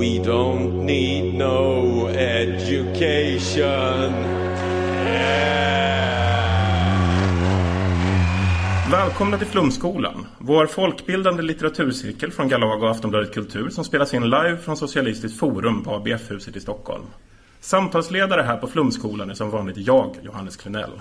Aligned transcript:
We 0.00 0.18
don't 0.18 0.86
need 0.86 1.34
no 1.34 2.08
education. 2.08 3.60
Välkomna 8.90 9.38
till 9.38 9.46
Flumskolan, 9.46 10.26
vår 10.38 10.66
folkbildande 10.66 11.42
litteraturcirkel 11.42 12.32
från 12.32 12.48
Galago 12.48 12.84
och 12.84 12.90
Aftonbladet 12.90 13.34
Kultur 13.34 13.68
som 13.68 13.84
spelas 13.84 14.14
in 14.14 14.24
live 14.24 14.56
från 14.56 14.76
Socialistiskt 14.76 15.38
Forum 15.38 15.84
på 15.84 15.94
ABF-huset 15.94 16.56
i 16.56 16.60
Stockholm. 16.60 17.04
Samtalsledare 17.60 18.42
här 18.42 18.56
på 18.56 18.66
Flumskolan 18.66 19.30
är 19.30 19.34
som 19.34 19.50
vanligt 19.50 19.76
jag, 19.76 20.16
Johannes 20.22 20.56
Klenell. 20.56 21.00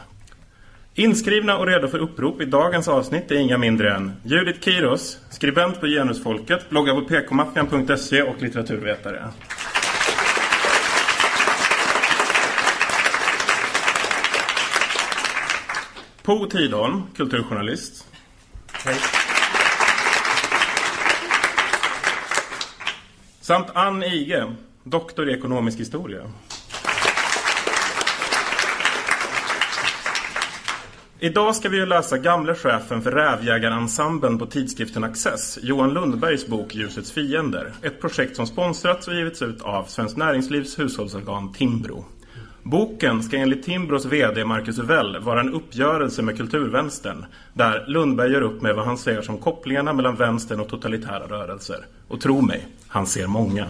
Inskrivna 0.95 1.57
och 1.57 1.67
redo 1.67 1.87
för 1.87 1.99
upprop 1.99 2.41
i 2.41 2.45
dagens 2.45 2.87
avsnitt 2.87 3.31
är 3.31 3.35
inga 3.35 3.57
mindre 3.57 3.95
än 3.95 4.11
Judith 4.23 4.59
Kiros, 4.59 5.19
skribent 5.29 5.79
på 5.79 5.87
Genusfolket, 5.87 6.69
bloggar 6.69 6.93
på 6.93 7.01
pkmaffian.se 7.01 8.21
och 8.21 8.41
litteraturvetare. 8.41 9.27
Po 16.23 16.45
Tidholm, 16.45 17.01
kulturjournalist. 17.15 18.07
Hej. 18.85 18.95
Samt 23.41 23.67
Ann 23.73 24.03
Ige, 24.03 24.55
doktor 24.83 25.29
i 25.29 25.33
ekonomisk 25.33 25.79
historia. 25.79 26.31
Idag 31.21 31.55
ska 31.55 31.69
vi 31.69 31.77
ju 31.77 31.85
läsa 31.85 32.17
gamle 32.17 32.55
chefen 32.55 33.01
för 33.01 33.11
Rävjägarensemblen 33.11 34.39
på 34.39 34.45
tidskriften 34.45 35.03
Access, 35.03 35.59
Johan 35.61 35.93
Lundbergs 35.93 36.47
bok 36.47 36.75
Ljusets 36.75 37.11
fiender. 37.11 37.73
Ett 37.81 38.01
projekt 38.01 38.35
som 38.35 38.47
sponsrats 38.47 39.07
och 39.07 39.13
givits 39.13 39.41
ut 39.41 39.61
av 39.61 39.83
Svenskt 39.83 40.17
Näringslivs 40.17 40.79
hushållsorgan 40.79 41.53
Timbro. 41.53 42.05
Boken 42.63 43.23
ska 43.23 43.37
enligt 43.37 43.63
Timbros 43.63 44.05
VD 44.05 44.45
Marcus 44.45 44.79
Uvell 44.79 45.19
vara 45.19 45.39
en 45.39 45.53
uppgörelse 45.53 46.21
med 46.21 46.37
kulturvänstern 46.37 47.25
där 47.53 47.85
Lundberg 47.87 48.31
gör 48.31 48.41
upp 48.41 48.61
med 48.61 48.75
vad 48.75 48.85
han 48.85 48.97
ser 48.97 49.21
som 49.21 49.37
kopplingarna 49.37 49.93
mellan 49.93 50.15
vänstern 50.15 50.59
och 50.59 50.69
totalitära 50.69 51.27
rörelser. 51.27 51.85
Och 52.07 52.21
tro 52.21 52.41
mig, 52.41 52.67
han 52.87 53.07
ser 53.07 53.27
många. 53.27 53.65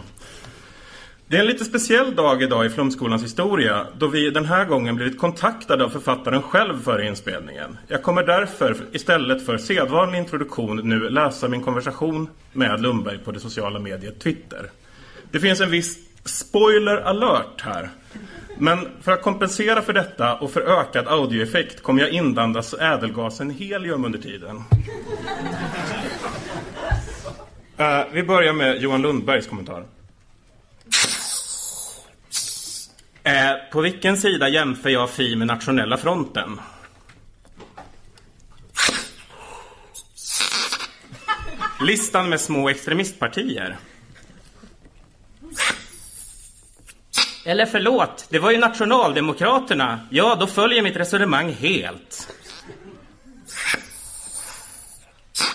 Det 1.29 1.37
är 1.37 1.41
en 1.41 1.47
lite 1.47 1.65
speciell 1.65 2.15
dag 2.15 2.43
idag 2.43 2.65
i 2.65 2.69
Flumskolans 2.69 3.23
historia 3.23 3.87
då 3.97 4.07
vi 4.07 4.29
den 4.29 4.45
här 4.45 4.65
gången 4.65 4.95
blivit 4.95 5.19
kontaktade 5.19 5.83
av 5.83 5.89
författaren 5.89 6.41
själv 6.41 6.83
före 6.83 7.07
inspelningen. 7.07 7.77
Jag 7.87 8.03
kommer 8.03 8.23
därför 8.23 8.77
istället 8.91 9.45
för 9.45 9.57
sedvanlig 9.57 10.19
introduktion 10.19 10.89
nu 10.89 11.09
läsa 11.09 11.47
min 11.47 11.61
konversation 11.61 12.29
med 12.53 12.81
Lundberg 12.81 13.17
på 13.17 13.31
det 13.31 13.39
sociala 13.39 13.79
mediet 13.79 14.19
Twitter. 14.19 14.69
Det 15.31 15.39
finns 15.39 15.61
en 15.61 15.71
viss 15.71 15.97
spoiler 16.25 16.97
alert 16.97 17.61
här. 17.61 17.89
Men 18.57 18.87
för 19.01 19.11
att 19.11 19.21
kompensera 19.21 19.81
för 19.81 19.93
detta 19.93 20.35
och 20.35 20.51
för 20.51 20.61
ökad 20.61 21.07
audioeffekt 21.07 21.83
kommer 21.83 22.01
jag 22.01 22.09
inandas 22.09 22.73
ädelgasen 22.73 23.49
helium 23.49 24.05
under 24.05 24.19
tiden. 24.19 24.55
Uh, 27.79 28.13
vi 28.13 28.23
börjar 28.23 28.53
med 28.53 28.81
Johan 28.81 29.01
Lundbergs 29.01 29.47
kommentar. 29.47 29.83
Eh, 33.29 33.55
på 33.71 33.81
vilken 33.81 34.17
sida 34.17 34.49
jämför 34.49 34.89
jag 34.89 35.09
Fi 35.09 35.35
med 35.35 35.47
Nationella 35.47 35.97
fronten? 35.97 36.59
Listan 41.81 42.29
med 42.29 42.41
små 42.41 42.69
extremistpartier. 42.69 43.77
Eller 47.45 47.65
förlåt, 47.65 48.27
det 48.29 48.39
var 48.39 48.51
ju 48.51 48.57
Nationaldemokraterna. 48.57 49.99
Ja, 50.09 50.37
då 50.39 50.47
följer 50.47 50.83
mitt 50.83 50.95
resonemang 50.95 51.53
helt. 51.53 52.33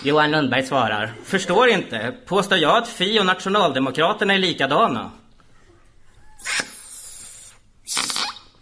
Johan 0.03 0.31
Lundberg 0.31 0.63
svarar. 0.63 1.13
Förstår 1.23 1.69
inte. 1.69 2.15
Påstår 2.25 2.57
jag 2.57 2.77
att 2.77 2.87
Fi 2.87 3.19
och 3.19 3.25
Nationaldemokraterna 3.25 4.33
är 4.33 4.37
likadana? 4.37 5.11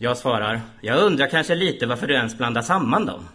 Jag 0.03 0.17
svarar. 0.17 0.61
Jag 0.81 1.03
undrar 1.03 1.27
kanske 1.27 1.55
lite 1.55 1.85
varför 1.85 2.07
du 2.07 2.13
ens 2.13 2.37
blandar 2.37 2.61
samman 2.61 3.05
dem. 3.05 3.27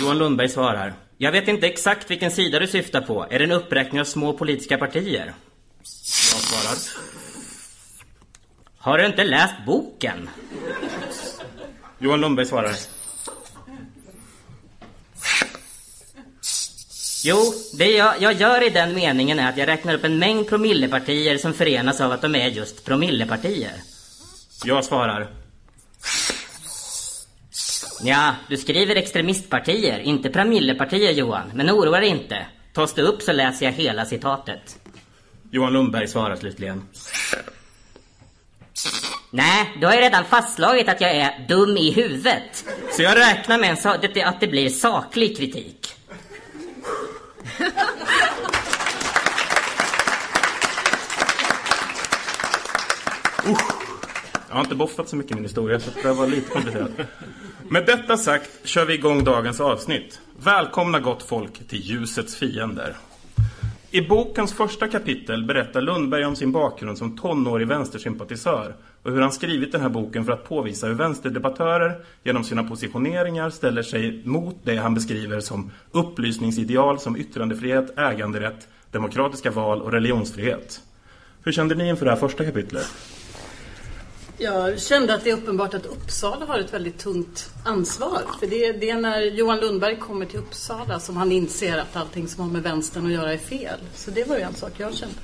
Johan 0.00 0.18
Lundberg 0.18 0.48
svarar. 0.48 0.94
Jag 1.16 1.32
vet 1.32 1.48
inte 1.48 1.66
exakt 1.66 2.10
vilken 2.10 2.30
sida 2.30 2.58
du 2.58 2.66
syftar 2.66 3.00
på. 3.00 3.26
Är 3.30 3.38
det 3.38 3.44
en 3.44 3.52
uppräkning 3.52 4.00
av 4.00 4.04
små 4.04 4.32
politiska 4.32 4.78
partier? 4.78 5.34
Jag 6.32 6.40
svarar. 6.40 6.76
Har 8.78 8.98
du 8.98 9.06
inte 9.06 9.24
läst 9.24 9.54
boken? 9.66 10.30
Johan 11.98 12.20
Lundberg 12.20 12.46
svarar. 12.46 12.74
Jo, 17.24 17.36
det 17.78 17.90
jag, 17.90 18.22
jag 18.22 18.32
gör 18.32 18.66
i 18.66 18.70
den 18.70 18.94
meningen 18.94 19.38
är 19.38 19.48
att 19.48 19.56
jag 19.56 19.68
räknar 19.68 19.94
upp 19.94 20.04
en 20.04 20.18
mängd 20.18 20.48
promillepartier 20.48 21.38
som 21.38 21.54
förenas 21.54 22.00
av 22.00 22.12
att 22.12 22.22
de 22.22 22.34
är 22.34 22.48
just 22.48 22.84
promillepartier. 22.84 23.72
Jag 24.64 24.84
svarar. 24.84 25.30
Ja, 28.02 28.34
du 28.48 28.56
skriver 28.56 28.96
extremistpartier, 28.96 29.98
inte 29.98 30.30
promillepartier 30.30 31.12
Johan. 31.12 31.50
Men 31.54 31.70
oroa 31.70 32.00
dig 32.00 32.08
inte. 32.08 32.46
Tas 32.74 32.94
det 32.94 33.02
upp 33.02 33.22
så 33.22 33.32
läser 33.32 33.66
jag 33.66 33.72
hela 33.72 34.04
citatet. 34.04 34.78
Johan 35.50 35.72
Lundberg 35.72 36.08
svarar 36.08 36.36
slutligen. 36.36 36.82
Nej, 39.30 39.76
du 39.80 39.86
har 39.86 39.94
ju 39.94 40.00
redan 40.00 40.24
fastslagit 40.24 40.88
att 40.88 41.00
jag 41.00 41.10
är 41.10 41.46
dum 41.48 41.76
i 41.76 41.90
huvudet. 41.90 42.64
Så 42.92 43.02
jag 43.02 43.18
räknar 43.18 43.58
med 43.58 43.78
att 44.26 44.40
det 44.40 44.46
blir 44.46 44.68
saklig 44.68 45.36
kritik. 45.36 45.94
Usch. 53.46 53.78
Jag 54.47 54.47
har 54.58 54.64
inte 54.64 54.76
boffat 54.76 55.08
så 55.08 55.16
mycket 55.16 55.32
i 55.32 55.34
min 55.34 55.44
historia 55.44 55.80
så 55.80 55.90
det 56.02 56.12
var 56.12 56.26
lite 56.26 56.50
komplicerat. 56.50 56.90
Med 57.68 57.86
detta 57.86 58.16
sagt 58.16 58.50
kör 58.64 58.84
vi 58.84 58.94
igång 58.94 59.24
dagens 59.24 59.60
avsnitt. 59.60 60.20
Välkomna 60.44 61.00
gott 61.00 61.22
folk 61.22 61.68
till 61.68 61.78
ljusets 61.78 62.36
fiender. 62.36 62.96
I 63.90 64.00
bokens 64.00 64.52
första 64.52 64.88
kapitel 64.88 65.44
berättar 65.44 65.80
Lundberg 65.80 66.24
om 66.24 66.36
sin 66.36 66.52
bakgrund 66.52 66.98
som 66.98 67.18
tonårig 67.18 67.68
vänstersympatisör 67.68 68.74
och 69.02 69.12
hur 69.12 69.20
han 69.20 69.32
skrivit 69.32 69.72
den 69.72 69.80
här 69.80 69.88
boken 69.88 70.24
för 70.24 70.32
att 70.32 70.48
påvisa 70.48 70.86
hur 70.86 70.94
vänsterdebattörer 70.94 72.04
genom 72.22 72.44
sina 72.44 72.64
positioneringar 72.64 73.50
ställer 73.50 73.82
sig 73.82 74.22
mot 74.24 74.56
det 74.64 74.76
han 74.76 74.94
beskriver 74.94 75.40
som 75.40 75.70
upplysningsideal 75.92 76.98
som 76.98 77.16
yttrandefrihet, 77.16 77.98
äganderätt, 77.98 78.68
demokratiska 78.90 79.50
val 79.50 79.82
och 79.82 79.92
religionsfrihet. 79.92 80.80
Hur 81.42 81.52
kände 81.52 81.74
ni 81.74 81.88
inför 81.88 82.04
det 82.04 82.10
här 82.10 82.18
första 82.18 82.44
kapitlet? 82.44 82.86
Jag 84.40 84.80
kände 84.80 85.14
att 85.14 85.24
det 85.24 85.30
är 85.30 85.34
uppenbart 85.34 85.74
att 85.74 85.86
Uppsala 85.86 86.46
har 86.46 86.58
ett 86.58 86.74
väldigt 86.74 86.98
tungt 86.98 87.50
ansvar. 87.64 88.22
För 88.40 88.46
det, 88.46 88.72
det, 88.72 88.90
är 88.90 89.00
när 89.00 89.20
Johan 89.20 89.60
Lundberg 89.60 89.96
kommer 89.96 90.26
till 90.26 90.38
Uppsala 90.38 91.00
som 91.00 91.16
han 91.16 91.32
inser 91.32 91.78
att 91.78 91.96
allting 91.96 92.28
som 92.28 92.44
har 92.44 92.50
med 92.50 92.62
vänstern 92.62 93.06
att 93.06 93.12
göra 93.12 93.32
är 93.32 93.38
fel. 93.38 93.78
Så 93.94 94.10
det 94.10 94.28
var 94.28 94.36
ju 94.36 94.42
en 94.42 94.54
sak 94.54 94.72
jag 94.76 94.94
kände. 94.94 95.14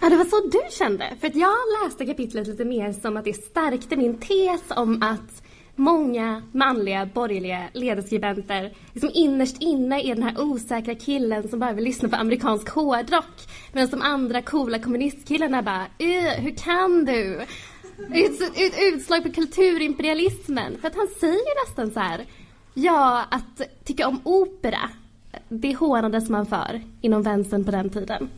Ja, 0.00 0.08
det 0.08 0.16
var 0.16 0.24
så 0.24 0.48
du 0.48 0.60
kände. 0.70 1.16
För 1.20 1.26
att 1.26 1.36
jag 1.36 1.56
läste 1.84 2.06
kapitlet 2.06 2.46
lite 2.46 2.64
mer 2.64 2.92
som 2.92 3.16
att 3.16 3.24
det 3.24 3.32
stärkte 3.32 3.96
min 3.96 4.18
tes 4.18 4.60
om 4.68 5.02
att 5.02 5.42
många 5.80 6.42
manliga 6.52 7.06
borgerliga 7.06 7.68
ledarskribenter 7.72 8.72
liksom 8.92 9.10
innerst 9.14 9.56
inne 9.60 10.00
är 10.00 10.14
den 10.14 10.22
här 10.22 10.40
osäkra 10.40 10.94
killen 10.94 11.48
som 11.48 11.58
bara 11.58 11.72
vill 11.72 11.84
lyssna 11.84 12.08
på 12.08 12.16
amerikansk 12.16 12.68
hårdrock. 12.68 13.48
Medan 13.72 13.90
de 13.90 14.02
andra 14.02 14.42
coola 14.42 14.78
kommunistkillarna 14.78 15.62
bara 15.62 15.86
hur 16.38 16.56
kan 16.56 17.04
du? 17.04 17.40
Ut, 18.14 18.40
ut, 18.56 18.74
utslag 18.92 19.22
på 19.22 19.32
kulturimperialismen. 19.32 20.78
För 20.80 20.88
att 20.88 20.96
han 20.96 21.08
säger 21.20 21.34
ju 21.34 21.66
nästan 21.66 21.90
så 21.90 22.00
här. 22.00 22.24
Ja, 22.74 23.24
att 23.30 23.84
tycka 23.84 24.08
om 24.08 24.20
opera. 24.24 24.90
Det 25.48 25.74
hånades 25.74 26.28
man 26.28 26.46
för 26.46 26.82
inom 27.00 27.22
vänstern 27.22 27.64
på 27.64 27.70
den 27.70 27.90
tiden. 27.90 28.28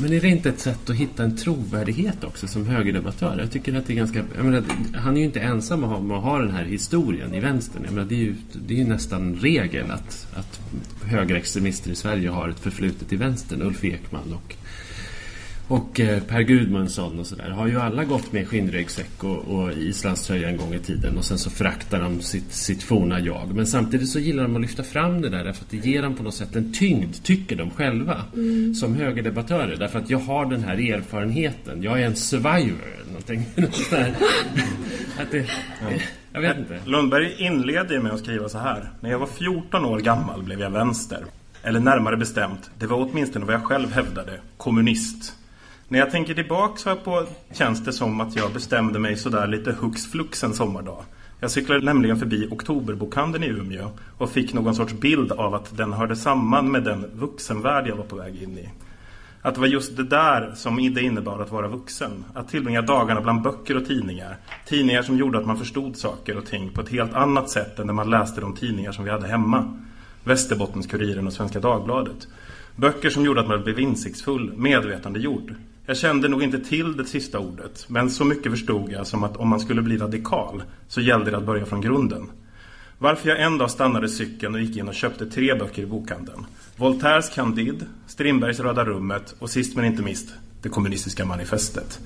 Men 0.00 0.12
är 0.12 0.20
det 0.20 0.28
inte 0.28 0.48
ett 0.48 0.60
sätt 0.60 0.90
att 0.90 0.96
hitta 0.96 1.24
en 1.24 1.36
trovärdighet 1.36 2.24
också 2.24 2.46
som 2.46 2.66
högerdebattör? 2.66 3.38
Jag 3.38 3.50
tycker 3.50 3.74
att 3.74 3.86
det 3.86 3.92
är 3.92 3.96
ganska... 3.96 4.24
Menar, 4.42 4.62
han 4.94 5.16
är 5.16 5.20
ju 5.20 5.26
inte 5.26 5.40
ensam 5.40 5.84
om 5.84 5.92
att 5.92 6.08
ha, 6.08 6.16
att 6.18 6.24
ha 6.24 6.38
den 6.38 6.50
här 6.50 6.64
historien 6.64 7.34
i 7.34 7.40
vänstern. 7.40 7.82
Jag 7.84 7.92
menar, 7.94 8.08
det 8.08 8.14
är 8.14 8.18
ju 8.18 8.34
det 8.52 8.74
är 8.74 8.78
ju 8.78 8.84
nästan 8.84 9.34
regel 9.34 9.90
att, 9.90 10.26
att 10.34 10.60
högerextremister 11.04 11.90
i 11.90 11.94
Sverige 11.94 12.28
har 12.28 12.48
ett 12.48 12.60
förflutet 12.60 13.12
i 13.12 13.16
vänstern. 13.16 13.62
Ulf 13.62 13.84
Ekman 13.84 14.32
och, 14.32 14.56
och 15.68 16.00
eh, 16.00 16.22
Per 16.22 16.40
Gudmundsson 16.42 17.18
och 17.20 17.26
sådär 17.26 17.50
har 17.50 17.66
ju 17.66 17.80
alla 17.80 18.04
gått 18.04 18.32
med 18.32 18.48
skinnryggsäck 18.48 19.24
och, 19.24 19.36
och 19.38 19.72
islandströja 19.72 20.48
en 20.48 20.56
gång 20.56 20.74
i 20.74 20.78
tiden 20.78 21.18
och 21.18 21.24
sen 21.24 21.38
så 21.38 21.50
föraktar 21.50 22.00
de 22.00 22.20
sitt, 22.20 22.52
sitt 22.52 22.82
forna 22.82 23.20
jag. 23.20 23.54
Men 23.54 23.66
samtidigt 23.66 24.08
så 24.08 24.18
gillar 24.18 24.42
de 24.42 24.54
att 24.56 24.62
lyfta 24.62 24.82
fram 24.82 25.20
det 25.20 25.28
där 25.28 25.44
därför 25.44 25.64
att 25.64 25.70
det 25.70 25.76
ger 25.76 26.02
dem 26.02 26.14
på 26.14 26.22
något 26.22 26.34
sätt 26.34 26.56
en 26.56 26.72
tyngd, 26.72 27.14
tycker 27.22 27.56
de 27.56 27.70
själva, 27.70 28.22
Mm. 28.34 28.74
som 28.74 28.94
högerdebattörer. 28.94 29.76
Därför 29.76 29.98
att 29.98 30.10
jag 30.10 30.18
har 30.18 30.46
den 30.46 30.62
här 30.64 30.92
erfarenheten. 30.94 31.82
Jag 31.82 32.00
är 32.02 32.06
en 32.06 32.16
survivor. 32.16 32.78
Någonting, 33.08 33.46
något 33.56 33.74
sånt 33.74 33.90
där. 33.90 34.14
att 35.22 35.30
det, 35.30 35.46
Jag 36.32 36.40
vet 36.40 36.58
inte. 36.58 36.80
Lundberg 36.86 37.34
inleder 37.38 38.00
med 38.00 38.12
att 38.12 38.20
skriva 38.20 38.48
så 38.48 38.58
här. 38.58 38.90
När 39.00 39.10
jag 39.10 39.18
var 39.18 39.26
14 39.26 39.84
år 39.84 40.00
gammal 40.00 40.42
blev 40.42 40.60
jag 40.60 40.70
vänster. 40.70 41.24
Eller 41.62 41.80
närmare 41.80 42.16
bestämt, 42.16 42.70
det 42.78 42.86
var 42.86 43.08
åtminstone 43.10 43.44
vad 43.44 43.54
jag 43.54 43.64
själv 43.64 43.92
hävdade, 43.92 44.40
kommunist. 44.56 45.32
När 45.88 45.98
jag 45.98 46.10
tänker 46.10 46.34
tillbaka 46.34 46.96
på 46.96 47.26
känns 47.52 47.84
det 47.84 47.92
som 47.92 48.20
att 48.20 48.36
jag 48.36 48.52
bestämde 48.52 48.98
mig 48.98 49.16
sådär 49.16 49.46
lite 49.46 49.72
hux 49.72 50.06
flux 50.06 50.44
en 50.44 50.54
sommardag. 50.54 51.04
Jag 51.40 51.50
cyklade 51.50 51.84
nämligen 51.84 52.18
förbi 52.18 52.48
Oktoberbokhandeln 52.50 53.44
i 53.44 53.48
Umeå 53.48 53.90
och 54.18 54.30
fick 54.30 54.54
någon 54.54 54.74
sorts 54.74 54.92
bild 54.92 55.32
av 55.32 55.54
att 55.54 55.76
den 55.76 55.92
hörde 55.92 56.16
samman 56.16 56.70
med 56.70 56.84
den 56.84 57.10
vuxenvärld 57.14 57.88
jag 57.88 57.96
var 57.96 58.04
på 58.04 58.16
väg 58.16 58.42
in 58.42 58.58
i. 58.58 58.68
Att 59.42 59.54
det 59.54 59.60
var 59.60 59.66
just 59.66 59.96
det 59.96 60.04
där 60.04 60.52
som 60.56 60.94
det 60.94 61.02
innebar 61.02 61.40
att 61.40 61.52
vara 61.52 61.68
vuxen. 61.68 62.24
Att 62.34 62.48
tillbringa 62.48 62.82
dagarna 62.82 63.20
bland 63.20 63.42
böcker 63.42 63.76
och 63.76 63.86
tidningar. 63.86 64.36
Tidningar 64.68 65.02
som 65.02 65.18
gjorde 65.18 65.38
att 65.38 65.46
man 65.46 65.58
förstod 65.58 65.96
saker 65.96 66.36
och 66.36 66.46
ting 66.46 66.70
på 66.70 66.80
ett 66.80 66.88
helt 66.88 67.14
annat 67.14 67.50
sätt 67.50 67.78
än 67.78 67.86
när 67.86 67.94
man 67.94 68.10
läste 68.10 68.40
de 68.40 68.56
tidningar 68.56 68.92
som 68.92 69.04
vi 69.04 69.10
hade 69.10 69.28
hemma. 69.28 69.78
Västerbottens-Kuriren 70.24 71.26
och 71.26 71.32
Svenska 71.32 71.60
Dagbladet. 71.60 72.28
Böcker 72.76 73.10
som 73.10 73.24
gjorde 73.24 73.40
att 73.40 73.48
man 73.48 73.62
blev 73.62 73.80
insiktsfull, 73.80 74.52
medvetandegjord. 74.56 75.54
Jag 75.88 75.96
kände 75.96 76.28
nog 76.28 76.42
inte 76.42 76.58
till 76.58 76.96
det 76.96 77.04
sista 77.04 77.38
ordet, 77.38 77.84
men 77.88 78.10
så 78.10 78.24
mycket 78.24 78.52
förstod 78.52 78.92
jag 78.92 79.06
som 79.06 79.24
att 79.24 79.36
om 79.36 79.48
man 79.48 79.60
skulle 79.60 79.82
bli 79.82 79.96
radikal 79.96 80.62
så 80.88 81.00
gällde 81.00 81.30
det 81.30 81.36
att 81.36 81.46
börja 81.46 81.66
från 81.66 81.80
grunden. 81.80 82.30
Varför 82.98 83.28
jag 83.28 83.42
en 83.42 83.58
dag 83.58 83.70
stannade 83.70 84.08
cykeln 84.08 84.54
och 84.54 84.60
gick 84.60 84.76
in 84.76 84.88
och 84.88 84.94
köpte 84.94 85.26
tre 85.26 85.54
böcker 85.54 85.82
i 85.82 85.86
bokhandeln. 85.86 86.46
Voltaires 86.76 87.34
Candide, 87.34 87.84
Strindbergs 88.06 88.60
Röda 88.60 88.84
rummet 88.84 89.34
och 89.38 89.50
sist 89.50 89.76
men 89.76 89.84
inte 89.84 90.02
minst 90.02 90.34
Det 90.62 90.68
kommunistiska 90.68 91.24
manifestet. 91.24 92.00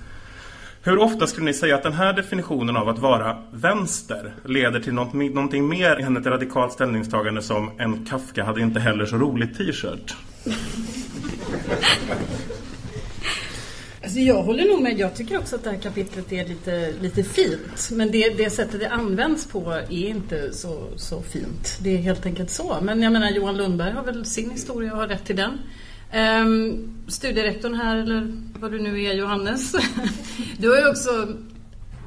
Hur 0.83 0.99
ofta 0.99 1.27
skulle 1.27 1.47
ni 1.47 1.55
säga 1.55 1.75
att 1.75 1.83
den 1.83 1.93
här 1.93 2.13
definitionen 2.13 2.77
av 2.77 2.89
att 2.89 2.99
vara 2.99 3.43
vänster 3.53 4.35
leder 4.45 4.81
till 4.81 4.95
något, 4.95 5.15
någonting 5.15 5.69
mer 5.69 5.97
än 5.97 6.17
ett 6.17 6.27
radikalt 6.27 6.73
ställningstagande 6.73 7.43
som 7.43 7.71
en 7.79 8.07
Kafka 8.07 8.45
hade 8.45 8.61
inte 8.61 8.81
heller 8.81 9.07
så 9.07 9.17
roligt 9.17 9.59
t-shirt? 9.59 10.17
Alltså 14.11 14.21
jag 14.21 14.43
håller 14.43 14.69
nog 14.69 14.83
med. 14.83 14.99
Jag 14.99 15.15
tycker 15.15 15.39
också 15.39 15.57
att 15.57 15.65
det 15.65 15.71
här 15.71 15.79
kapitlet 15.79 16.33
är 16.33 16.47
lite, 16.47 16.93
lite 17.01 17.23
fint. 17.23 17.91
Men 17.93 18.11
det, 18.11 18.29
det 18.29 18.51
sättet 18.51 18.81
det 18.81 18.89
används 18.89 19.47
på 19.47 19.73
är 19.73 19.93
inte 19.93 20.53
så, 20.53 20.87
så 20.97 21.23
fint. 21.23 21.79
Det 21.81 21.91
är 21.91 21.97
helt 21.97 22.27
enkelt 22.27 22.51
så. 22.51 22.79
Men 22.83 23.03
jag 23.03 23.13
menar 23.13 23.31
Johan 23.31 23.57
Lundberg 23.57 23.93
har 23.93 24.03
väl 24.03 24.25
sin 24.25 24.51
historia 24.51 24.93
och 24.93 24.99
har 24.99 25.09
rätt 25.09 25.25
till 25.25 25.37
den. 25.37 25.59
Um, 26.45 26.91
studierektorn 27.09 27.75
här, 27.75 27.97
eller 27.97 28.33
vad 28.61 28.73
du 28.73 28.81
nu 28.81 29.03
är 29.05 29.13
Johannes. 29.13 29.73
Du 30.59 30.69
har 30.69 30.77
ju 30.77 30.89
också 30.89 31.29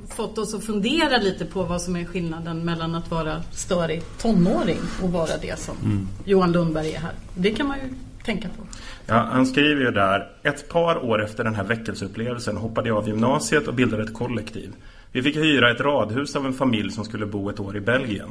fått 0.10 0.38
oss 0.38 0.54
att 0.54 0.64
fundera 0.64 1.18
lite 1.18 1.46
på 1.46 1.64
vad 1.64 1.82
som 1.82 1.96
är 1.96 2.06
skillnaden 2.06 2.66
mellan 2.66 2.96
att 2.96 3.12
vara 3.12 3.44
störig 3.52 4.04
tonåring 4.22 4.80
och 5.04 5.12
vara 5.12 5.38
det 5.42 5.60
som 5.60 6.08
Johan 6.26 6.52
Lundberg 6.52 6.94
är 6.94 7.00
här. 7.00 7.14
Det 7.36 7.52
kan 7.52 7.68
man 7.68 7.78
ju 7.78 7.90
tänka 8.26 8.48
på. 8.48 8.64
Ja, 9.06 9.28
han 9.32 9.46
skriver 9.46 9.82
ju 9.82 9.92
där, 9.92 10.28
ett 10.44 10.70
par 10.70 11.06
år 11.06 11.24
efter 11.24 11.44
den 11.44 11.56
här 11.56 11.64
väckelseupplevelsen 11.64 12.58
hoppade 12.58 12.88
jag 12.88 12.98
av 12.98 13.08
gymnasiet 13.08 13.68
och 13.68 13.74
bildade 13.74 14.04
ett 14.04 14.14
kollektiv. 14.14 14.74
Vi 15.12 15.24
fick 15.24 15.36
hyra 15.36 15.72
ett 15.72 15.82
radhus 15.82 16.36
av 16.36 16.46
en 16.46 16.54
familj 16.54 16.92
som 16.92 17.06
skulle 17.06 17.26
bo 17.26 17.50
ett 17.50 17.60
år 17.60 17.78
i 17.78 17.80
Belgien. 17.80 18.30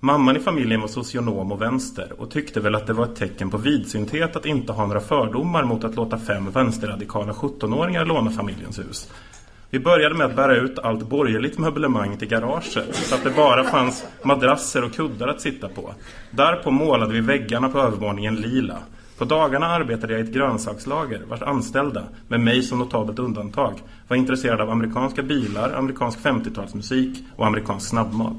Mamman 0.00 0.36
i 0.36 0.40
familjen 0.40 0.80
var 0.80 0.88
socionom 0.88 1.52
och 1.52 1.62
vänster 1.62 2.12
och 2.18 2.30
tyckte 2.30 2.60
väl 2.60 2.74
att 2.74 2.86
det 2.86 2.92
var 2.92 3.04
ett 3.04 3.16
tecken 3.16 3.50
på 3.50 3.56
vidsynthet 3.56 4.36
att 4.36 4.46
inte 4.46 4.72
ha 4.72 4.86
några 4.86 5.00
fördomar 5.00 5.64
mot 5.64 5.84
att 5.84 5.96
låta 5.96 6.18
fem 6.18 6.50
vänsterradikala 6.50 7.32
17-åringar 7.32 8.04
låna 8.04 8.30
familjens 8.30 8.78
hus. 8.78 9.08
Vi 9.70 9.78
började 9.78 10.14
med 10.14 10.26
att 10.26 10.36
bära 10.36 10.56
ut 10.56 10.78
allt 10.78 11.08
borgerligt 11.08 11.58
möblemang 11.58 12.16
till 12.16 12.28
garaget 12.28 12.94
så 12.94 13.14
att 13.14 13.24
det 13.24 13.30
bara 13.30 13.64
fanns 13.64 14.06
madrasser 14.22 14.84
och 14.84 14.92
kuddar 14.92 15.28
att 15.28 15.40
sitta 15.40 15.68
på. 15.68 15.94
Därpå 16.30 16.70
målade 16.70 17.12
vi 17.12 17.20
väggarna 17.20 17.68
på 17.68 17.78
övervåningen 17.78 18.36
lila. 18.36 18.78
På 19.18 19.24
dagarna 19.24 19.66
arbetade 19.66 20.12
jag 20.12 20.20
i 20.20 20.24
ett 20.24 20.34
grönsakslager 20.34 21.22
vars 21.28 21.42
anställda, 21.42 22.02
med 22.28 22.40
mig 22.40 22.62
som 22.62 22.78
notabelt 22.78 23.18
undantag, 23.18 23.82
var 24.08 24.16
intresserade 24.16 24.62
av 24.62 24.70
amerikanska 24.70 25.22
bilar, 25.22 25.72
amerikansk 25.72 26.18
50-talsmusik 26.18 27.14
och 27.36 27.46
amerikansk 27.46 27.88
snabbmat. 27.88 28.36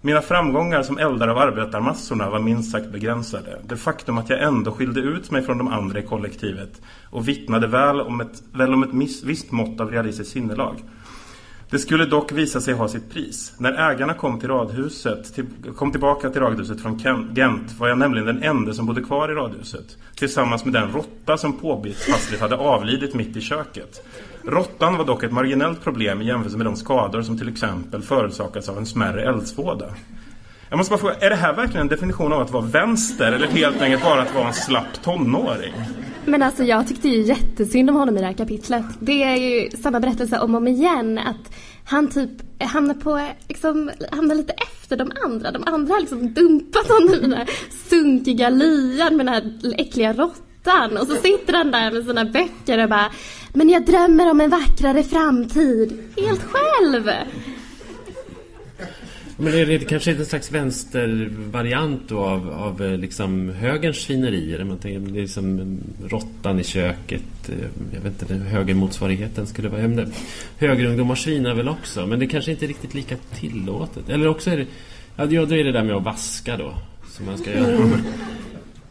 Mina 0.00 0.22
framgångar 0.22 0.82
som 0.82 0.98
eldare 0.98 1.30
av 1.30 1.38
arbetarmassorna 1.38 2.30
var 2.30 2.38
minst 2.38 2.72
sagt 2.72 2.92
begränsade. 2.92 3.58
Det 3.64 3.76
faktum 3.76 4.18
att 4.18 4.30
jag 4.30 4.42
ändå 4.42 4.72
skilde 4.72 5.00
ut 5.00 5.30
mig 5.30 5.42
från 5.42 5.58
de 5.58 5.68
andra 5.68 5.98
i 5.98 6.02
kollektivet 6.02 6.82
och 7.10 7.28
vittnade 7.28 7.66
väl 7.66 8.00
om 8.00 8.20
ett, 8.20 8.42
väl 8.52 8.74
om 8.74 8.82
ett 8.82 8.92
miss, 8.92 9.24
visst 9.24 9.52
mått 9.52 9.80
av 9.80 9.90
realistiskt 9.90 10.32
sinnelag. 10.32 10.74
Det 11.70 11.78
skulle 11.78 12.04
dock 12.04 12.32
visa 12.32 12.60
sig 12.60 12.74
ha 12.74 12.88
sitt 12.88 13.10
pris. 13.10 13.52
När 13.58 13.90
ägarna 13.90 14.14
kom, 14.14 14.40
till 14.40 14.48
radhuset, 14.48 15.34
till, 15.34 15.46
kom 15.76 15.90
tillbaka 15.90 16.30
till 16.30 16.40
radhuset 16.40 16.80
från 16.80 16.98
Gent 17.34 17.78
var 17.78 17.88
jag 17.88 17.98
nämligen 17.98 18.26
den 18.26 18.42
enda 18.42 18.72
som 18.72 18.86
bodde 18.86 19.02
kvar 19.02 19.32
i 19.32 19.34
radhuset. 19.34 19.96
Tillsammans 20.16 20.64
med 20.64 20.74
den 20.74 20.92
råtta 20.92 21.36
som 21.36 21.52
påbitshastigt 21.58 22.40
hade 22.40 22.56
avlidit 22.56 23.14
mitt 23.14 23.36
i 23.36 23.40
köket. 23.40 24.06
Råttan 24.42 24.96
var 24.96 25.04
dock 25.04 25.22
ett 25.22 25.32
marginellt 25.32 25.84
problem 25.84 26.22
i 26.22 26.26
jämförelse 26.26 26.56
med 26.56 26.66
de 26.66 26.76
skador 26.76 27.22
som 27.22 27.38
till 27.38 27.48
exempel 27.48 28.02
förorsakats 28.02 28.68
av 28.68 28.78
en 28.78 28.86
smärre 28.86 29.22
eldsvåda. 29.22 29.86
Jag 30.68 30.76
måste 30.76 30.90
bara 30.90 31.00
fråga, 31.00 31.14
är 31.14 31.30
det 31.30 31.36
här 31.36 31.52
verkligen 31.52 31.80
en 31.80 31.88
definition 31.88 32.32
av 32.32 32.40
att 32.40 32.50
vara 32.50 32.64
vänster 32.64 33.32
eller 33.32 33.46
helt 33.46 33.82
enkelt 33.82 34.02
bara 34.02 34.22
att 34.22 34.34
vara 34.34 34.46
en 34.46 34.54
slapp 34.54 35.02
tonåring? 35.02 35.74
Men 36.26 36.42
alltså 36.42 36.64
jag 36.64 36.88
tyckte 36.88 37.08
ju 37.08 37.22
jättesynd 37.22 37.90
om 37.90 37.96
honom 37.96 38.16
i 38.16 38.20
det 38.20 38.26
här 38.26 38.32
kapitlet. 38.32 38.84
Det 39.00 39.22
är 39.22 39.36
ju 39.36 39.70
samma 39.70 40.00
berättelse 40.00 40.38
om 40.38 40.54
och 40.54 40.60
om 40.60 40.68
igen 40.68 41.18
att 41.18 41.52
han 41.84 42.08
typ 42.08 42.30
hamnar 42.62 42.94
på, 42.94 43.28
liksom, 43.48 43.90
hamnar 44.12 44.34
lite 44.34 44.52
efter 44.52 44.96
de 44.96 45.12
andra. 45.24 45.50
De 45.50 45.64
andra 45.66 45.94
har 45.94 46.00
liksom 46.00 46.34
dumpat 46.34 46.88
honom 46.88 47.14
i 47.14 47.20
den 47.20 47.32
här 47.32 47.50
sunkiga 47.88 48.50
lyan 48.50 49.16
med 49.16 49.26
den 49.26 49.34
här 49.34 49.60
äckliga 49.78 50.12
råttan. 50.12 50.96
Och 50.96 51.06
så 51.06 51.16
sitter 51.16 51.52
han 51.52 51.70
där 51.70 51.92
med 51.92 52.04
sina 52.04 52.24
böcker 52.24 52.82
och 52.82 52.88
bara 52.88 53.10
Men 53.52 53.68
jag 53.68 53.86
drömmer 53.86 54.30
om 54.30 54.40
en 54.40 54.50
vackrare 54.50 55.02
framtid. 55.02 56.12
Helt 56.16 56.42
själv. 56.42 57.10
Men 59.38 59.54
är 59.54 59.66
det 59.66 59.78
kanske 59.78 60.10
är 60.10 60.16
en 60.16 60.26
slags 60.26 60.52
vänstervariant 60.52 62.02
då 62.08 62.18
av, 62.18 62.50
av 62.50 62.82
eh, 62.82 62.98
liksom 62.98 63.48
högerns 63.48 63.96
svinerier? 63.96 64.64
Man 64.64 64.78
tänker, 64.78 65.00
det 65.12 65.18
är 65.18 65.22
liksom 65.22 65.44
mm, 65.44 65.80
råttan 66.04 66.60
i 66.60 66.64
köket. 66.64 67.48
eh, 67.48 67.54
Jag 67.94 68.00
vet 68.00 68.22
inte, 68.22 68.34
den 68.34 68.42
högermotsvarigheten 68.42 69.46
skulle 69.46 69.68
vara... 69.68 69.88
menar, 69.88 70.08
Högerungdomar 70.58 71.14
svinar 71.14 71.54
väl 71.54 71.68
också, 71.68 72.06
men 72.06 72.18
det 72.18 72.26
kanske 72.26 72.50
inte 72.50 72.64
är 72.64 72.68
riktigt 72.68 72.94
lika 72.94 73.16
tillåtet. 73.34 74.08
Eller 74.08 74.28
också 74.28 74.50
är 74.50 74.56
det... 74.56 74.66
Ja, 75.16 75.26
då 75.26 75.56
är 75.56 75.64
det 75.64 75.72
där 75.72 75.82
med 75.82 75.94
att 75.96 76.04
vaska 76.04 76.56
då, 76.56 76.74
som 77.10 77.26
man 77.26 77.38
ska 77.38 77.50
göra. 77.50 77.88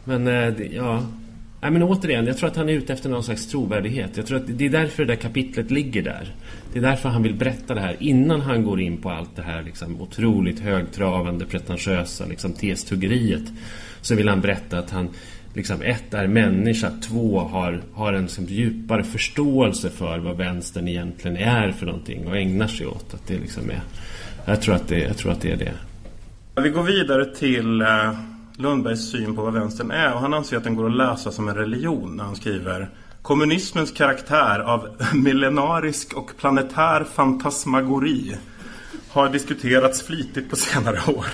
Men, 0.04 0.26
eh, 0.28 0.74
ja... 0.74 1.02
Nej, 1.60 1.70
men 1.70 1.82
återigen, 1.82 2.26
jag 2.26 2.36
tror 2.36 2.48
att 2.50 2.56
han 2.56 2.68
är 2.68 2.72
ute 2.72 2.92
efter 2.92 3.08
någon 3.08 3.24
slags 3.24 3.46
trovärdighet. 3.46 4.16
Jag 4.16 4.26
tror 4.26 4.38
att 4.38 4.58
det 4.58 4.66
är 4.66 4.70
därför 4.70 5.04
det 5.04 5.12
där 5.12 5.20
kapitlet 5.20 5.70
ligger 5.70 6.02
där. 6.02 6.34
Det 6.72 6.78
är 6.78 6.82
därför 6.82 7.08
han 7.08 7.22
vill 7.22 7.34
berätta 7.34 7.74
det 7.74 7.80
här 7.80 7.96
innan 8.00 8.40
han 8.40 8.64
går 8.64 8.80
in 8.80 8.96
på 8.96 9.10
allt 9.10 9.36
det 9.36 9.42
här 9.42 9.62
liksom, 9.62 10.00
otroligt 10.00 10.60
högtravande, 10.60 11.44
pretentiösa 11.44 12.26
liksom, 12.26 12.52
testuggeriet. 12.52 13.42
Så 14.00 14.14
vill 14.14 14.28
han 14.28 14.40
berätta 14.40 14.78
att 14.78 14.90
han 14.90 15.08
liksom, 15.54 15.82
ett 15.82 16.14
är 16.14 16.26
människa, 16.26 16.90
två 17.02 17.40
har, 17.40 17.82
har 17.92 18.12
en 18.12 18.22
liksom, 18.22 18.44
djupare 18.44 19.04
förståelse 19.04 19.90
för 19.90 20.18
vad 20.18 20.36
vänstern 20.36 20.88
egentligen 20.88 21.36
är 21.36 21.72
för 21.72 21.86
någonting 21.86 22.26
och 22.26 22.36
ägnar 22.36 22.68
sig 22.68 22.86
åt. 22.86 23.14
Att 23.14 23.26
det 23.26 23.38
liksom 23.38 23.70
är, 23.70 23.80
jag, 24.44 24.62
tror 24.62 24.74
att 24.74 24.88
det, 24.88 24.98
jag 24.98 25.16
tror 25.16 25.32
att 25.32 25.40
det 25.40 25.52
är 25.52 25.56
det. 25.56 25.72
Vi 26.62 26.70
går 26.70 26.82
vidare 26.82 27.34
till 27.34 27.82
uh 27.82 28.35
Lundbergs 28.56 29.10
syn 29.10 29.36
på 29.36 29.42
vad 29.42 29.52
vänstern 29.52 29.90
är 29.90 30.14
och 30.14 30.20
han 30.20 30.34
anser 30.34 30.56
att 30.56 30.64
den 30.64 30.76
går 30.76 30.86
att 30.86 30.96
läsa 30.96 31.32
som 31.32 31.48
en 31.48 31.54
religion 31.54 32.16
när 32.16 32.24
han 32.24 32.36
skriver 32.36 32.90
Kommunismens 33.22 33.90
karaktär 33.90 34.58
av 34.60 34.88
millenarisk 35.14 36.12
och 36.12 36.36
planetär 36.36 37.04
fantasmagori 37.04 38.36
har 39.10 39.28
diskuterats 39.28 40.02
flitigt 40.02 40.50
på 40.50 40.56
senare 40.56 41.12
år. 41.12 41.26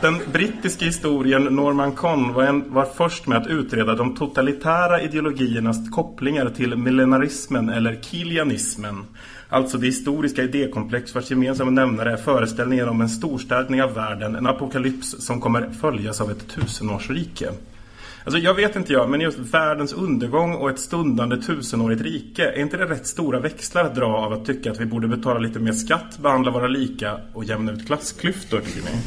Den 0.00 0.20
brittiska 0.32 0.84
historien 0.84 1.42
Norman 1.42 1.92
Conn 1.92 2.32
var, 2.32 2.42
en, 2.42 2.72
var 2.72 2.84
först 2.84 3.26
med 3.26 3.38
att 3.38 3.46
utreda 3.46 3.94
de 3.94 4.16
totalitära 4.16 5.00
ideologiernas 5.00 5.90
kopplingar 5.90 6.50
till 6.50 6.76
millenarismen 6.76 7.68
eller 7.68 8.00
kilianismen. 8.02 9.04
Alltså 9.48 9.78
det 9.78 9.86
historiska 9.86 10.42
idékomplex 10.42 11.14
vars 11.14 11.30
gemensamma 11.30 11.70
nämnare 11.70 12.12
är 12.12 12.16
föreställningen 12.16 12.88
om 12.88 13.00
en 13.00 13.08
storstädning 13.08 13.82
av 13.82 13.94
världen, 13.94 14.36
en 14.36 14.46
apokalyps 14.46 15.26
som 15.26 15.40
kommer 15.40 15.70
följas 15.70 16.20
av 16.20 16.30
ett 16.30 16.48
tusenårsrike. 16.48 17.50
Alltså 18.24 18.38
jag 18.38 18.54
vet 18.54 18.76
inte 18.76 18.92
jag, 18.92 19.10
men 19.10 19.20
just 19.20 19.38
världens 19.38 19.92
undergång 19.92 20.54
och 20.54 20.70
ett 20.70 20.78
stundande 20.78 21.36
tusenårigt 21.36 22.02
rike, 22.02 22.44
är 22.44 22.60
inte 22.60 22.76
det 22.76 22.84
rätt 22.84 23.06
stora 23.06 23.40
växlar 23.40 23.84
att 23.84 23.94
dra 23.94 24.06
av 24.06 24.32
att 24.32 24.46
tycka 24.46 24.70
att 24.70 24.80
vi 24.80 24.86
borde 24.86 25.08
betala 25.08 25.38
lite 25.38 25.58
mer 25.58 25.72
skatt, 25.72 26.18
behandla 26.18 26.50
våra 26.50 26.68
lika 26.68 27.20
och 27.32 27.44
jämna 27.44 27.72
ut 27.72 27.86
klassklyftor, 27.86 28.60
tycker 28.60 28.80
ni? 28.80 28.98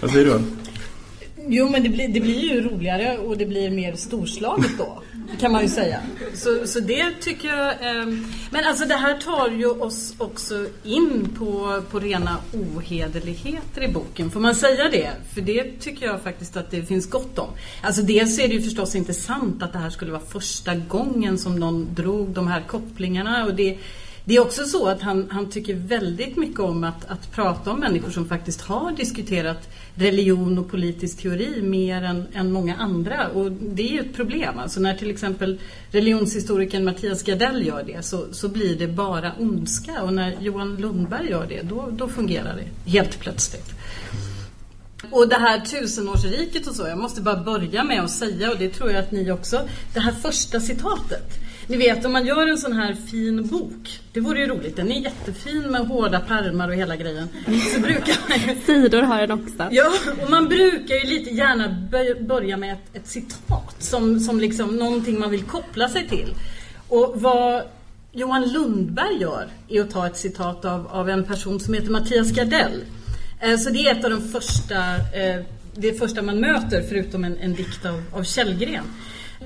Vad 0.00 0.10
säger 0.10 0.26
du? 0.26 0.40
Jo, 1.48 1.68
men 1.70 1.82
det 1.82 1.88
blir, 1.88 2.08
det 2.08 2.20
blir 2.20 2.54
ju 2.54 2.60
roligare 2.60 3.18
och 3.18 3.36
det 3.38 3.46
blir 3.46 3.70
mer 3.70 3.94
storslaget 3.94 4.78
då. 4.78 5.02
Kan 5.38 5.52
man 5.52 5.62
ju 5.62 5.68
säga. 5.68 6.00
Så, 6.34 6.66
så 6.66 6.80
det 6.80 7.10
tycker 7.20 7.48
jag... 7.48 7.68
Eh, 7.70 8.06
men 8.50 8.64
alltså 8.64 8.84
det 8.84 8.94
här 8.94 9.18
tar 9.18 9.50
ju 9.50 9.66
oss 9.66 10.14
också 10.18 10.66
in 10.84 11.28
på, 11.38 11.82
på 11.90 12.00
rena 12.00 12.36
ohederligheter 12.52 13.82
i 13.82 13.88
boken. 13.88 14.30
Får 14.30 14.40
man 14.40 14.54
säga 14.54 14.88
det? 14.88 15.10
För 15.34 15.40
det 15.40 15.80
tycker 15.80 16.06
jag 16.06 16.22
faktiskt 16.22 16.56
att 16.56 16.70
det 16.70 16.82
finns 16.82 17.10
gott 17.10 17.38
om. 17.38 17.48
Alltså 17.82 18.02
dels 18.02 18.38
är 18.38 18.48
det 18.48 18.54
ju 18.54 18.62
förstås 18.62 18.94
inte 18.94 19.14
sant 19.14 19.62
att 19.62 19.72
det 19.72 19.78
här 19.78 19.90
skulle 19.90 20.12
vara 20.12 20.22
första 20.28 20.74
gången 20.74 21.38
som 21.38 21.56
någon 21.56 21.94
drog 21.94 22.28
de 22.28 22.48
här 22.48 22.62
kopplingarna. 22.66 23.44
Och 23.44 23.54
det, 23.54 23.78
det 24.24 24.36
är 24.36 24.40
också 24.40 24.64
så 24.64 24.86
att 24.86 25.02
han, 25.02 25.28
han 25.30 25.50
tycker 25.50 25.74
väldigt 25.74 26.36
mycket 26.36 26.60
om 26.60 26.84
att, 26.84 27.04
att 27.04 27.32
prata 27.32 27.70
om 27.70 27.80
människor 27.80 28.10
som 28.10 28.28
faktiskt 28.28 28.60
har 28.60 28.92
diskuterat 28.92 29.68
religion 29.94 30.58
och 30.58 30.70
politisk 30.70 31.22
teori 31.22 31.62
mer 31.62 32.02
än, 32.02 32.26
än 32.34 32.52
många 32.52 32.76
andra. 32.76 33.28
Och 33.28 33.52
det 33.52 33.82
är 33.82 33.92
ju 33.92 34.00
ett 34.00 34.14
problem. 34.14 34.58
Alltså 34.58 34.80
när 34.80 34.94
till 34.94 35.10
exempel 35.10 35.60
religionshistorikern 35.90 36.84
Mattias 36.84 37.22
Gardell 37.22 37.66
gör 37.66 37.82
det 37.82 38.04
så, 38.04 38.26
så 38.32 38.48
blir 38.48 38.76
det 38.76 38.88
bara 38.88 39.32
ondska. 39.38 40.02
Och 40.02 40.12
när 40.12 40.36
Johan 40.40 40.76
Lundberg 40.76 41.30
gör 41.30 41.46
det, 41.48 41.62
då, 41.62 41.88
då 41.92 42.08
fungerar 42.08 42.56
det 42.56 42.90
helt 42.90 43.20
plötsligt. 43.20 43.74
Och 45.10 45.28
det 45.28 45.36
här 45.36 45.60
tusenårsriket 45.60 46.66
och 46.66 46.74
så, 46.74 46.86
jag 46.86 46.98
måste 46.98 47.20
bara 47.20 47.42
börja 47.42 47.84
med 47.84 48.04
att 48.04 48.10
säga, 48.10 48.50
och 48.50 48.58
det 48.58 48.68
tror 48.68 48.90
jag 48.90 49.04
att 49.04 49.12
ni 49.12 49.30
också, 49.30 49.68
det 49.94 50.00
här 50.00 50.12
första 50.12 50.60
citatet. 50.60 51.40
Ni 51.70 51.76
vet 51.76 52.04
om 52.04 52.12
man 52.12 52.26
gör 52.26 52.46
en 52.46 52.58
sån 52.58 52.72
här 52.72 52.94
fin 52.94 53.46
bok, 53.46 54.00
det 54.12 54.20
vore 54.20 54.40
ju 54.40 54.46
roligt, 54.46 54.76
den 54.76 54.92
är 54.92 55.00
jättefin 55.00 55.62
med 55.62 55.80
hårda 55.86 56.20
pärmar 56.20 56.68
och 56.68 56.74
hela 56.74 56.96
grejen. 56.96 57.28
Så 57.74 57.80
brukar 57.80 58.16
man 58.28 58.56
Sidor 58.66 59.02
har 59.02 59.20
den 59.20 59.30
också. 59.30 59.68
Ja, 59.70 59.92
och 60.22 60.30
man 60.30 60.48
brukar 60.48 60.94
ju 60.94 61.06
lite 61.06 61.30
gärna 61.30 61.88
börja 62.20 62.56
med 62.56 62.72
ett, 62.72 62.96
ett 62.96 63.06
citat 63.06 63.74
som, 63.78 64.20
som 64.20 64.40
liksom 64.40 64.76
någonting 64.76 65.20
man 65.20 65.30
vill 65.30 65.42
koppla 65.42 65.88
sig 65.88 66.08
till. 66.08 66.34
Och 66.88 67.12
vad 67.16 67.62
Johan 68.12 68.52
Lundberg 68.52 69.20
gör 69.20 69.48
är 69.68 69.80
att 69.80 69.90
ta 69.90 70.06
ett 70.06 70.16
citat 70.16 70.64
av, 70.64 70.86
av 70.86 71.10
en 71.10 71.24
person 71.24 71.60
som 71.60 71.74
heter 71.74 71.90
Mattias 71.90 72.30
Gardell. 72.30 72.84
Eh, 73.40 73.56
så 73.56 73.70
det 73.70 73.86
är 73.86 73.98
ett 73.98 74.04
av 74.04 74.10
de 74.10 74.20
första, 74.28 74.76
eh, 74.96 75.40
det 75.74 75.98
första 75.98 76.22
man 76.22 76.40
möter 76.40 76.82
förutom 76.88 77.24
en, 77.24 77.38
en 77.38 77.54
dikt 77.54 77.86
av, 77.86 78.02
av 78.12 78.22
Källgren. 78.22 78.84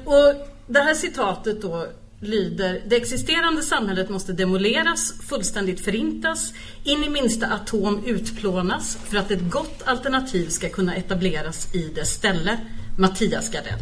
Och 0.04 0.34
det 0.66 0.80
här 0.80 0.94
citatet 0.94 1.62
då 1.62 1.86
lyder 2.20 2.82
Det 2.88 2.96
existerande 2.96 3.62
samhället 3.62 4.10
måste 4.10 4.32
demoleras, 4.32 5.14
fullständigt 5.28 5.80
förintas, 5.80 6.52
in 6.84 7.04
i 7.04 7.08
minsta 7.08 7.46
atom 7.46 8.04
utplånas 8.04 8.98
för 9.04 9.16
att 9.16 9.30
ett 9.30 9.50
gott 9.50 9.82
alternativ 9.84 10.48
ska 10.48 10.68
kunna 10.68 10.94
etableras 10.94 11.74
i 11.74 11.88
dess 11.94 12.10
ställe. 12.10 12.58
Mattias 12.98 13.50
Gardell. 13.50 13.80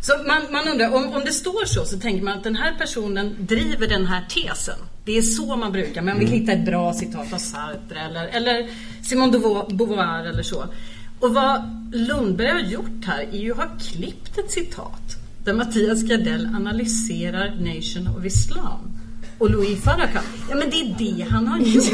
Så 0.00 0.12
man, 0.26 0.52
man 0.52 0.68
undrar, 0.68 0.94
om, 0.94 1.08
om 1.08 1.22
det 1.24 1.32
står 1.32 1.64
så 1.64 1.84
så 1.84 1.98
tänker 1.98 2.24
man 2.24 2.38
att 2.38 2.44
den 2.44 2.56
här 2.56 2.74
personen 2.78 3.36
driver 3.38 3.86
den 3.86 4.06
här 4.06 4.24
tesen. 4.28 4.78
Det 5.04 5.18
är 5.18 5.22
så 5.22 5.56
man 5.56 5.72
brukar, 5.72 6.02
men 6.02 6.14
man 6.14 6.18
vill 6.18 6.28
hitta 6.28 6.52
ett 6.52 6.64
bra 6.64 6.92
citat 6.92 7.32
av 7.32 7.38
Sartre 7.38 8.00
eller, 8.00 8.26
eller 8.26 8.70
Simone 9.02 9.32
de 9.32 9.76
Beauvoir 9.76 10.24
eller 10.24 10.42
så. 10.42 10.64
Och 11.20 11.34
vad 11.34 11.62
Lundberg 11.92 12.50
har 12.50 12.60
gjort 12.60 13.04
här 13.06 13.20
är 13.20 13.38
ju 13.38 13.52
att 13.52 13.58
ha 13.58 13.78
klippt 13.78 14.38
ett 14.38 14.50
citat 14.50 15.16
där 15.48 15.54
Mattias 15.54 16.02
Gardell 16.02 16.46
analyserar 16.46 17.50
Nation 17.50 18.16
of 18.18 18.24
Islam 18.24 18.80
och 19.38 19.50
Louis 19.50 19.82
Farrakhan. 19.82 20.22
Ja 20.50 20.56
men 20.56 20.70
det 20.70 20.76
är 20.76 20.94
det 20.98 21.26
han 21.30 21.46
har 21.46 21.58
gjort. 21.58 21.92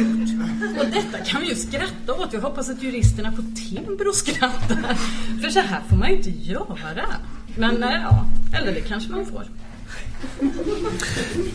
Och 0.78 0.86
detta 0.86 1.18
kan 1.24 1.40
vi 1.40 1.48
ju 1.48 1.54
skratta 1.54 2.14
åt. 2.14 2.32
Jag 2.32 2.40
hoppas 2.40 2.70
att 2.70 2.82
juristerna 2.82 3.32
på 3.32 3.42
Timbro 3.42 4.12
skrattar. 4.12 4.94
För 5.42 5.50
så 5.50 5.60
här 5.60 5.80
får 5.88 5.96
man 5.96 6.10
ju 6.10 6.16
inte 6.16 6.30
göra. 6.30 7.06
Men 7.56 7.82
eh, 7.82 7.90
ja, 7.90 8.26
eller 8.52 8.72
det 8.72 8.80
kanske 8.80 9.12
man 9.12 9.26
får. 9.26 9.44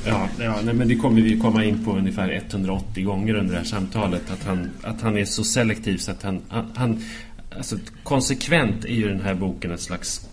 Ja, 0.05 0.29
ja 0.39 0.59
nej, 0.63 0.73
men 0.73 0.87
det 0.87 0.95
kommer 0.95 1.21
vi 1.21 1.39
komma 1.39 1.63
in 1.63 1.85
på 1.85 1.97
ungefär 1.97 2.29
180 2.29 3.05
gånger 3.05 3.35
under 3.35 3.51
det 3.51 3.57
här 3.57 3.65
samtalet. 3.65 4.31
Att 4.31 4.43
han, 4.43 4.69
att 4.81 5.01
han 5.01 5.17
är 5.17 5.25
så 5.25 5.43
selektiv 5.43 5.97
så 5.97 6.11
att 6.11 6.23
han, 6.23 6.41
han 6.75 7.03
alltså, 7.57 7.77
konsekvent 8.03 8.85
är 8.85 8.93
ju 8.93 9.09
den 9.09 9.21
här 9.21 9.35
boken 9.35 9.71
ett 9.71 9.81
slags 9.81 10.29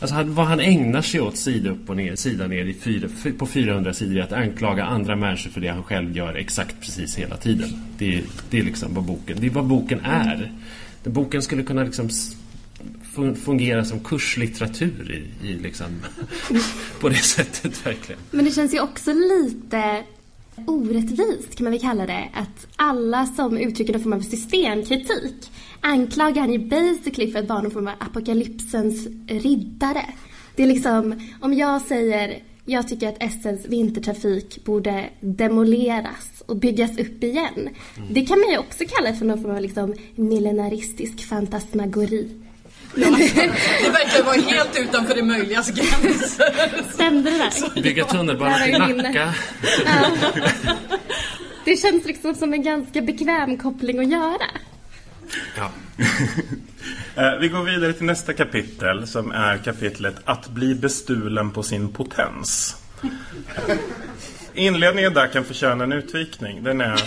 Alltså 0.00 0.22
vad 0.22 0.46
han 0.46 0.60
ägnar 0.60 1.02
sig 1.02 1.20
åt 1.20 1.36
sida 1.36 1.70
upp 1.70 1.90
och 1.90 1.96
ner, 1.96 2.16
sida 2.16 2.46
ner 2.46 2.64
i 2.64 2.74
fyra, 2.74 3.08
på 3.38 3.46
400 3.46 3.94
sidor 3.94 4.16
är 4.16 4.22
att 4.22 4.32
anklaga 4.32 4.84
andra 4.84 5.16
människor 5.16 5.50
för 5.50 5.60
det 5.60 5.68
han 5.68 5.82
själv 5.82 6.16
gör 6.16 6.34
exakt 6.34 6.80
precis 6.80 7.16
hela 7.16 7.36
tiden. 7.36 7.68
Det, 7.98 8.22
det 8.50 8.58
är 8.58 8.62
liksom 8.62 8.94
vad 8.94 9.04
boken, 9.04 9.36
det 9.40 9.46
är 9.46 9.50
vad 9.50 9.64
boken 9.64 10.00
är. 10.00 10.52
Den 11.02 11.12
boken 11.12 11.42
skulle 11.42 11.62
kunna 11.62 11.84
liksom 11.84 12.10
fungera 13.44 13.84
som 13.84 14.00
kurslitteratur 14.00 15.10
i, 15.42 15.48
i 15.48 15.54
liksom, 15.54 15.86
på 17.00 17.08
det 17.08 17.14
sättet 17.14 17.86
verkligen. 17.86 18.20
Men 18.30 18.44
det 18.44 18.50
känns 18.50 18.74
ju 18.74 18.80
också 18.80 19.12
lite 19.12 20.04
orättvist 20.66 21.56
kan 21.56 21.64
man 21.64 21.72
väl 21.72 21.80
kalla 21.80 22.06
det 22.06 22.28
att 22.32 22.66
alla 22.76 23.26
som 23.26 23.58
uttrycker 23.58 23.92
någon 23.92 24.02
form 24.02 24.12
av 24.12 24.20
systemkritik 24.20 25.50
anklagar 25.80 26.40
han 26.40 26.52
ju 26.52 26.58
basically 26.58 27.32
för 27.32 27.38
att 27.38 27.48
vara 27.48 27.62
någon 27.62 27.70
form 27.70 27.86
av 27.86 27.94
apokalypsens 27.98 29.06
riddare. 29.28 30.06
Det 30.56 30.62
är 30.62 30.66
liksom, 30.66 31.20
om 31.40 31.54
jag 31.54 31.82
säger 31.82 32.42
jag 32.66 32.88
tycker 32.88 33.08
att 33.08 33.32
SLs 33.32 33.66
vintertrafik 33.66 34.64
borde 34.64 35.10
demoleras 35.20 36.42
och 36.46 36.56
byggas 36.56 36.98
upp 36.98 37.24
igen. 37.24 37.68
Mm. 37.96 38.14
Det 38.14 38.26
kan 38.26 38.40
man 38.40 38.50
ju 38.50 38.58
också 38.58 38.84
kalla 38.88 39.14
för 39.14 39.24
någon 39.24 39.42
form 39.42 39.54
av 39.54 39.60
liksom 39.60 39.94
millenaristisk 40.14 41.28
fantasmagori. 41.28 42.43
Ja, 42.96 43.10
det 43.84 43.90
verkar 43.90 44.24
vara 44.24 44.36
helt 44.36 44.78
utanför 44.78 45.14
det 45.14 45.22
möjligas 45.22 45.70
gränser. 45.70 46.82
Stämde 46.92 47.30
det 47.30 47.38
där? 47.38 47.82
Bygga 47.82 48.04
tunnelbana 48.04 48.58
till 48.58 48.96
Nacka. 48.96 49.34
Det 51.64 51.76
känns 51.76 52.04
liksom 52.04 52.34
som 52.34 52.52
en 52.52 52.62
ganska 52.62 53.02
bekväm 53.02 53.58
koppling 53.58 53.98
att 53.98 54.10
göra. 54.10 54.46
Ja. 55.56 55.70
Eh, 57.16 57.38
vi 57.40 57.48
går 57.48 57.62
vidare 57.62 57.92
till 57.92 58.06
nästa 58.06 58.32
kapitel 58.32 59.06
som 59.06 59.32
är 59.32 59.58
kapitlet 59.58 60.14
Att 60.24 60.48
bli 60.48 60.74
bestulen 60.74 61.50
på 61.50 61.62
sin 61.62 61.92
potens. 61.92 62.76
Inledningen 64.54 65.14
där 65.14 65.26
kan 65.26 65.44
förtjäna 65.44 65.84
en 65.84 65.92
utvikning. 65.92 66.64
Den 66.64 66.80
är 66.80 67.00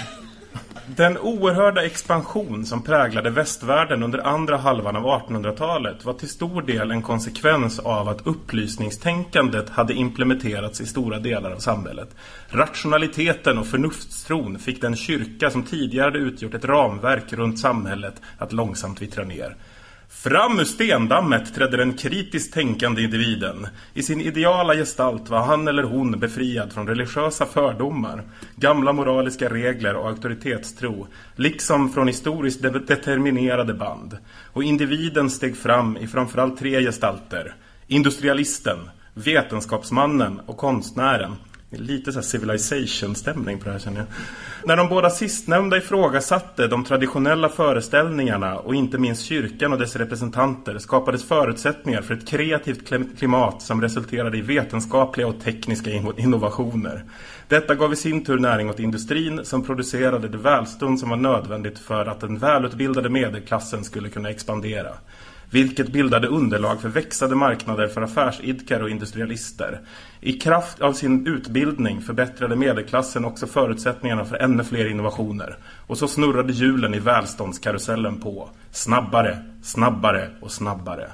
den 0.95 1.17
oerhörda 1.17 1.85
expansion 1.85 2.65
som 2.65 2.83
präglade 2.83 3.29
västvärlden 3.29 4.03
under 4.03 4.19
andra 4.19 4.57
halvan 4.57 4.95
av 4.95 5.03
1800-talet 5.03 6.05
var 6.05 6.13
till 6.13 6.29
stor 6.29 6.61
del 6.61 6.91
en 6.91 7.01
konsekvens 7.01 7.79
av 7.79 8.09
att 8.09 8.27
upplysningstänkandet 8.27 9.69
hade 9.69 9.93
implementerats 9.93 10.81
i 10.81 10.85
stora 10.85 11.19
delar 11.19 11.51
av 11.51 11.59
samhället. 11.59 12.15
Rationaliteten 12.49 13.57
och 13.57 13.67
förnuftstron 13.67 14.59
fick 14.59 14.81
den 14.81 14.95
kyrka 14.95 15.49
som 15.49 15.63
tidigare 15.63 16.05
hade 16.05 16.19
utgjort 16.19 16.53
ett 16.53 16.65
ramverk 16.65 17.33
runt 17.33 17.59
samhället 17.59 18.21
att 18.37 18.53
långsamt 18.53 19.01
vittra 19.01 19.23
ner. 19.23 19.55
Fram 20.09 20.59
ur 20.59 20.63
stendammet 20.63 21.55
trädde 21.55 21.77
den 21.77 21.93
kritiskt 21.93 22.53
tänkande 22.53 23.01
individen. 23.01 23.67
I 23.93 24.03
sin 24.03 24.21
ideala 24.21 24.75
gestalt 24.75 25.29
var 25.29 25.45
han 25.45 25.67
eller 25.67 25.83
hon 25.83 26.19
befriad 26.19 26.73
från 26.73 26.87
religiösa 26.87 27.45
fördomar, 27.45 28.23
gamla 28.55 28.93
moraliska 28.93 29.49
regler 29.49 29.95
och 29.95 30.07
auktoritetstro, 30.07 31.07
liksom 31.35 31.89
från 31.89 32.07
historiskt 32.07 32.61
de 32.61 32.69
determinerade 32.69 33.73
band. 33.73 34.17
Och 34.53 34.63
individen 34.63 35.29
steg 35.29 35.57
fram 35.57 35.97
i 35.97 36.07
framförallt 36.07 36.59
tre 36.59 36.81
gestalter. 36.81 37.55
Industrialisten, 37.87 38.89
vetenskapsmannen 39.13 40.39
och 40.45 40.57
konstnären 40.57 41.35
Lite 41.69 42.11
så 42.11 42.21
civilization-stämning 42.21 43.59
på 43.59 43.65
det 43.65 43.71
här 43.71 43.79
känner 43.79 43.97
jag. 43.97 44.07
När 44.65 44.77
de 44.77 44.89
båda 44.89 45.09
sistnämnda 45.09 45.77
ifrågasatte 45.77 46.67
de 46.67 46.85
traditionella 46.85 47.49
föreställningarna 47.49 48.57
och 48.59 48.75
inte 48.75 48.97
minst 48.97 49.25
kyrkan 49.25 49.73
och 49.73 49.79
dess 49.79 49.95
representanter 49.95 50.77
skapades 50.77 51.23
förutsättningar 51.23 52.01
för 52.01 52.13
ett 52.13 52.27
kreativt 52.27 52.91
klimat 53.17 53.61
som 53.61 53.81
resulterade 53.81 54.37
i 54.37 54.41
vetenskapliga 54.41 55.27
och 55.27 55.41
tekniska 55.41 55.91
innovationer. 56.17 57.03
Detta 57.47 57.75
gav 57.75 57.93
i 57.93 57.95
sin 57.95 58.25
tur 58.25 58.39
näring 58.39 58.69
åt 58.69 58.79
industrin 58.79 59.39
som 59.43 59.63
producerade 59.63 60.27
det 60.27 60.37
välstånd 60.37 60.99
som 60.99 61.09
var 61.09 61.17
nödvändigt 61.17 61.79
för 61.79 62.05
att 62.05 62.19
den 62.19 62.37
välutbildade 62.37 63.09
medelklassen 63.09 63.83
skulle 63.83 64.09
kunna 64.09 64.29
expandera 64.29 64.89
vilket 65.49 65.91
bildade 65.91 66.27
underlag 66.27 66.81
för 66.81 66.89
växande 66.89 67.35
marknader 67.35 67.87
för 67.87 68.01
affärsidkare 68.01 68.83
och 68.83 68.89
industrialister. 68.89 69.79
I 70.21 70.33
kraft 70.33 70.81
av 70.81 70.93
sin 70.93 71.27
utbildning 71.27 72.01
förbättrade 72.01 72.55
medelklassen 72.55 73.25
också 73.25 73.47
förutsättningarna 73.47 74.25
för 74.25 74.35
ännu 74.35 74.63
fler 74.63 74.89
innovationer. 74.89 75.57
Och 75.87 75.97
så 75.97 76.07
snurrade 76.07 76.53
hjulen 76.53 76.93
i 76.93 76.99
välståndskarusellen 76.99 78.19
på. 78.19 78.49
Snabbare, 78.71 79.37
snabbare 79.63 80.29
och 80.41 80.51
snabbare. 80.51 81.07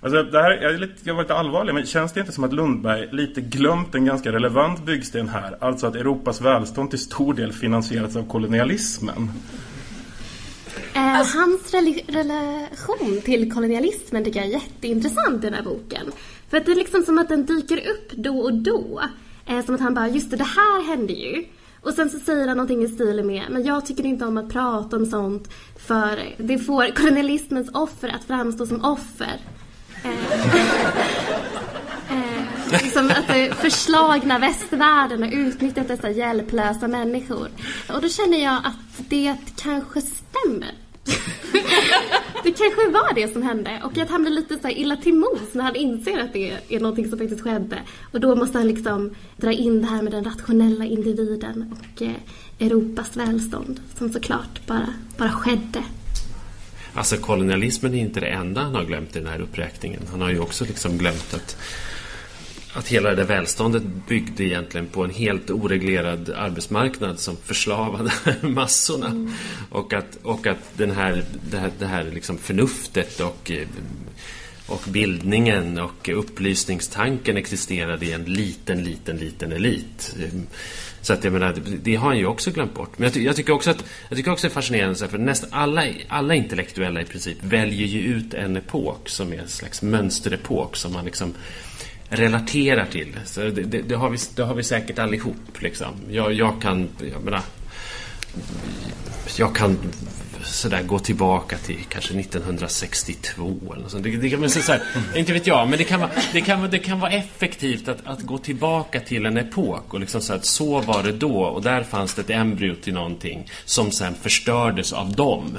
Alltså 0.00 0.22
det 0.22 0.42
här, 0.42 0.50
jag, 0.50 0.74
är 0.74 0.78
lite, 0.78 0.94
jag 1.02 1.14
var 1.14 1.22
lite 1.22 1.34
allvarlig, 1.34 1.74
men 1.74 1.86
känns 1.86 2.12
det 2.12 2.20
inte 2.20 2.32
som 2.32 2.44
att 2.44 2.52
Lundberg 2.52 3.08
lite 3.12 3.40
glömt 3.40 3.94
en 3.94 4.04
ganska 4.04 4.32
relevant 4.32 4.84
byggsten 4.84 5.28
här? 5.28 5.56
Alltså 5.60 5.86
att 5.86 5.94
Europas 5.94 6.40
välstånd 6.40 6.90
till 6.90 6.98
stor 6.98 7.34
del 7.34 7.52
finansierats 7.52 8.16
av 8.16 8.28
kolonialismen. 8.28 9.30
Eh, 10.94 11.26
hans 11.34 11.74
relation 12.06 13.20
till 13.24 13.52
kolonialismen 13.52 14.24
tycker 14.24 14.40
jag 14.40 14.48
är 14.48 14.52
jätteintressant 14.52 15.44
i 15.44 15.46
den 15.46 15.54
här 15.54 15.62
boken. 15.62 16.12
För 16.50 16.56
att 16.56 16.66
det 16.66 16.72
är 16.72 16.76
liksom 16.76 17.02
som 17.02 17.18
att 17.18 17.28
den 17.28 17.46
dyker 17.46 17.90
upp 17.90 18.12
då 18.12 18.38
och 18.38 18.54
då. 18.54 19.02
Eh, 19.46 19.64
som 19.64 19.74
att 19.74 19.80
han 19.80 19.94
bara, 19.94 20.08
just 20.08 20.30
det, 20.30 20.36
det 20.36 20.44
här 20.44 20.86
hände 20.86 21.12
ju. 21.12 21.44
Och 21.80 21.92
sen 21.92 22.10
så 22.10 22.18
säger 22.18 22.48
han 22.48 22.56
någonting 22.56 22.82
i 22.82 22.88
stil 22.88 23.24
med, 23.24 23.42
men 23.50 23.64
jag 23.64 23.86
tycker 23.86 24.06
inte 24.06 24.26
om 24.26 24.36
att 24.36 24.52
prata 24.52 24.96
om 24.96 25.06
sånt 25.06 25.50
för 25.78 26.34
det 26.38 26.58
får 26.58 26.94
kolonialismens 26.94 27.70
offer 27.74 28.08
att 28.08 28.24
framstå 28.24 28.66
som 28.66 28.84
offer. 28.84 29.40
Eh, 30.04 30.10
liksom 32.72 33.10
att 33.10 33.28
det 33.28 33.54
förslagna 33.54 34.38
västvärlden 34.38 35.22
har 35.22 35.30
utnyttjat 35.30 35.88
dessa 35.88 36.10
hjälplösa 36.10 36.88
människor. 36.88 37.48
Och 37.94 38.02
då 38.02 38.08
känner 38.08 38.44
jag 38.44 38.56
att 38.64 39.08
det 39.08 39.36
kanske 39.56 40.00
stämmer. 40.00 40.72
det 42.44 42.50
kanske 42.50 42.90
var 42.90 43.14
det 43.14 43.32
som 43.32 43.42
hände 43.42 43.80
och 43.84 43.98
att 43.98 44.10
han 44.10 44.22
blir 44.22 44.32
lite 44.32 44.58
så 44.58 44.68
illa 44.68 44.96
till 44.96 45.14
mods 45.14 45.54
när 45.54 45.64
han 45.64 45.76
inser 45.76 46.18
att 46.18 46.32
det 46.32 46.56
är 46.68 46.80
någonting 46.80 47.08
som 47.08 47.18
faktiskt 47.18 47.42
skedde. 47.42 47.82
Och 48.12 48.20
då 48.20 48.36
måste 48.36 48.58
han 48.58 48.68
liksom 48.68 49.14
dra 49.36 49.52
in 49.52 49.80
det 49.80 49.86
här 49.86 50.02
med 50.02 50.12
den 50.12 50.24
rationella 50.24 50.84
individen 50.84 51.74
och 51.78 52.02
eh, 52.02 52.12
Europas 52.58 53.16
välstånd 53.16 53.80
som 53.98 54.12
såklart 54.12 54.66
bara, 54.66 54.94
bara 55.16 55.32
skedde. 55.32 55.82
Alltså 56.94 57.16
kolonialismen 57.16 57.94
är 57.94 57.98
inte 57.98 58.20
det 58.20 58.26
enda 58.26 58.60
han 58.60 58.74
har 58.74 58.84
glömt 58.84 59.16
i 59.16 59.18
den 59.18 59.28
här 59.28 59.40
uppräkningen. 59.40 60.00
Han 60.10 60.20
har 60.20 60.30
ju 60.30 60.38
också 60.38 60.64
liksom 60.64 60.98
glömt 60.98 61.34
att, 61.34 61.56
att 62.72 62.88
hela 62.88 63.10
det 63.10 63.16
där 63.16 63.24
välståndet 63.24 63.82
byggde 64.08 64.44
egentligen 64.44 64.86
på 64.86 65.04
en 65.04 65.10
helt 65.10 65.50
oreglerad 65.50 66.30
arbetsmarknad 66.30 67.20
som 67.20 67.36
förslavade 67.36 68.10
massorna. 68.42 69.32
Och 69.70 69.92
att, 69.92 70.18
och 70.22 70.46
att 70.46 70.58
den 70.76 70.90
här, 70.90 71.24
det 71.50 71.58
här, 71.58 71.70
det 71.78 71.86
här 71.86 72.04
liksom 72.04 72.38
förnuftet 72.38 73.20
och, 73.20 73.52
och 74.66 74.82
bildningen 74.88 75.78
och 75.78 76.08
upplysningstanken 76.08 77.36
existerade 77.36 78.06
i 78.06 78.12
en 78.12 78.24
liten, 78.24 78.84
liten, 78.84 79.16
liten 79.16 79.52
elit. 79.52 80.16
Så 81.00 81.12
att 81.12 81.24
jag 81.24 81.32
menar, 81.32 81.54
det 81.82 81.96
har 81.96 82.08
han 82.08 82.18
ju 82.18 82.26
också 82.26 82.50
glömt 82.50 82.74
bort. 82.74 82.98
Men 82.98 83.04
jag, 83.04 83.14
ty 83.14 83.22
jag 83.22 83.36
tycker 83.36 83.52
också 83.52 83.70
att 83.70 83.84
jag 84.08 84.16
tycker 84.16 84.32
också 84.32 84.46
det 84.46 84.52
är 84.52 84.54
fascinerande 84.54 85.08
för 85.08 85.18
nästan 85.18 85.50
alla, 85.52 85.84
alla 86.08 86.34
intellektuella 86.34 87.00
i 87.00 87.04
princip 87.04 87.38
väljer 87.40 87.86
ju 87.86 88.00
ut 88.00 88.34
en 88.34 88.56
epok 88.56 89.08
som 89.08 89.32
är 89.32 89.38
en 89.38 89.48
slags 89.48 89.82
mönsterepok 89.82 90.76
som 90.76 90.92
man 90.92 91.04
liksom 91.04 91.34
relaterar 92.08 92.86
till. 92.86 93.16
Så 93.24 93.40
det, 93.40 93.50
det, 93.50 93.82
det 93.82 93.94
har, 93.94 94.10
vi, 94.10 94.18
det 94.34 94.42
har 94.42 94.54
vi 94.54 94.62
säkert 94.62 94.98
allihop. 94.98 95.36
Liksom. 95.62 95.94
Jag, 96.10 96.32
jag 96.32 96.62
kan, 96.62 96.88
jag 97.12 97.22
menar, 97.24 97.40
jag 99.38 99.54
kan 99.56 99.78
sådär 100.44 100.82
gå 100.82 100.98
tillbaka 100.98 101.56
till 101.58 101.78
kanske 101.88 102.20
1962 102.20 103.74
eller. 103.76 104.00
Det, 104.02 104.16
det 104.16 104.30
kan 104.30 104.50
så 104.50 104.72
här, 104.72 104.82
inte 105.16 105.32
vet 105.32 105.46
jag, 105.46 105.68
men 105.68 105.78
det 105.78 105.84
kan 105.84 106.00
vara, 106.00 106.10
det 106.32 106.40
kan, 106.40 106.58
vara- 106.60 106.70
det 106.70 106.78
kan 106.78 107.00
vara 107.00 107.10
effektivt 107.10 107.88
att, 107.88 107.98
att 108.06 108.22
gå 108.22 108.38
tillbaka 108.38 109.00
till 109.00 109.26
en 109.26 109.36
epok 109.36 109.94
och 109.94 110.00
liksom 110.00 110.20
så 110.20 110.32
att 110.34 110.44
så 110.44 110.80
var 110.80 111.02
det 111.02 111.12
då 111.12 111.42
och 111.42 111.62
där 111.62 111.82
fanns 111.82 112.14
det 112.14 112.20
ett 112.22 112.30
embryo 112.30 112.74
till 112.74 112.94
någonting 112.94 113.50
som 113.64 113.90
sen 113.90 114.14
förstördes 114.22 114.92
av 114.92 115.12
dem. 115.16 115.58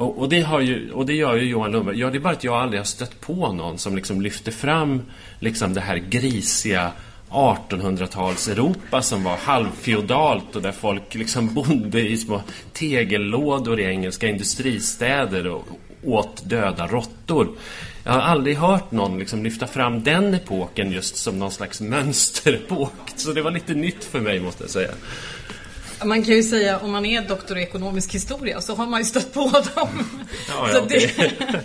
Och, 0.00 0.18
och, 0.18 0.28
det 0.28 0.40
har 0.40 0.60
ju, 0.60 0.92
och 0.92 1.06
det 1.06 1.14
gör 1.14 1.36
ju 1.36 1.48
Johan 1.48 1.72
Lundberg. 1.72 1.98
Ja, 1.98 2.10
det 2.10 2.18
är 2.18 2.20
bara 2.20 2.32
att 2.32 2.44
jag 2.44 2.54
aldrig 2.54 2.80
har 2.80 2.84
stött 2.84 3.20
på 3.20 3.52
någon 3.52 3.78
som 3.78 3.96
liksom 3.96 4.20
lyfter 4.20 4.52
fram 4.52 5.02
liksom 5.40 5.74
det 5.74 5.80
här 5.80 5.96
grisiga 5.96 6.92
1800-tals-Europa 7.30 9.02
som 9.02 9.24
var 9.24 9.36
halvfeodalt 9.36 10.56
och 10.56 10.62
där 10.62 10.72
folk 10.72 11.14
liksom 11.14 11.54
bodde 11.54 12.00
i 12.00 12.16
små 12.16 12.42
tegellådor 12.72 13.80
i 13.80 13.84
engelska 13.84 14.28
industristäder 14.28 15.46
och 15.46 15.68
åt 16.04 16.48
döda 16.48 16.86
råttor. 16.86 17.48
Jag 18.04 18.12
har 18.12 18.20
aldrig 18.20 18.56
hört 18.56 18.90
någon 18.90 19.18
liksom 19.18 19.44
lyfta 19.44 19.66
fram 19.66 20.02
den 20.02 20.34
epoken 20.34 20.92
just 20.92 21.16
som 21.16 21.38
någon 21.38 21.50
slags 21.50 21.80
mönsterepok. 21.80 22.92
Så 23.16 23.32
det 23.32 23.42
var 23.42 23.50
lite 23.50 23.74
nytt 23.74 24.04
för 24.04 24.20
mig 24.20 24.40
måste 24.40 24.64
jag 24.64 24.70
säga. 24.70 24.90
Man 26.04 26.24
kan 26.24 26.34
ju 26.34 26.42
säga 26.42 26.78
om 26.78 26.90
man 26.90 27.06
är 27.06 27.22
doktor 27.22 27.58
i 27.58 27.62
ekonomisk 27.62 28.14
historia 28.14 28.60
så 28.60 28.74
har 28.74 28.86
man 28.86 29.00
ju 29.00 29.04
stött 29.04 29.32
på 29.32 29.50
dem. 29.74 29.88
Ja, 30.48 30.70
ja, 30.72 30.80
det-. 30.88 31.10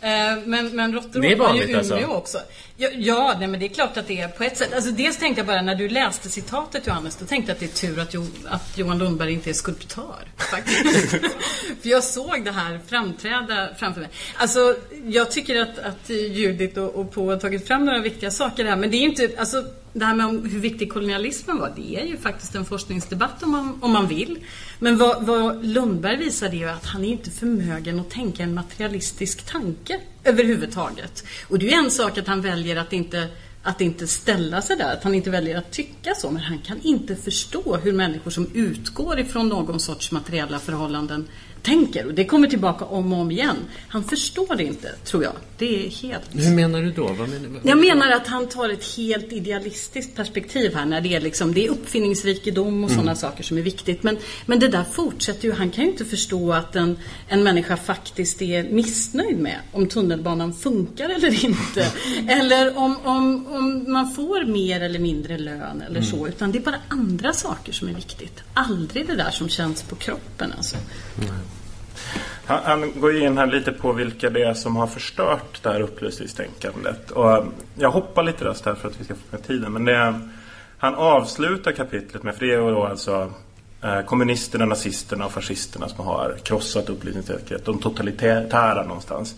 Eh, 0.00 0.36
men, 0.44 0.68
men 0.76 0.92
råttor 0.92 1.22
har 1.22 1.28
ju 1.28 1.34
vanligt, 1.34 1.76
alltså. 1.76 1.94
Umeå 1.94 2.14
också. 2.14 2.38
Ja, 2.80 2.88
ja 2.96 3.36
nej, 3.38 3.48
men 3.48 3.60
det 3.60 3.66
är 3.66 3.68
klart 3.68 3.96
att 3.96 4.06
det 4.06 4.20
är 4.20 4.28
på 4.28 4.44
ett 4.44 4.56
sätt. 4.56 4.74
Alltså, 4.74 4.90
dels 4.90 5.16
tänkte 5.16 5.40
jag 5.40 5.46
bara 5.46 5.62
när 5.62 5.74
du 5.74 5.88
läste 5.88 6.28
citatet 6.28 6.86
Johannes, 6.86 7.16
då 7.16 7.26
tänkte 7.26 7.50
jag 7.50 7.54
att 7.54 7.60
det 7.60 7.66
är 7.66 7.92
tur 7.92 7.98
att, 7.98 8.14
jo, 8.14 8.26
att 8.48 8.78
Johan 8.78 8.98
Lundberg 8.98 9.32
inte 9.32 9.50
är 9.50 9.54
skulptör. 9.54 10.28
Faktiskt. 10.36 11.10
För 11.82 11.88
jag 11.88 12.04
såg 12.04 12.44
det 12.44 12.50
här 12.50 12.80
framträda 12.86 13.68
framför 13.78 14.00
mig. 14.00 14.10
Alltså, 14.36 14.76
jag 15.06 15.30
tycker 15.30 15.62
att, 15.62 15.78
att 15.78 16.10
Judith 16.10 16.78
och, 16.78 16.94
och 16.94 17.12
Po 17.12 17.30
har 17.30 17.36
tagit 17.36 17.66
fram 17.66 17.84
några 17.84 18.00
viktiga 18.00 18.30
saker 18.30 18.64
här. 18.64 18.76
Men 18.76 18.90
det 18.90 18.96
är 18.96 19.02
inte, 19.02 19.30
alltså 19.38 19.64
det 19.92 20.04
här 20.04 20.14
med 20.14 20.50
hur 20.50 20.60
viktig 20.60 20.92
kolonialismen 20.92 21.58
var, 21.58 21.72
det 21.76 21.96
är 21.96 22.04
ju 22.04 22.16
faktiskt 22.16 22.54
en 22.54 22.64
forskningsdebatt 22.64 23.42
om 23.42 23.50
man, 23.50 23.78
om 23.82 23.92
man 23.92 24.08
vill. 24.08 24.38
Men 24.78 24.98
vad, 24.98 25.26
vad 25.26 25.66
Lundberg 25.66 26.16
visade 26.16 26.56
är 26.56 26.58
ju 26.58 26.68
att 26.68 26.86
han 26.86 27.04
är 27.04 27.08
inte 27.08 27.30
förmögen 27.30 28.00
att 28.00 28.10
tänka 28.10 28.42
en 28.42 28.54
materialistisk 28.54 29.46
tanke 29.46 30.00
överhuvudtaget. 30.24 31.24
Och 31.48 31.58
det 31.58 31.66
är 31.66 31.70
ju 31.70 31.84
en 31.84 31.90
sak 31.90 32.18
att 32.18 32.26
han 32.26 32.40
väljer 32.40 32.76
att 32.76 32.92
inte 32.92 33.28
att 33.62 33.80
inte 33.80 34.06
ställa 34.06 34.62
sig 34.62 34.76
där, 34.76 34.92
att 34.92 35.04
han 35.04 35.14
inte 35.14 35.30
väljer 35.30 35.58
att 35.58 35.70
tycka 35.70 36.14
så, 36.14 36.30
men 36.30 36.42
han 36.42 36.58
kan 36.58 36.80
inte 36.82 37.16
förstå 37.16 37.76
hur 37.76 37.92
människor 37.92 38.30
som 38.30 38.50
utgår 38.54 39.18
ifrån 39.18 39.48
någon 39.48 39.80
sorts 39.80 40.12
materiella 40.12 40.58
förhållanden 40.58 41.28
tänker. 41.62 42.06
Och 42.06 42.14
det 42.14 42.24
kommer 42.24 42.48
tillbaka 42.48 42.84
om 42.84 43.12
och 43.12 43.18
om 43.18 43.30
igen. 43.30 43.56
Han 43.88 44.04
förstår 44.04 44.56
det 44.56 44.64
inte, 44.64 44.92
tror 45.04 45.22
jag. 45.24 45.32
Det 45.58 45.86
är 45.86 45.90
helt... 45.90 46.22
Hur 46.32 46.54
menar 46.54 46.82
du 46.82 46.92
då? 46.92 47.06
Vad 47.06 47.28
menar, 47.28 47.48
vad- 47.48 47.60
Jag 47.66 47.78
menar 47.78 48.10
att 48.10 48.26
han 48.26 48.48
tar 48.48 48.68
ett 48.68 48.84
helt 48.96 49.32
idealistiskt 49.32 50.16
perspektiv 50.16 50.74
här 50.74 50.84
när 50.86 51.00
det 51.00 51.14
är 51.14 51.20
liksom, 51.20 51.54
det 51.54 51.66
är 51.66 51.70
uppfinningsrikedom 51.70 52.84
och 52.84 52.90
sådana 52.90 53.14
saker 53.14 53.44
som 53.44 53.58
är 53.58 53.62
viktigt. 53.62 54.02
Men, 54.02 54.16
men 54.46 54.58
det 54.58 54.68
där 54.68 54.84
fortsätter 54.84 55.44
ju, 55.48 55.52
han 55.54 55.70
kan 55.70 55.84
ju 55.84 55.90
inte 55.90 56.04
förstå 56.04 56.52
att 56.52 56.76
en, 56.76 56.98
en 57.28 57.42
människa 57.42 57.76
faktiskt 57.76 58.42
är 58.42 58.62
missnöjd 58.64 59.38
med 59.38 59.56
om 59.72 59.86
tunnelbanan 59.88 60.54
funkar 60.54 61.08
eller 61.08 61.44
inte. 61.44 61.86
eller 62.28 62.78
om, 62.78 62.96
om, 63.04 63.46
om 63.46 63.92
man 63.92 64.14
får 64.14 64.44
mer 64.44 64.80
eller 64.80 64.98
mindre 64.98 65.38
lön 65.38 65.82
eller 65.88 66.02
så. 66.02 66.28
Utan 66.28 66.52
det 66.52 66.58
är 66.58 66.62
bara 66.62 66.80
andra 66.88 67.32
saker 67.32 67.72
som 67.72 67.88
är 67.88 67.92
viktigt. 67.94 68.42
Aldrig 68.54 69.06
det 69.06 69.14
där 69.14 69.30
som 69.30 69.48
känns 69.48 69.82
på 69.82 69.94
kroppen 69.96 70.52
alltså. 70.56 70.76
Han, 72.46 72.60
han 72.64 73.00
går 73.00 73.16
in 73.16 73.38
här 73.38 73.46
lite 73.46 73.72
på 73.72 73.92
vilka 73.92 74.30
det 74.30 74.42
är 74.42 74.54
som 74.54 74.76
har 74.76 74.86
förstört 74.86 75.62
det 75.62 75.68
här 75.68 75.80
upplysningstänkandet. 75.80 77.10
Och 77.10 77.36
eh, 77.36 77.44
jag 77.74 77.90
hoppar 77.90 78.22
lite 78.22 78.44
röst 78.44 78.66
här 78.66 78.74
för 78.74 78.88
att 78.88 79.00
vi 79.00 79.04
ska 79.04 79.14
få 79.14 79.20
med 79.30 79.46
tiden. 79.46 79.72
Men 79.72 79.84
det 79.84 79.96
är, 79.96 80.20
han 80.78 80.94
avslutar 80.94 81.72
kapitlet 81.72 82.22
med, 82.22 82.34
för 82.34 82.46
det 82.46 82.54
är 82.54 82.58
då 82.58 82.84
alltså 82.84 83.32
eh, 83.82 84.00
kommunisterna, 84.00 84.66
nazisterna 84.66 85.26
och 85.26 85.32
fascisterna 85.32 85.88
som 85.88 86.06
har 86.06 86.36
krossat 86.42 86.88
upplysningstänkandet. 86.88 87.66
De 87.66 87.78
totalitära 87.78 88.82
någonstans. 88.82 89.34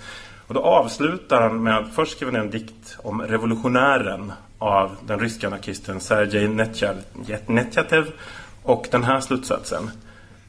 Och 0.47 0.55
då 0.55 0.61
avslutar 0.61 1.41
han 1.41 1.63
med 1.63 1.79
att 1.79 1.95
först 1.95 2.13
skriva 2.13 2.33
ner 2.33 2.41
en 2.41 2.51
dikt 2.51 2.97
om 2.99 3.23
revolutionären 3.23 4.33
av 4.59 4.97
den 5.07 5.21
ryska 5.21 5.47
anarkisten 5.47 6.01
Sergej 6.01 6.49
Netjatev 7.47 8.13
och 8.63 8.89
den 8.91 9.05
här 9.05 9.21
slutsatsen. 9.21 9.91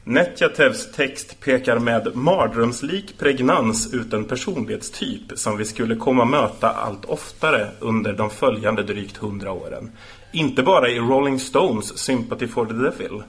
Netjatevs 0.04 0.92
text 0.92 1.40
pekar 1.40 1.78
med 1.78 2.16
mardrömslik 2.16 3.18
pregnans 3.18 3.94
ut 3.94 4.12
en 4.12 4.24
personlighetstyp 4.24 5.22
som 5.34 5.56
vi 5.56 5.64
skulle 5.64 5.96
komma 5.96 6.24
möta 6.24 6.70
allt 6.70 7.04
oftare 7.04 7.70
under 7.80 8.12
de 8.12 8.30
följande 8.30 8.82
drygt 8.82 9.16
hundra 9.16 9.52
åren. 9.52 9.90
Inte 10.32 10.62
bara 10.62 10.88
i 10.88 10.98
Rolling 10.98 11.38
Stones 11.38 11.98
Sympathy 11.98 12.48
for 12.48 12.66
the 12.66 12.72
Devil. 12.72 13.22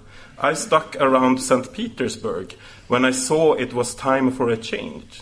I 0.51 0.55
stuck 0.55 0.95
around 0.95 1.39
St. 1.39 1.73
Petersburg 1.75 2.57
when 2.88 3.05
I 3.05 3.13
saw 3.13 3.62
it 3.62 3.73
was 3.73 3.95
time 3.95 4.31
for 4.31 4.51
a 4.51 4.57
change. 4.62 5.21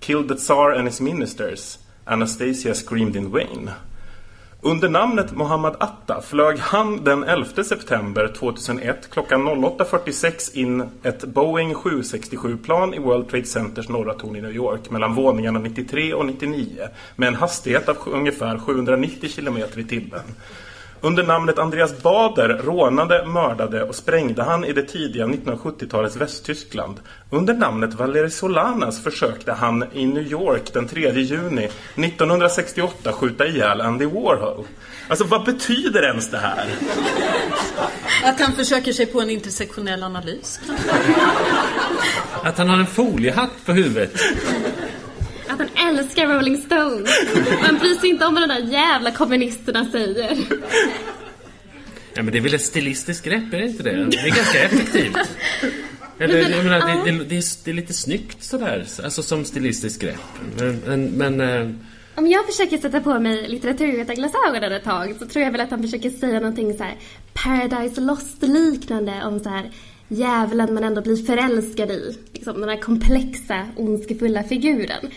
Killed 0.00 0.28
the 0.28 0.36
Tsar 0.36 0.70
and 0.70 0.88
his 0.88 1.00
ministers. 1.00 1.78
Anastasia 2.04 2.74
screamed 2.74 3.16
in 3.16 3.32
vain. 3.32 3.70
Under 4.64 4.88
namnet 4.88 5.32
Mohammad 5.32 5.76
Atta 5.80 6.20
flög 6.22 6.58
han 6.58 7.04
den 7.04 7.24
11 7.24 7.64
september 7.64 8.28
2001 8.38 9.10
klockan 9.10 9.48
08.46 9.48 10.54
in 10.54 10.88
ett 11.02 11.24
Boeing 11.24 11.74
767-plan 11.74 12.94
i 12.94 12.98
World 12.98 13.28
Trade 13.28 13.44
Centers 13.44 13.88
norra 13.88 14.14
torn 14.14 14.36
i 14.36 14.40
New 14.40 14.52
York 14.52 14.90
mellan 14.90 15.14
våningarna 15.14 15.58
93 15.58 16.14
och 16.14 16.26
99 16.26 16.88
med 17.16 17.28
en 17.28 17.34
hastighet 17.34 17.88
av 17.88 17.96
ungefär 18.06 18.58
790 18.58 19.30
km 19.36 19.56
i 19.56 19.84
timmen. 19.84 20.20
Under 21.04 21.22
namnet 21.22 21.58
Andreas 21.58 22.02
Bader 22.02 22.48
rånade, 22.48 23.26
mördade 23.26 23.82
och 23.82 23.94
sprängde 23.94 24.42
han 24.42 24.64
i 24.64 24.72
det 24.72 24.82
tidiga 24.82 25.26
1970-talets 25.26 26.16
Västtyskland. 26.16 27.00
Under 27.30 27.54
namnet 27.54 27.94
Valeri 27.94 28.30
Solanas 28.30 29.04
försökte 29.04 29.52
han 29.52 29.84
i 29.92 30.06
New 30.06 30.32
York 30.32 30.72
den 30.72 30.88
3 30.88 31.12
juni 31.12 31.64
1968 31.64 33.12
skjuta 33.12 33.46
ihjäl 33.46 33.80
Andy 33.80 34.06
Warhol. 34.06 34.64
Alltså 35.08 35.24
vad 35.24 35.44
betyder 35.44 36.02
ens 36.02 36.30
det 36.30 36.38
här? 36.38 36.66
Att 38.24 38.40
han 38.40 38.52
försöker 38.52 38.92
sig 38.92 39.06
på 39.06 39.20
en 39.20 39.30
intersektionell 39.30 40.02
analys. 40.02 40.60
Att 42.42 42.58
han 42.58 42.68
har 42.68 42.76
en 42.78 42.86
foliehatt 42.86 43.64
på 43.66 43.72
huvudet. 43.72 44.12
Han 45.62 45.88
älskar 45.88 46.26
Rolling 46.26 46.56
Stones. 46.56 47.10
Han 47.60 47.78
bryr 47.78 47.94
sig 47.94 48.10
inte 48.10 48.26
om 48.26 48.34
vad 48.34 48.48
de 48.48 48.54
där 48.54 48.72
jävla 48.72 49.10
kommunisterna 49.10 49.86
säger. 49.92 50.36
Ja, 52.14 52.22
men 52.22 52.32
det 52.32 52.38
är 52.38 52.42
väl 52.42 52.54
ett 52.54 52.62
stilistiskt 52.62 53.24
grepp, 53.24 53.54
är 53.54 53.58
det 53.58 53.66
inte 53.66 53.82
det? 53.82 54.04
Det 54.04 54.16
är 54.16 54.36
ganska 54.36 54.62
effektivt. 54.64 55.16
Eller, 56.18 56.50
jag 56.50 56.64
menar, 56.64 56.80
det, 56.80 57.12
det, 57.12 57.24
det, 57.24 57.36
är, 57.36 57.64
det 57.64 57.70
är 57.70 57.74
lite 57.74 57.92
snyggt 57.92 58.42
sådär, 58.42 58.86
alltså 59.04 59.22
som 59.22 59.44
stilistiskt 59.44 60.02
grepp. 60.02 60.20
Men, 60.58 60.82
men, 60.86 61.04
men 61.04 61.40
eh, 61.40 61.70
Om 62.14 62.26
jag 62.26 62.46
försöker 62.46 62.78
sätta 62.78 63.00
på 63.00 63.20
mig 63.20 63.48
litteraturvetarglasögonen 63.48 64.72
ett 64.72 64.84
tag 64.84 65.16
så 65.18 65.26
tror 65.26 65.44
jag 65.44 65.52
väl 65.52 65.60
att 65.60 65.70
han 65.70 65.82
försöker 65.82 66.10
säga 66.10 66.40
någonting 66.40 66.78
så 66.78 66.84
här 66.84 66.94
Paradise 67.32 68.00
Lost-liknande 68.00 69.22
om 69.24 69.40
så 69.40 69.48
här 69.48 69.70
djävulen 70.08 70.74
man 70.74 70.84
ändå 70.84 71.02
blir 71.02 71.26
förälskad 71.26 71.90
i. 71.90 72.16
Liksom 72.32 72.60
den 72.60 72.68
här 72.68 72.80
komplexa, 72.80 73.66
ondskefulla 73.76 74.42
figuren. 74.42 75.10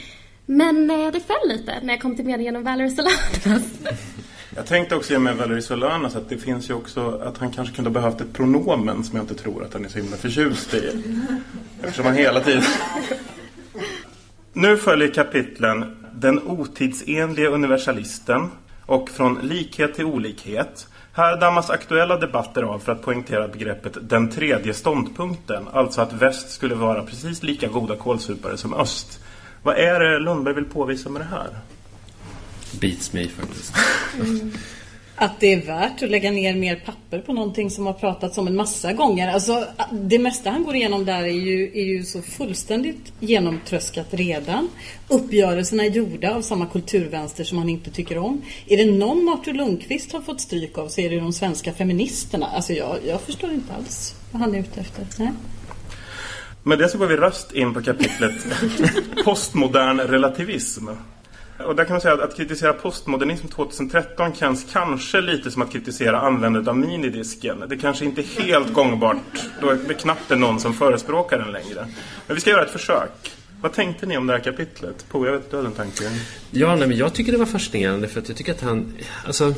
Men 0.45 0.89
eh, 0.89 1.11
det 1.11 1.19
föll 1.19 1.49
lite 1.49 1.79
när 1.83 1.93
jag 1.93 2.01
kom 2.01 2.15
till 2.15 2.25
meningen 2.25 2.55
om 2.55 2.63
Valerie 2.63 2.91
Solanas. 2.91 3.69
Jag 4.55 4.65
tänkte 4.65 4.95
också 4.95 5.19
med 5.19 5.37
Valerie 5.37 5.61
Solanas 5.61 6.15
att 6.15 6.29
det 6.29 6.37
finns 6.37 6.69
ju 6.69 6.73
också 6.73 7.21
att 7.23 7.37
han 7.37 7.51
kanske 7.51 7.75
kunde 7.75 7.89
ha 7.89 7.93
behövt 7.93 8.21
ett 8.21 8.33
pronomen 8.33 9.03
som 9.03 9.15
jag 9.15 9.23
inte 9.23 9.35
tror 9.35 9.63
att 9.63 9.73
han 9.73 9.85
är 9.85 9.89
så 9.89 9.97
himla 9.99 10.17
förtjust 10.17 10.73
i. 10.73 11.03
Eftersom 11.81 12.05
han 12.05 12.15
hela 12.15 12.39
tiden... 12.39 12.63
Nu 14.53 14.77
följer 14.77 15.13
kapitlen 15.13 15.97
Den 16.13 16.47
otidsenlige 16.47 17.47
universalisten 17.47 18.51
och 18.85 19.09
Från 19.09 19.39
likhet 19.41 19.95
till 19.95 20.05
olikhet. 20.05 20.87
Här 21.13 21.39
dammas 21.39 21.69
aktuella 21.69 22.17
debatter 22.17 22.63
av 22.63 22.79
för 22.79 22.91
att 22.91 23.01
poängtera 23.01 23.47
begreppet 23.47 23.97
den 24.01 24.31
tredje 24.31 24.73
ståndpunkten. 24.73 25.67
Alltså 25.73 26.01
att 26.01 26.13
väst 26.13 26.49
skulle 26.49 26.75
vara 26.75 27.03
precis 27.03 27.43
lika 27.43 27.67
goda 27.67 27.95
kålsupare 27.95 28.57
som 28.57 28.73
öst. 28.73 29.19
Vad 29.65 29.77
är 29.77 29.99
det 29.99 30.19
Lundberg 30.19 30.55
vill 30.55 30.65
påvisa 30.65 31.09
med 31.09 31.21
det 31.21 31.25
här? 31.25 31.49
beats 32.79 33.13
me 33.13 33.27
faktiskt. 33.27 33.73
Att 35.15 35.39
det 35.39 35.53
är 35.53 35.65
värt 35.65 36.03
att 36.03 36.09
lägga 36.09 36.31
ner 36.31 36.55
mer 36.55 36.75
papper 36.75 37.19
på 37.19 37.33
någonting 37.33 37.69
som 37.69 37.85
har 37.85 37.93
pratats 37.93 38.37
om 38.37 38.47
en 38.47 38.55
massa 38.55 38.93
gånger. 38.93 39.33
Alltså, 39.33 39.65
det 39.91 40.19
mesta 40.19 40.49
han 40.49 40.63
går 40.63 40.75
igenom 40.75 41.05
där 41.05 41.23
är 41.23 41.27
ju, 41.27 41.63
är 41.63 41.83
ju 41.83 42.03
så 42.03 42.21
fullständigt 42.21 43.13
genomtröskat 43.19 44.07
redan. 44.09 44.69
Uppgörelserna 45.07 45.83
är 45.83 45.89
gjorda 45.89 46.35
av 46.35 46.41
samma 46.41 46.65
kulturvänster 46.65 47.43
som 47.43 47.57
han 47.57 47.69
inte 47.69 47.91
tycker 47.91 48.17
om. 48.17 48.41
Är 48.67 48.77
det 48.77 48.91
någon 48.91 49.29
Artur 49.29 49.53
Lundqvist 49.53 50.11
har 50.11 50.21
fått 50.21 50.41
stryk 50.41 50.77
av 50.77 50.87
så 50.87 51.01
är 51.01 51.09
det 51.09 51.19
de 51.19 51.33
svenska 51.33 51.73
feministerna. 51.73 52.47
Alltså 52.47 52.73
jag, 52.73 52.97
jag 53.07 53.21
förstår 53.21 53.51
inte 53.51 53.73
alls 53.73 54.15
vad 54.31 54.41
han 54.41 54.55
är 54.55 54.59
ute 54.59 54.81
efter. 54.81 55.05
Nej. 55.19 55.31
Med 56.67 56.79
det 56.79 56.89
så 56.89 56.97
går 56.97 57.07
vi 57.07 57.15
röst 57.15 57.51
in 57.51 57.73
på 57.73 57.81
kapitlet 57.81 58.33
Postmodern 59.25 59.99
relativism. 59.99 60.87
Och 61.59 61.75
där 61.75 61.85
kan 61.85 61.93
man 61.93 62.01
säga 62.01 62.13
att, 62.13 62.19
att 62.19 62.37
kritisera 62.37 62.73
postmodernism 62.73 63.47
2013 63.47 64.35
känns 64.35 64.65
kanske 64.71 65.21
lite 65.21 65.51
som 65.51 65.61
att 65.61 65.71
kritisera 65.71 66.19
användandet 66.19 66.67
av 66.69 66.77
minidisken. 66.77 67.63
Det 67.69 67.77
kanske 67.77 68.05
inte 68.05 68.21
är 68.21 68.43
helt 68.43 68.73
gångbart. 68.73 69.17
Då 69.61 69.69
är 69.69 69.79
det 69.87 69.93
knappt 69.93 70.31
är 70.31 70.35
någon 70.35 70.59
som 70.59 70.73
förespråkar 70.73 71.39
den 71.39 71.51
längre. 71.51 71.87
Men 72.27 72.35
vi 72.35 72.41
ska 72.41 72.49
göra 72.49 72.65
ett 72.65 72.71
försök. 72.71 73.31
Vad 73.61 73.73
tänkte 73.73 74.05
ni 74.05 74.17
om 74.17 74.27
det 74.27 74.33
här 74.33 74.39
kapitlet? 74.39 75.05
Po, 75.09 75.25
jag 75.25 75.33
vet 75.33 75.41
att 75.41 75.51
du 75.51 75.57
hade 75.57 75.69
en 75.69 75.73
tanke. 75.73 76.03
Ja, 76.51 76.75
nej, 76.75 76.87
men 76.87 76.97
jag 76.97 77.13
tycker 77.13 77.31
det 77.31 77.37
var 77.37 77.45
fascinerande 77.45 78.07
för 78.07 78.21
att 78.21 78.27
jag 78.27 78.37
tycker 78.37 78.51
att 78.51 78.61
han... 78.61 78.93
Alltså, 79.25 79.53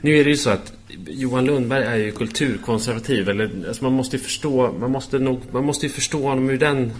nu 0.00 0.18
är 0.18 0.24
det 0.24 0.30
ju 0.30 0.36
så 0.36 0.50
att 0.50 0.72
Johan 1.08 1.44
Lundberg 1.44 1.84
är 1.84 1.96
ju 1.96 2.12
kulturkonservativ. 2.12 3.28
Eller, 3.28 3.68
alltså 3.68 3.84
man 3.84 3.92
måste 3.92 4.16
ju 4.16 4.22
förstå, 4.22 4.72
man 4.72 4.90
måste 4.90 5.18
nog, 5.18 5.40
man 5.50 5.64
måste 5.64 5.86
ju 5.86 5.92
förstå 5.92 6.28
honom 6.28 6.50
ur 6.50 6.58
den, 6.58 6.92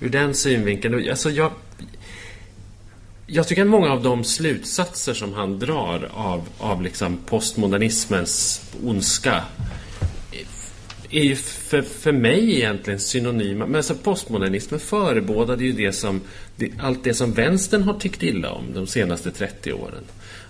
ur 0.00 0.08
den 0.08 0.34
synvinkeln. 0.34 1.10
Alltså 1.10 1.30
jag, 1.30 1.52
jag 3.26 3.48
tycker 3.48 3.62
att 3.62 3.68
många 3.68 3.92
av 3.92 4.02
de 4.02 4.24
slutsatser 4.24 5.14
som 5.14 5.32
han 5.32 5.58
drar 5.58 6.10
av, 6.12 6.48
av 6.58 6.82
liksom 6.82 7.18
postmodernismens 7.26 8.62
ondska 8.84 9.44
är 11.10 11.22
ju 11.22 11.36
för, 11.36 11.82
för 11.82 12.12
mig 12.12 12.56
egentligen 12.56 13.00
synonyma. 13.00 13.66
Men 13.66 13.76
alltså 13.76 13.94
postmodernismen 13.94 14.80
förebådade 14.80 15.64
ju 15.64 15.72
det 15.72 15.92
som, 15.92 16.20
det, 16.56 16.70
allt 16.78 17.04
det 17.04 17.14
som 17.14 17.32
vänstern 17.32 17.82
har 17.82 17.94
tyckt 17.94 18.22
illa 18.22 18.50
om 18.50 18.64
de 18.74 18.86
senaste 18.86 19.30
30 19.30 19.72
åren. 19.72 20.04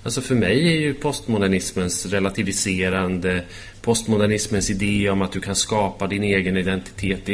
Alltså 0.07 0.21
för 0.21 0.35
mig 0.35 0.69
är 0.69 0.81
ju 0.81 0.95
postmodernismens 0.95 2.07
relativiserande, 2.07 3.42
postmodernismens 3.83 4.71
idé 4.71 5.11
om 5.11 5.23
att 5.23 5.33
du 5.33 5.40
kan 5.40 5.57
skapa 5.57 6.07
din 6.07 6.23
egen 6.23 6.57
identitet. 6.57 7.27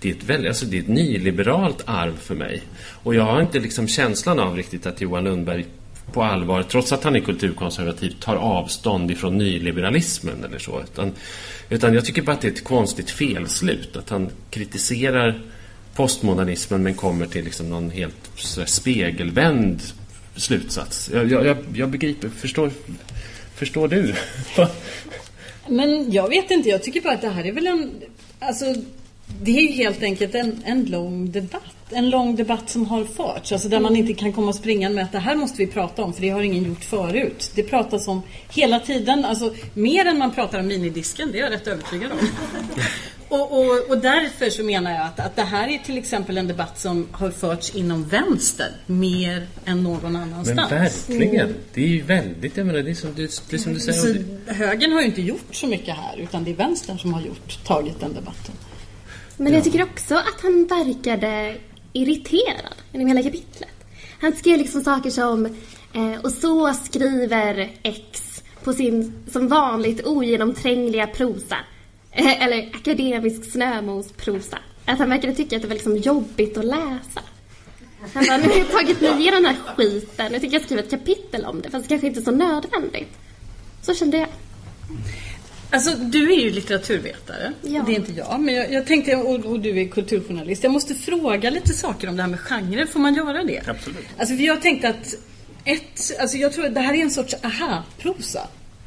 Det, 0.00 0.08
är, 0.08 0.14
ett 0.14 0.24
väldigt, 0.24 0.48
alltså 0.48 0.66
det 0.66 0.76
är 0.76 0.80
ett 0.80 0.88
nyliberalt 0.88 1.82
arv 1.86 2.16
för 2.16 2.34
mig. 2.34 2.62
Och 3.02 3.14
jag 3.14 3.22
har 3.22 3.40
inte 3.40 3.58
liksom 3.58 3.88
känslan 3.88 4.38
av 4.38 4.56
riktigt 4.56 4.86
att 4.86 5.00
Johan 5.00 5.24
Lundberg 5.24 5.64
på 6.12 6.22
allvar, 6.22 6.62
trots 6.62 6.92
att 6.92 7.04
han 7.04 7.16
är 7.16 7.20
kulturkonservativ, 7.20 8.10
tar 8.20 8.36
avstånd 8.36 9.10
ifrån 9.10 9.38
nyliberalismen 9.38 10.44
eller 10.44 10.58
så. 10.58 10.80
Utan, 10.80 11.12
utan 11.70 11.94
jag 11.94 12.04
tycker 12.04 12.22
bara 12.22 12.32
att 12.32 12.40
det 12.40 12.48
är 12.48 12.52
ett 12.52 12.64
konstigt 12.64 13.10
felslut. 13.10 13.96
Att 13.96 14.10
han 14.10 14.30
kritiserar 14.50 15.40
postmodernismen 15.94 16.82
men 16.82 16.94
kommer 16.94 17.26
till 17.26 17.44
liksom 17.44 17.70
någon 17.70 17.90
helt 17.90 18.30
spegelvänd 18.66 19.82
slutsats. 20.36 21.10
Jag, 21.12 21.30
jag, 21.30 21.56
jag 21.74 21.88
begriper, 21.88 22.28
förstår, 22.28 22.70
förstår 23.54 23.88
du? 23.88 24.14
Men 25.68 26.12
jag 26.12 26.28
vet 26.28 26.50
inte, 26.50 26.68
jag 26.68 26.82
tycker 26.82 27.00
bara 27.00 27.14
att 27.14 27.20
det 27.20 27.28
här 27.28 27.46
är 27.46 27.52
väl 27.52 27.66
en... 27.66 27.90
Alltså, 28.38 28.64
det 29.42 29.50
är 29.50 29.60
ju 29.60 29.72
helt 29.72 30.02
enkelt 30.02 30.34
en, 30.34 30.62
en 30.64 30.84
lång 30.84 31.30
debatt. 31.30 31.62
En 31.90 32.10
lång 32.10 32.36
debatt 32.36 32.70
som 32.70 32.86
har 32.86 33.04
förts. 33.04 33.52
Alltså 33.52 33.68
där 33.68 33.80
man 33.80 33.96
inte 33.96 34.12
kan 34.12 34.32
komma 34.32 34.52
springande 34.52 34.94
med 34.94 35.04
att 35.04 35.12
det 35.12 35.18
här 35.18 35.36
måste 35.36 35.58
vi 35.58 35.66
prata 35.66 36.02
om 36.02 36.12
för 36.12 36.22
det 36.22 36.28
har 36.28 36.42
ingen 36.42 36.64
gjort 36.64 36.84
förut. 36.84 37.50
Det 37.54 37.62
pratas 37.62 38.08
om 38.08 38.22
hela 38.54 38.80
tiden, 38.80 39.24
alltså 39.24 39.54
mer 39.74 40.06
än 40.06 40.18
man 40.18 40.34
pratar 40.34 40.60
om 40.60 40.66
minidisken, 40.66 41.32
det 41.32 41.38
är 41.38 41.42
jag 41.42 41.52
rätt 41.52 41.66
övertygad 41.66 42.12
om. 42.12 42.18
Och, 43.30 43.52
och, 43.52 43.90
och 43.90 43.98
därför 43.98 44.50
så 44.50 44.62
menar 44.64 44.90
jag 44.90 45.06
att, 45.06 45.20
att 45.20 45.36
det 45.36 45.42
här 45.42 45.68
är 45.68 45.78
till 45.78 45.98
exempel 45.98 46.38
en 46.38 46.48
debatt 46.48 46.80
som 46.80 47.08
har 47.12 47.30
förts 47.30 47.74
inom 47.74 48.04
vänster 48.04 48.72
mer 48.86 49.46
än 49.64 49.82
någon 49.82 50.16
annanstans. 50.16 50.70
Men 51.08 51.18
verkligen. 51.18 51.54
Det 51.74 51.82
är 51.82 51.88
ju 51.88 52.02
väldigt, 52.02 52.56
jag 52.56 52.66
menar, 52.66 52.82
det 52.82 52.90
är 52.90 52.94
som 52.94 53.14
du, 53.14 53.28
det 53.50 53.56
är 53.56 53.58
som 53.58 53.74
du 53.74 53.80
säger. 53.80 54.24
Så 54.46 54.52
högern 54.52 54.92
har 54.92 55.00
ju 55.00 55.06
inte 55.06 55.22
gjort 55.22 55.54
så 55.54 55.66
mycket 55.66 55.96
här 55.96 56.16
utan 56.18 56.44
det 56.44 56.50
är 56.50 56.54
vänstern 56.54 56.98
som 56.98 57.14
har 57.14 57.22
gjort, 57.22 57.64
tagit 57.64 58.00
den 58.00 58.14
debatten. 58.14 58.54
Men 59.36 59.54
jag 59.54 59.64
tycker 59.64 59.82
också 59.82 60.14
att 60.14 60.40
han 60.42 60.66
verkade 60.66 61.56
irriterad 61.92 62.74
genom 62.92 63.08
hela 63.08 63.22
kapitlet. 63.22 63.70
Han 64.20 64.32
skrev 64.32 64.58
liksom 64.58 64.84
saker 64.84 65.10
som 65.10 65.46
eh, 65.94 66.20
Och 66.22 66.32
så 66.32 66.74
skriver 66.74 67.70
X 67.82 68.42
på 68.64 68.72
sin 68.72 69.12
som 69.32 69.48
vanligt 69.48 70.06
ogenomträngliga 70.06 71.06
prosa. 71.06 71.56
Eller 72.40 72.68
akademisk 72.74 73.52
snömosprosa. 73.52 74.58
Att 74.84 74.98
han 74.98 75.10
verkade 75.10 75.34
tycka 75.34 75.56
att 75.56 75.62
det 75.62 75.68
var 75.68 75.74
liksom 75.74 75.96
jobbigt 75.96 76.56
att 76.56 76.64
läsa. 76.64 77.22
Han 78.14 78.24
bara, 78.26 78.36
nu 78.36 78.48
har 78.48 78.56
jag 78.58 78.70
tagit 78.70 79.00
mig 79.00 79.10
igenom 79.20 79.42
den 79.42 79.54
här 79.54 79.74
skiten. 79.76 80.32
Nu 80.32 80.38
tycker 80.40 80.54
jag 80.54 80.62
skriva 80.62 80.82
ett 80.82 80.90
kapitel 80.90 81.44
om 81.44 81.60
det. 81.62 81.70
Fast 81.70 81.84
det 81.84 81.88
kanske 81.88 82.06
inte 82.06 82.20
är 82.20 82.24
så 82.24 82.30
nödvändigt. 82.30 83.08
Så 83.82 83.94
kände 83.94 84.16
jag. 84.18 84.28
Alltså 85.72 85.90
du 85.96 86.32
är 86.32 86.40
ju 86.40 86.50
litteraturvetare, 86.50 87.52
Ja. 87.62 87.82
det 87.86 87.92
är 87.92 87.96
inte 87.96 88.12
jag. 88.12 88.40
Men 88.40 88.54
jag, 88.54 88.72
jag 88.72 88.86
tänkte, 88.86 89.16
och, 89.16 89.44
och 89.44 89.60
du 89.60 89.80
är 89.80 89.88
kulturjournalist. 89.88 90.62
Jag 90.62 90.72
måste 90.72 90.94
fråga 90.94 91.50
lite 91.50 91.74
saker 91.74 92.08
om 92.08 92.16
det 92.16 92.22
här 92.22 92.30
med 92.30 92.40
genrer. 92.40 92.86
Får 92.86 93.00
man 93.00 93.14
göra 93.14 93.44
det? 93.44 93.68
Absolut. 93.68 94.06
Alltså 94.18 94.36
för 94.36 94.42
jag 94.42 94.62
tänkte 94.62 94.88
att 94.88 95.14
ett, 95.64 96.20
alltså 96.20 96.36
jag 96.36 96.52
tror 96.52 96.66
att 96.66 96.74
det 96.74 96.80
här 96.80 96.94
är 96.94 97.02
en 97.02 97.10
sorts 97.10 97.34
aha-prosa. 97.42 98.40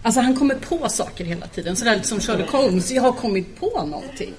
Alltså 0.06 0.22
han 0.22 0.36
kommer 0.36 0.56
på 0.56 0.89
saker 0.89 1.26
hela 1.26 1.48
tiden. 1.48 1.76
Sådär 1.76 2.00
som 2.04 2.20
Sherlock 2.20 2.50
Holmes. 2.50 2.92
Jag 2.92 3.02
har 3.02 3.12
kommit 3.12 3.60
på 3.60 3.86
någonting. 3.86 4.34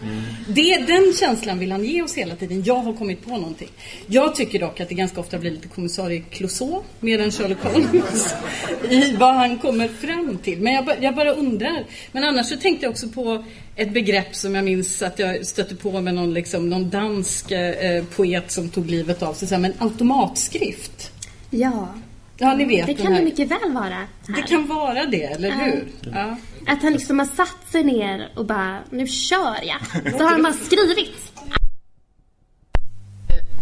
Det, 0.49 0.77
den 0.87 1.13
känslan 1.21 1.59
vill 1.59 1.73
han 1.73 1.85
ge 1.85 2.03
oss 2.03 2.15
hela 2.15 2.37
tiden. 2.37 2.63
Jag 2.63 2.75
har 2.75 2.93
kommit 2.93 3.25
på 3.25 3.31
någonting. 3.31 3.69
Jag 4.07 4.35
tycker 4.35 4.59
dock 4.59 4.81
att 4.81 4.89
det 4.89 4.95
ganska 4.95 5.21
ofta 5.21 5.39
blir 5.39 5.51
lite 5.51 5.69
kommissarie 5.69 6.23
Clouseau 6.31 6.83
mer 7.01 7.19
än 7.19 7.31
Sherlock 7.31 7.63
Holmes. 7.63 8.35
I 8.91 9.17
vad 9.17 9.35
han 9.35 9.59
kommer 9.59 9.89
fram 9.89 10.39
till. 10.39 10.61
Men 10.61 10.73
jag, 10.75 10.89
jag 11.01 11.15
bara 11.15 11.33
undrar. 11.33 11.85
Men 12.13 12.25
annars 12.25 12.47
så 12.49 12.57
tänkte 12.57 12.87
jag 12.87 12.91
också 12.91 13.09
på 13.09 13.45
ett 13.77 13.93
begrepp 13.93 14.35
som 14.35 14.55
jag 14.55 14.65
minns 14.65 15.03
att 15.03 15.19
jag 15.19 15.47
stötte 15.47 15.77
på 15.77 16.01
med 16.01 16.15
någon, 16.15 16.35
liksom, 16.35 16.71
någon 16.71 16.91
dansk 16.91 17.51
eh, 17.51 18.05
poet 18.05 18.51
som 18.51 18.69
tog 18.69 18.91
livet 18.91 19.23
av 19.23 19.35
sig. 19.35 19.59
Men 19.59 19.73
automatskrift. 19.79 21.11
Ja, 21.51 21.89
Ja, 22.37 22.55
ni 22.55 22.65
vet 22.65 22.87
det 22.87 22.95
kan 22.95 23.13
här. 23.13 23.19
det 23.19 23.25
mycket 23.25 23.51
väl 23.51 23.73
vara. 23.73 23.85
Här. 23.85 24.07
Det 24.27 24.43
kan 24.43 24.67
vara 24.67 25.07
det, 25.07 25.23
eller 25.25 25.49
Ja. 25.49 25.55
hur? 25.55 25.89
Ja. 26.13 26.37
Att 26.67 26.83
han 26.83 26.93
liksom 26.93 27.19
har 27.19 27.27
satt 27.27 27.71
sig 27.71 27.85
ner 27.85 28.29
och 28.37 28.47
bara, 28.47 28.79
nu 28.91 29.07
kör 29.07 29.57
jag. 29.65 30.13
Så 30.13 30.25
har 30.25 30.31
han 30.31 30.43
bara 30.43 30.53
skrivit. 30.53 31.33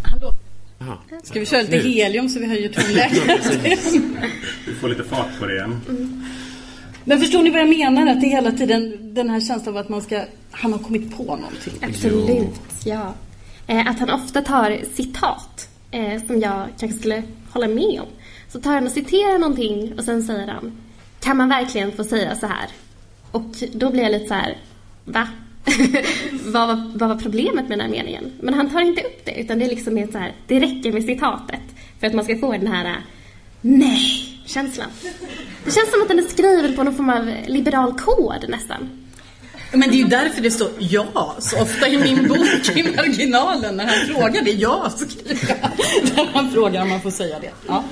Hallå? 0.02 0.32
Jaha. 0.78 0.96
Ska 1.22 1.40
vi 1.40 1.46
köra 1.46 1.60
lite 1.62 1.76
Nu. 1.76 1.82
helium 1.82 2.28
så 2.28 2.38
vi 2.40 2.46
höjer 2.46 2.68
tonläget? 2.68 3.46
Vi 4.66 4.74
får 4.80 4.88
lite 4.88 5.04
fart 5.04 5.38
på 5.40 5.46
det 5.46 5.54
igen. 5.54 5.80
Men 7.04 7.20
förstår 7.20 7.42
ni 7.42 7.50
vad 7.50 7.60
jag 7.60 7.68
menar? 7.68 8.06
Att 8.12 8.20
det 8.20 8.26
är 8.26 8.30
hela 8.30 8.52
tiden 8.52 9.14
den 9.14 9.30
här 9.30 9.40
känslan 9.40 9.74
av 9.76 9.76
att 9.76 9.88
man 9.88 10.02
ska... 10.02 10.24
Han 10.50 10.72
har 10.72 10.78
kommit 10.78 11.16
på 11.16 11.22
någonting. 11.24 11.72
Absolut, 11.82 12.60
ja. 12.84 13.14
Eh, 13.66 13.86
att 13.90 13.98
han 13.98 14.10
ofta 14.10 14.42
tar 14.42 14.78
citat 14.94 15.68
eh, 15.90 16.26
som 16.26 16.40
jag 16.40 16.68
kanske 16.78 16.98
skulle 16.98 17.22
hålla 17.50 17.68
med 17.68 18.00
om. 18.00 18.06
Så 18.52 18.60
tar 18.60 18.74
han 18.74 18.86
och 18.86 18.92
citerar 18.92 19.38
någonting 19.38 19.92
och 19.98 20.04
sen 20.04 20.22
säger 20.22 20.46
han 20.48 20.72
Kan 21.20 21.36
man 21.36 21.48
verkligen 21.48 21.92
få 21.92 22.04
säga 22.04 22.36
så 22.36 22.46
här? 22.46 22.68
Och 23.30 23.44
då 23.72 23.90
blir 23.90 24.02
jag 24.02 24.12
lite 24.12 24.26
så 24.26 24.34
här 24.34 24.58
Va? 25.04 25.28
vad, 26.44 26.68
var, 26.68 26.92
vad 26.94 27.08
var 27.08 27.16
problemet 27.16 27.68
med 27.68 27.78
den 27.78 27.80
här 27.80 27.88
meningen? 27.88 28.32
Men 28.40 28.54
han 28.54 28.70
tar 28.70 28.80
inte 28.80 29.02
upp 29.02 29.24
det 29.24 29.40
utan 29.40 29.58
det 29.58 29.64
är 29.64 29.68
liksom 29.68 29.94
mer 29.94 30.06
så 30.12 30.18
här 30.18 30.32
Det 30.46 30.60
räcker 30.60 30.92
med 30.92 31.04
citatet 31.04 31.60
för 32.00 32.06
att 32.06 32.14
man 32.14 32.24
ska 32.24 32.38
få 32.38 32.52
den 32.52 32.66
här 32.66 33.00
Nej-känslan. 33.60 34.88
Det 35.64 35.70
känns 35.70 35.90
som 35.90 36.02
att 36.02 36.08
den 36.08 36.18
är 36.18 36.22
skriven 36.22 36.76
på 36.76 36.82
någon 36.82 36.94
form 36.94 37.10
av 37.10 37.32
liberal 37.46 37.92
kod 37.98 38.48
nästan. 38.48 39.08
Men 39.72 39.90
det 39.90 39.96
är 39.96 39.98
ju 39.98 40.04
därför 40.04 40.42
det 40.42 40.50
står 40.50 40.70
ja 40.78 41.36
så 41.38 41.62
ofta 41.62 41.88
i 41.88 41.98
min 41.98 42.28
bok 42.28 42.76
i 42.76 42.96
marginalen 42.96 43.76
när 43.76 43.86
han 43.86 44.06
frågar 44.06 44.42
det. 44.42 44.50
Ja, 44.50 44.92
skriver 44.96 45.46
jag. 45.48 45.70
När 46.16 46.32
han 46.32 46.50
frågar 46.50 46.82
om 46.82 46.88
man 46.88 47.00
får 47.00 47.10
säga 47.10 47.38
det. 47.40 47.50
Ja. 47.68 47.84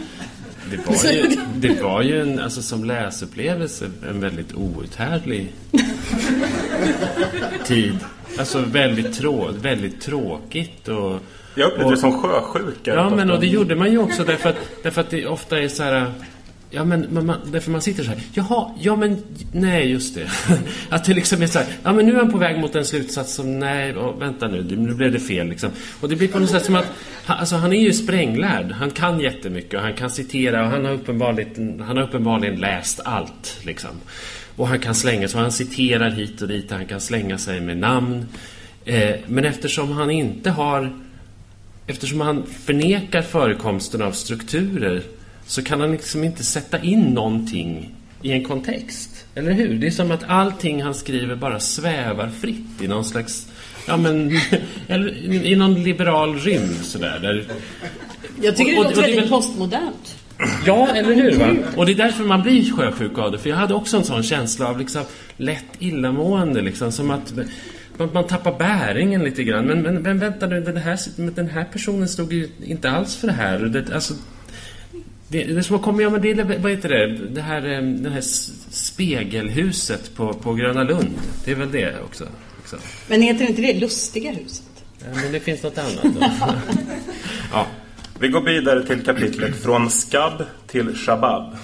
Det 0.70 0.86
var 0.86 1.12
ju, 1.12 1.36
det 1.56 1.82
var 1.82 2.02
ju 2.02 2.20
en, 2.20 2.38
alltså 2.38 2.62
som 2.62 2.84
läsupplevelse 2.84 3.90
en 4.10 4.20
väldigt 4.20 4.54
outhärdlig 4.54 5.52
tid. 7.64 7.98
Alltså 8.38 8.58
väldigt, 8.58 9.18
trå, 9.18 9.50
väldigt 9.62 10.00
tråkigt 10.00 10.88
och... 10.88 11.20
Jag 11.54 11.66
upplevde 11.66 11.84
och- 11.84 11.90
det 11.90 11.96
som 11.96 12.22
sjösjuka. 12.22 12.94
Ja, 12.94 13.10
men 13.10 13.30
och 13.30 13.40
det 13.40 13.46
gjorde 13.46 13.76
man 13.76 13.90
ju 13.92 13.98
också 13.98 14.24
därför 14.24 14.48
att, 14.50 14.56
därför 14.82 15.00
att 15.00 15.10
det 15.10 15.26
ofta 15.26 15.60
är 15.60 15.68
så 15.68 15.82
här... 15.82 16.12
Ja, 16.72 16.84
men 16.84 17.14
man, 17.14 17.26
man, 17.26 17.38
därför 17.52 17.70
man 17.70 17.82
sitter 17.82 18.04
så 18.04 18.10
här. 18.10 18.20
Jaha, 18.32 18.70
ja 18.80 18.96
men 18.96 19.22
nej, 19.52 19.90
just 19.90 20.14
det. 20.14 20.30
Att 20.88 21.04
det 21.04 21.14
liksom 21.14 21.42
är 21.42 21.46
så 21.46 21.58
här. 21.58 21.68
Ja, 21.82 21.92
men 21.92 22.06
nu 22.06 22.12
är 22.12 22.16
han 22.16 22.32
på 22.32 22.38
väg 22.38 22.58
mot 22.58 22.74
en 22.74 22.84
slutsats 22.84 23.34
som 23.34 23.58
nej, 23.58 23.96
oh, 23.96 24.18
vänta 24.18 24.48
nu, 24.48 24.76
nu 24.76 24.94
blev 24.94 25.12
det 25.12 25.20
fel 25.20 25.48
liksom. 25.48 25.70
Och 26.00 26.08
det 26.08 26.16
blir 26.16 26.28
på 26.28 26.38
något 26.38 26.50
sätt 26.50 26.64
som 26.64 26.76
att, 26.76 26.86
alltså 27.26 27.56
han 27.56 27.72
är 27.72 27.80
ju 27.80 27.92
spränglärd. 27.92 28.72
Han 28.72 28.90
kan 28.90 29.20
jättemycket 29.20 29.74
och 29.74 29.80
han 29.80 29.94
kan 29.94 30.10
citera 30.10 30.64
och 30.64 30.70
han 30.70 30.84
har 30.84 30.92
uppenbarligen, 30.92 31.82
han 31.86 31.96
har 31.96 32.04
uppenbarligen 32.04 32.60
läst 32.60 33.00
allt 33.04 33.58
liksom. 33.62 33.90
Och 34.56 34.68
han 34.68 34.78
kan 34.78 34.94
slänga 34.94 35.28
sig, 35.28 35.40
han 35.40 35.52
citerar 35.52 36.10
hit 36.10 36.42
och 36.42 36.48
dit, 36.48 36.70
han 36.70 36.86
kan 36.86 37.00
slänga 37.00 37.38
sig 37.38 37.60
med 37.60 37.76
namn. 37.76 38.26
Eh, 38.84 39.14
men 39.26 39.44
eftersom 39.44 39.92
han 39.92 40.10
inte 40.10 40.50
har 40.50 40.92
Eftersom 41.86 42.20
han 42.20 42.46
förnekar 42.46 43.22
förekomsten 43.22 44.02
av 44.02 44.12
strukturer 44.12 45.02
så 45.50 45.62
kan 45.62 45.80
han 45.80 45.92
liksom 45.92 46.24
inte 46.24 46.44
sätta 46.44 46.78
in 46.82 47.00
någonting 47.02 47.94
i 48.22 48.32
en 48.32 48.44
kontext. 48.44 49.24
Eller 49.34 49.52
hur? 49.52 49.78
Det 49.78 49.86
är 49.86 49.90
som 49.90 50.10
att 50.10 50.24
allting 50.26 50.82
han 50.82 50.94
skriver 50.94 51.36
bara 51.36 51.60
svävar 51.60 52.28
fritt 52.40 52.82
i 52.82 52.88
någon 52.88 53.04
slags... 53.04 53.46
Ja, 53.86 53.96
men... 53.96 54.30
I 55.44 55.56
någon 55.56 55.82
liberal 55.82 56.38
rymd 56.38 56.76
sådär. 56.82 57.18
Där, 57.22 57.44
Jag 58.42 58.56
tycker 58.56 58.72
Och- 58.72 58.78
och- 58.78 58.84
låter 58.84 58.96
det 58.96 59.00
är 59.02 59.06
väldigt 59.06 59.22
väl- 59.24 59.28
postmodernt. 59.30 60.16
Ja, 60.66 60.88
eller 60.94 61.14
hur? 61.14 61.38
Va? 61.38 61.56
Och 61.76 61.86
det 61.86 61.92
är 61.92 61.96
därför 61.96 62.24
man 62.24 62.42
blir 62.42 62.72
sjösjuk 62.72 63.18
av 63.18 63.32
det. 63.32 63.38
För 63.38 63.50
jag 63.50 63.56
hade 63.56 63.74
också 63.74 63.96
en 63.96 64.04
sån 64.04 64.22
känsla 64.22 64.68
av 64.68 64.78
liksom 64.78 65.02
lätt 65.36 65.64
illamående. 65.78 66.60
Liksom, 66.62 66.92
som 66.92 67.10
att 67.10 67.32
man, 67.98 68.08
man 68.12 68.26
tappar 68.26 68.58
bäringen 68.58 69.22
lite 69.24 69.44
grann. 69.44 69.64
Men, 69.64 69.82
men, 69.82 69.94
men 69.94 70.18
vänta 70.18 70.46
nu, 70.46 70.60
den 70.60 70.76
här, 70.76 70.98
men 71.16 71.34
den 71.34 71.48
här 71.48 71.64
personen 71.64 72.08
stod 72.08 72.32
ju 72.32 72.48
inte 72.64 72.90
alls 72.90 73.16
för 73.16 73.26
det 73.26 73.32
här. 73.32 73.58
Det, 73.58 73.94
alltså, 73.94 74.14
det, 75.30 75.44
det 75.44 75.62
som 75.62 75.76
att 75.76 75.82
komma, 75.82 76.02
ja 76.02 76.10
men 76.10 76.22
det 76.22 76.30
är, 76.30 76.58
vad 76.58 76.70
heter 76.70 76.88
det, 76.88 77.06
det 77.16 77.40
här, 77.40 77.74
eh, 77.74 77.82
det 77.82 78.10
här 78.10 78.20
spegelhuset 78.70 80.14
på, 80.14 80.34
på 80.34 80.54
Gröna 80.54 80.82
Lund. 80.82 81.14
Det 81.44 81.50
är 81.50 81.54
väl 81.54 81.72
det 81.72 82.00
också. 82.04 82.26
också. 82.62 82.76
Men 83.08 83.22
heter 83.22 83.44
inte 83.44 83.62
det 83.62 83.80
Lustiga 83.80 84.32
huset? 84.32 84.84
Ja, 84.98 85.06
men 85.22 85.32
det 85.32 85.40
finns 85.40 85.62
något 85.62 85.78
annat 85.78 86.02
då. 86.02 86.20
ja. 87.52 87.66
Vi 88.18 88.28
går 88.28 88.40
vidare 88.40 88.86
till 88.86 89.04
kapitlet 89.04 89.62
Från 89.62 89.90
skabb 89.90 90.44
till 90.66 90.94
shabab. 90.94 91.56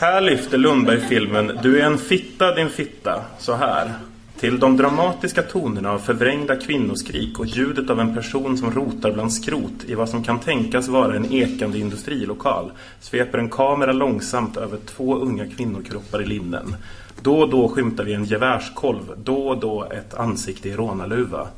Här 0.00 0.20
lyfter 0.20 0.58
Lundberg 0.58 1.00
filmen 1.00 1.58
Du 1.62 1.80
är 1.80 1.84
en 1.84 1.98
fitta 1.98 2.54
din 2.54 2.70
fitta 2.70 3.24
så 3.38 3.54
här. 3.54 3.92
Till 4.38 4.58
de 4.58 4.76
dramatiska 4.76 5.42
tonerna 5.42 5.90
av 5.90 5.98
förvrängda 5.98 6.56
kvinnoskrik 6.56 7.38
och 7.38 7.46
ljudet 7.46 7.90
av 7.90 8.00
en 8.00 8.14
person 8.14 8.58
som 8.58 8.70
rotar 8.70 9.12
bland 9.12 9.32
skrot 9.32 9.84
i 9.86 9.94
vad 9.94 10.08
som 10.08 10.24
kan 10.24 10.38
tänkas 10.38 10.88
vara 10.88 11.16
en 11.16 11.32
ekande 11.32 11.78
industrilokal 11.78 12.72
sveper 13.00 13.38
en 13.38 13.48
kamera 13.48 13.92
långsamt 13.92 14.56
över 14.56 14.78
två 14.86 15.16
unga 15.16 15.46
kvinnokroppar 15.46 16.22
i 16.22 16.26
linnen. 16.26 16.76
Då 17.22 17.40
och 17.40 17.50
då 17.50 17.68
skymtar 17.68 18.04
vi 18.04 18.14
en 18.14 18.24
gevärskolv, 18.24 19.14
då 19.24 19.48
och 19.48 19.58
då 19.58 19.84
ett 19.90 20.14
ansikte 20.14 20.68
i 20.68 20.76
rånarluva. 20.76 21.48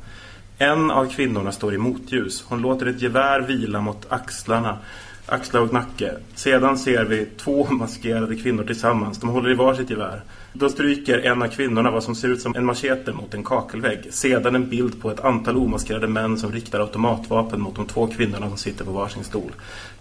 En 0.57 0.91
av 0.91 1.05
kvinnorna 1.05 1.51
står 1.51 1.73
i 1.73 1.77
motljus. 1.77 2.43
Hon 2.47 2.61
låter 2.61 2.85
ett 2.85 3.01
gevär 3.01 3.41
vila 3.41 3.81
mot 3.81 4.05
axlarna, 4.09 4.77
axlar 5.25 5.61
och 5.61 5.73
nacke. 5.73 6.13
Sedan 6.35 6.77
ser 6.77 7.05
vi 7.05 7.25
två 7.25 7.67
maskerade 7.69 8.35
kvinnor 8.35 8.63
tillsammans. 8.63 9.19
De 9.19 9.29
håller 9.29 9.51
i 9.51 9.55
varsitt 9.55 9.89
gevär. 9.89 10.21
Då 10.53 10.69
stryker 10.69 11.19
en 11.19 11.41
av 11.41 11.47
kvinnorna 11.47 11.91
vad 11.91 12.03
som 12.03 12.15
ser 12.15 12.27
ut 12.27 12.41
som 12.41 12.55
en 12.55 12.65
machete 12.65 13.13
mot 13.13 13.33
en 13.33 13.43
kakelvägg. 13.43 14.07
Sedan 14.09 14.55
en 14.55 14.69
bild 14.69 15.01
på 15.01 15.11
ett 15.11 15.19
antal 15.19 15.57
omaskerade 15.57 16.07
män 16.07 16.37
som 16.37 16.51
riktar 16.51 16.79
automatvapen 16.79 17.61
mot 17.61 17.75
de 17.75 17.85
två 17.85 18.07
kvinnorna 18.07 18.47
som 18.47 18.57
sitter 18.57 18.85
på 18.85 18.91
varsin 18.91 19.23
stol. 19.23 19.51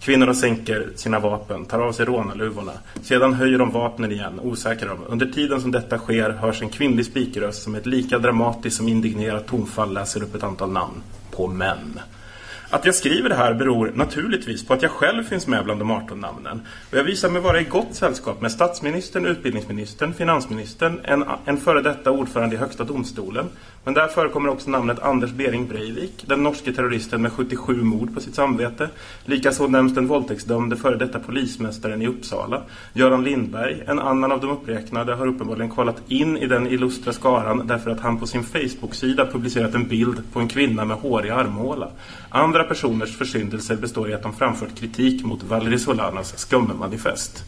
Kvinnorna 0.01 0.35
sänker 0.35 0.89
sina 0.97 1.19
vapen, 1.19 1.65
tar 1.65 1.81
av 1.81 1.93
sig 1.93 2.07
rånarluvorna. 2.07 2.73
Sedan 3.03 3.35
höjer 3.35 3.59
de 3.59 3.71
vapnen 3.71 4.13
igen, 4.13 4.41
osäkra 4.41 4.89
dem. 4.89 5.05
Under 5.09 5.27
tiden 5.27 5.61
som 5.61 5.71
detta 5.71 5.99
sker 5.99 6.31
hörs 6.31 6.63
en 6.63 6.69
kvinnlig 6.69 7.07
spikröst 7.07 7.63
som 7.63 7.75
ett 7.75 7.87
lika 7.87 8.19
dramatiskt 8.19 8.77
som 8.77 8.89
indignerat 8.89 9.47
tonfall 9.47 9.95
läser 9.95 10.23
upp 10.23 10.35
ett 10.35 10.43
antal 10.43 10.73
namn. 10.73 11.03
På 11.31 11.47
män. 11.47 12.01
Att 12.73 12.85
jag 12.85 12.95
skriver 12.95 13.29
det 13.29 13.35
här 13.35 13.55
beror 13.55 13.93
naturligtvis 13.95 14.67
på 14.67 14.75
att 14.75 14.83
jag 14.83 14.91
själv 14.91 15.23
finns 15.23 15.47
med 15.47 15.65
bland 15.65 15.81
de 15.81 15.91
18 15.91 16.21
namnen. 16.21 16.61
Och 16.91 16.99
jag 16.99 17.05
visar 17.05 17.31
mig 17.31 17.43
vara 17.43 17.61
i 17.61 17.65
gott 17.65 17.95
sällskap 17.95 18.41
med 18.41 18.53
statsministern, 18.53 19.27
utbildningsministern, 19.27 20.15
finansministern, 20.15 21.01
en, 21.05 21.25
en 21.45 21.57
före 21.57 21.83
detta 21.83 22.11
ordförande 22.11 22.57
i 22.57 22.59
Högsta 22.59 22.85
domstolen. 22.85 23.47
Men 23.85 23.95
där 23.95 24.09
förekommer 24.09 24.49
också 24.49 24.71
namnet 24.71 24.99
Anders 24.99 25.31
Behring 25.31 25.69
Breivik, 25.69 26.25
den 26.27 26.43
norske 26.43 26.73
terroristen 26.73 27.23
med 27.23 27.33
77 27.33 27.83
mord 27.83 28.15
på 28.15 28.21
sitt 28.21 28.35
samvete. 28.35 28.89
Likaså 29.25 29.67
nämns 29.67 29.95
den 29.95 30.07
våldtäktsdömde 30.07 30.77
före 30.77 30.97
detta 30.97 31.19
polismästaren 31.19 32.03
i 32.03 32.07
Uppsala. 32.07 32.63
Göran 32.93 33.25
Lindberg, 33.25 33.83
en 33.87 33.99
annan 33.99 34.33
av 34.33 34.41
de 34.41 34.51
uppräknade, 34.51 35.15
har 35.15 35.27
uppenbarligen 35.27 35.71
kvalat 35.71 36.03
in 36.09 36.37
i 36.37 36.47
den 36.47 36.67
illustra 36.67 37.13
skaran 37.13 37.67
därför 37.67 37.91
att 37.91 38.01
han 38.01 38.21
på 38.21 38.27
sin 38.27 38.45
Facebook-sida 38.45 39.27
publicerat 39.27 39.75
en 39.75 39.89
bild 39.89 40.23
på 40.33 40.41
en 40.41 40.49
kvinna 40.49 40.85
med 40.85 40.97
hårig 40.97 41.31
armhåla. 41.31 41.89
Andra 42.29 42.60
personers 42.65 43.17
försyndelser 43.17 43.77
består 43.77 44.11
i 44.11 44.15
att 44.15 44.23
de 44.23 44.33
framfört 44.33 44.79
kritik 44.79 45.25
mot 45.25 45.43
Valery 45.43 45.79
Solanas 45.79 46.39
skummanifest. 46.39 47.45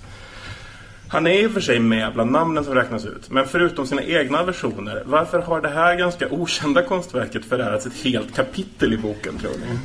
Han 1.09 1.27
är 1.27 1.43
i 1.43 1.47
och 1.47 1.51
för 1.53 1.61
sig 1.61 1.79
med 1.79 2.13
bland 2.15 2.33
namnen 2.33 2.65
som 2.65 2.75
räknas 2.75 3.05
ut, 3.05 3.31
men 3.31 3.47
förutom 3.49 3.87
sina 3.87 4.03
egna 4.03 4.43
versioner, 4.43 5.03
varför 5.07 5.39
har 5.39 5.61
det 5.61 5.69
här 5.69 5.97
ganska 5.97 6.29
okända 6.29 6.83
konstverket 6.83 7.45
förärats 7.45 7.87
ett 7.87 7.97
helt 8.05 8.35
kapitel 8.35 8.93
i 8.93 8.97
boken, 8.97 9.39
tror 9.39 9.51
ni? 9.51 9.79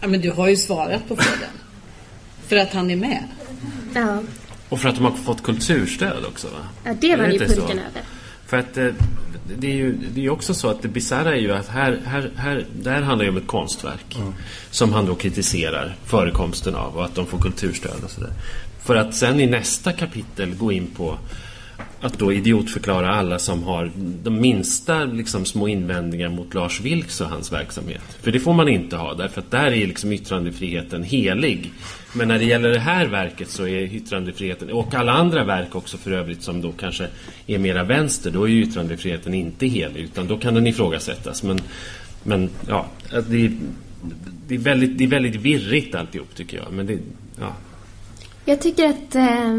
Ja, 0.00 0.08
men 0.08 0.20
du 0.20 0.30
har 0.30 0.48
ju 0.48 0.56
svarat 0.56 1.08
på 1.08 1.16
frågan. 1.16 1.50
För 2.46 2.56
att 2.56 2.72
han 2.72 2.90
är 2.90 2.96
med. 2.96 3.24
Ja, 3.94 4.22
Och 4.68 4.80
för 4.80 4.88
att 4.88 4.94
de 4.94 5.04
har 5.04 5.12
fått 5.12 5.42
kulturstöd 5.42 6.24
också 6.28 6.46
va? 6.46 6.68
ja 6.84 6.94
det 7.00 7.12
Är 7.12 7.16
var 7.16 7.26
ju 7.26 7.38
purken 7.38 7.78
över. 7.78 8.02
För 8.46 8.56
att 8.56 8.76
eh, 8.76 8.88
det 9.58 9.66
är 9.66 9.74
ju 9.74 9.96
det 10.14 10.26
är 10.26 10.30
också 10.30 10.54
så 10.54 10.68
att 10.68 10.82
det 10.82 10.88
bisarra 10.88 11.34
är 11.34 11.40
ju 11.40 11.52
att 11.52 11.68
här, 11.68 12.00
här, 12.04 12.30
här, 12.36 12.64
det 12.82 12.90
här 12.90 13.02
handlar 13.02 13.24
ju 13.24 13.30
om 13.30 13.36
ett 13.36 13.46
konstverk 13.46 14.16
som 14.70 14.92
han 14.92 15.06
då 15.06 15.14
kritiserar 15.14 15.96
förekomsten 16.04 16.74
av 16.74 16.96
och 16.96 17.04
att 17.04 17.14
de 17.14 17.26
får 17.26 17.38
kulturstöd 17.38 18.04
och 18.04 18.10
sådär. 18.10 18.32
För 18.82 18.96
att 18.96 19.14
sen 19.14 19.40
i 19.40 19.46
nästa 19.46 19.92
kapitel 19.92 20.54
gå 20.54 20.72
in 20.72 20.86
på 20.96 21.18
att 22.00 22.18
då 22.18 22.32
idiotförklara 22.32 23.14
alla 23.14 23.38
som 23.38 23.62
har 23.62 23.90
de 24.22 24.40
minsta 24.40 25.04
liksom, 25.04 25.44
små 25.44 25.68
invändningar 25.68 26.28
mot 26.28 26.54
Lars 26.54 26.80
Vilks 26.80 27.20
och 27.20 27.28
hans 27.28 27.52
verksamhet. 27.52 28.02
För 28.22 28.32
det 28.32 28.40
får 28.40 28.54
man 28.54 28.68
inte 28.68 28.96
ha, 28.96 29.14
därför 29.14 29.40
att 29.40 29.50
där 29.50 29.66
är 29.66 29.86
liksom 29.86 30.12
yttrandefriheten 30.12 31.02
helig. 31.02 31.72
Men 32.12 32.28
när 32.28 32.38
det 32.38 32.44
gäller 32.44 32.68
det 32.68 32.80
här 32.80 33.06
verket 33.06 33.50
så 33.50 33.66
är 33.66 33.94
yttrandefriheten, 33.94 34.70
och 34.70 34.94
alla 34.94 35.12
andra 35.12 35.44
verk 35.44 35.74
också 35.74 35.96
för 35.96 36.10
övrigt 36.10 36.42
som 36.42 36.60
då 36.60 36.72
kanske 36.72 37.08
är 37.46 37.58
mera 37.58 37.84
vänster, 37.84 38.30
då 38.30 38.44
är 38.44 38.48
ju 38.48 38.62
yttrandefriheten 38.62 39.34
inte 39.34 39.66
helig, 39.66 40.00
utan 40.00 40.26
då 40.26 40.38
kan 40.38 40.54
den 40.54 40.66
ifrågasättas. 40.66 41.42
Men, 41.42 41.60
men 42.22 42.50
ja, 42.68 42.86
det 43.28 43.44
är, 43.44 43.52
det 44.48 44.54
är, 44.54 44.58
väldigt, 44.58 44.98
det 44.98 45.04
är 45.04 45.08
väldigt 45.08 45.36
virrigt 45.36 45.94
alltihop 45.94 46.34
tycker 46.34 46.56
jag. 46.56 46.72
Men 46.72 46.86
det, 46.86 46.98
ja. 47.40 47.54
Jag 48.44 48.60
tycker 48.60 48.88
att, 48.88 49.14
eh, 49.14 49.56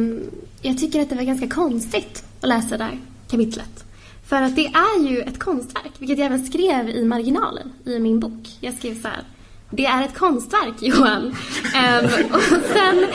jag 0.61 0.77
tycker 0.77 1.01
att 1.01 1.09
det 1.09 1.15
var 1.15 1.23
ganska 1.23 1.47
konstigt 1.47 2.23
att 2.41 2.49
läsa 2.49 2.77
det 2.77 2.83
där 2.83 2.99
kapitlet. 3.29 3.85
För 4.25 4.41
att 4.41 4.55
det 4.55 4.65
är 4.65 5.09
ju 5.09 5.21
ett 5.21 5.39
konstverk, 5.39 5.91
vilket 5.99 6.17
jag 6.17 6.25
även 6.25 6.45
skrev 6.45 6.89
i 6.89 7.05
marginalen 7.05 7.73
i 7.85 7.99
min 7.99 8.19
bok. 8.19 8.47
Jag 8.59 8.73
skrev 8.73 9.01
så 9.01 9.07
här. 9.07 9.23
Det 9.71 9.86
är 9.86 10.05
ett 10.05 10.17
konstverk, 10.17 10.75
Johan. 10.79 11.23
um, 11.23 12.34
och 12.34 12.41
sen 12.73 13.05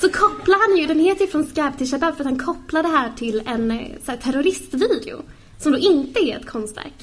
så 0.00 0.08
kopplar 0.08 0.68
han 0.68 0.78
ju, 0.78 0.86
den 0.86 1.00
heter 1.00 1.24
ju 1.24 1.30
Från 1.30 1.46
Skab 1.46 1.78
till 1.78 1.90
Shabab 1.90 2.16
för 2.16 2.24
att 2.24 2.30
han 2.30 2.38
kopplar 2.38 2.82
det 2.82 2.88
här 2.88 3.12
till 3.16 3.42
en 3.46 3.82
så 4.04 4.10
här, 4.10 4.18
terroristvideo. 4.18 5.22
Som 5.58 5.72
då 5.72 5.78
inte 5.78 6.20
är 6.20 6.38
ett 6.38 6.46
konstverk. 6.46 6.94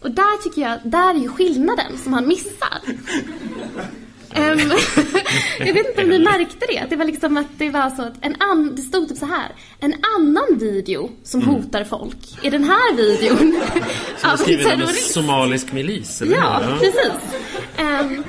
Och 0.00 0.10
där 0.10 0.42
tycker 0.42 0.62
jag, 0.62 0.78
där 0.84 1.14
är 1.14 1.18
ju 1.18 1.28
skillnaden 1.28 1.98
som 2.02 2.12
han 2.12 2.28
missar. 2.28 2.78
Um, 4.36 4.72
jag 5.58 5.74
vet 5.74 5.88
inte 5.88 6.02
om 6.02 6.08
ni 6.08 6.18
märkte 6.18 6.66
det. 6.68 6.86
Det 6.90 6.96
var 6.96 7.04
liksom 7.04 7.36
att 7.36 7.46
det 7.58 7.70
var 7.70 7.90
så 7.90 8.02
att 8.02 8.12
en 8.20 8.36
an, 8.42 8.72
det 8.76 8.82
stod 8.82 9.08
typ 9.08 9.18
så 9.18 9.26
här. 9.26 9.48
En 9.80 9.94
annan 10.16 10.58
video 10.58 11.10
som 11.24 11.42
Mm. 11.42 11.54
hotar 11.54 11.84
folk 11.84 12.16
är 12.42 12.50
den 12.50 12.64
här 12.64 12.94
videon 12.96 13.62
av 14.24 14.36
Skriver 14.36 14.64
om 14.64 14.70
en 14.72 14.78
terrorist. 14.78 15.12
somalisk 15.14 15.72
milis, 15.72 16.22
eller 16.22 16.36
Ja, 16.36 16.60
hur? 16.64 16.78
precis. 16.78 17.12
Ehm, 17.76 18.24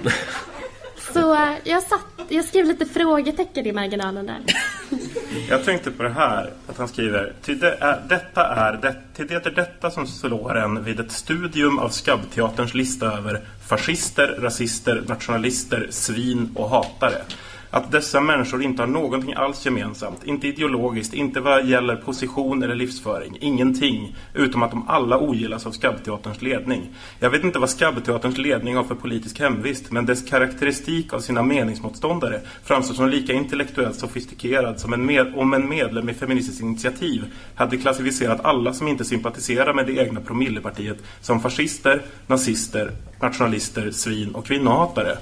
så 1.14 1.34
eh, 1.34 1.50
jag, 1.64 1.84
satt, 1.84 2.06
jag 2.30 2.46
skrev 2.46 2.66
lite 2.66 2.86
frågetecken 2.86 3.66
i 3.66 3.72
marginalen 3.72 4.26
där. 4.26 4.40
Jag 5.50 5.66
tänkte 5.66 5.92
på 5.92 6.04
det 6.04 6.10
här, 6.10 6.54
att 6.68 6.78
han 6.78 6.88
skriver 6.88 7.34
Ty 7.46 7.56
det 7.56 7.78
är, 7.80 8.02
detta 8.10 8.46
är, 8.56 8.74
det, 8.82 8.96
till 9.16 9.28
det 9.28 9.46
är 9.46 9.52
detta 9.52 9.92
som 9.92 10.08
slår 10.08 10.58
en 10.58 10.84
vid 10.84 11.00
ett 11.00 11.12
studium 11.12 11.80
av 11.80 11.90
Skabbteaterns 11.90 12.74
lista 12.74 13.06
över 13.18 13.42
fascister, 13.68 14.28
rasister, 14.28 15.04
nationalister, 15.08 15.88
svin 15.90 16.50
och 16.56 16.70
hatare. 16.70 17.22
Att 17.76 17.92
dessa 17.92 18.22
människor 18.22 18.64
inte 18.64 18.82
har 18.82 18.88
någonting 18.88 19.34
alls 19.34 19.66
gemensamt, 19.66 20.24
inte 20.24 20.48
ideologiskt, 20.48 21.14
inte 21.14 21.40
vad 21.40 21.66
gäller 21.66 21.96
position 21.96 22.64
eller 22.64 22.76
livsföring, 22.76 23.38
ingenting, 23.42 24.16
utom 24.34 24.64
att 24.64 24.72
de 24.72 24.90
alla 24.90 25.20
ogillas 25.20 25.66
av 25.66 25.72
Skabbteaterns 25.72 26.42
ledning. 26.42 26.90
Jag 27.20 27.30
vet 27.30 27.44
inte 27.44 27.60
vad 27.60 27.70
Skabbteaterns 27.70 28.38
ledning 28.38 28.76
har 28.76 28.84
för 28.84 28.96
politisk 28.96 29.40
hemvist, 29.40 29.92
men 29.92 30.06
dess 30.06 30.30
karaktäristik 30.30 31.14
av 31.14 31.20
sina 31.20 31.44
meningsmotståndare 31.44 32.42
framstår 32.64 32.96
som 32.96 33.10
lika 33.10 33.34
intellektuellt 33.34 34.00
sofistikerad 34.00 34.80
som 34.80 34.94
en 34.94 35.06
med, 35.06 35.34
om 35.36 35.54
en 35.54 35.70
medlem 35.70 36.10
i 36.10 36.14
Feministiskt 36.14 36.62
initiativ 36.62 37.24
hade 37.56 37.78
klassificerat 37.78 38.46
alla 38.46 38.74
som 38.74 38.88
inte 38.88 39.06
sympatiserar 39.06 39.74
med 39.74 39.86
det 39.88 39.98
egna 39.98 40.22
promillepartiet 40.22 40.98
som 41.22 41.42
fascister, 41.42 42.02
nazister, 42.28 42.92
nationalister, 43.22 43.92
svin 43.92 44.36
och 44.36 44.46
kvinnohatare. 44.46 45.18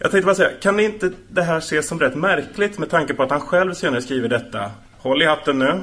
Jag 0.00 0.10
tänkte 0.10 0.26
bara 0.26 0.34
säga, 0.34 0.50
kan 0.60 0.80
inte 0.80 1.10
det 1.28 1.42
här 1.42 1.58
ses 1.58 1.88
som 1.88 2.00
rätt 2.00 2.14
märkligt 2.14 2.78
med 2.78 2.90
tanke 2.90 3.14
på 3.14 3.22
att 3.22 3.30
han 3.30 3.40
själv 3.40 3.74
senare 3.74 4.02
skriver 4.02 4.28
detta? 4.28 4.70
Håll 4.98 5.22
i 5.22 5.24
hatten 5.24 5.58
nu. 5.58 5.80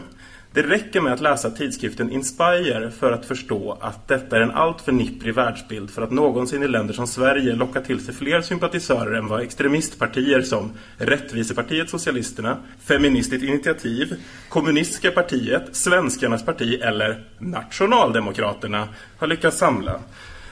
Det 0.54 0.62
räcker 0.62 1.02
med 1.02 1.14
att 1.14 1.22
läsa 1.22 1.50
tidskriften 1.50 2.12
Inspire 2.12 2.92
för 2.92 3.12
att 3.12 3.26
förstå 3.26 3.78
att 3.82 4.08
detta 4.08 4.38
är 4.38 4.42
en 4.42 4.52
alltför 4.52 4.92
nipprig 4.92 5.36
världsbild 5.36 5.92
för 5.92 6.02
att 6.02 6.12
någonsin 6.12 6.64
i 6.64 6.68
länder 6.68 6.94
som 6.94 7.08
Sverige 7.08 7.56
locka 7.56 7.82
till 7.82 8.06
sig 8.06 8.14
fler 8.14 8.42
sympatisörer 8.42 9.18
än 9.18 9.28
vad 9.28 9.42
extremistpartier 9.42 10.42
som 10.42 10.72
Rättvisepartiet 10.98 11.90
Socialisterna, 11.90 12.58
Feministiskt 12.86 13.44
initiativ, 13.44 14.16
Kommunistiska 14.50 15.12
partiet, 15.12 15.76
Svenskarnas 15.76 16.46
parti 16.46 16.82
eller 16.82 17.24
Nationaldemokraterna 17.40 18.88
har 19.18 19.28
lyckats 19.28 19.58
samla. 19.58 20.00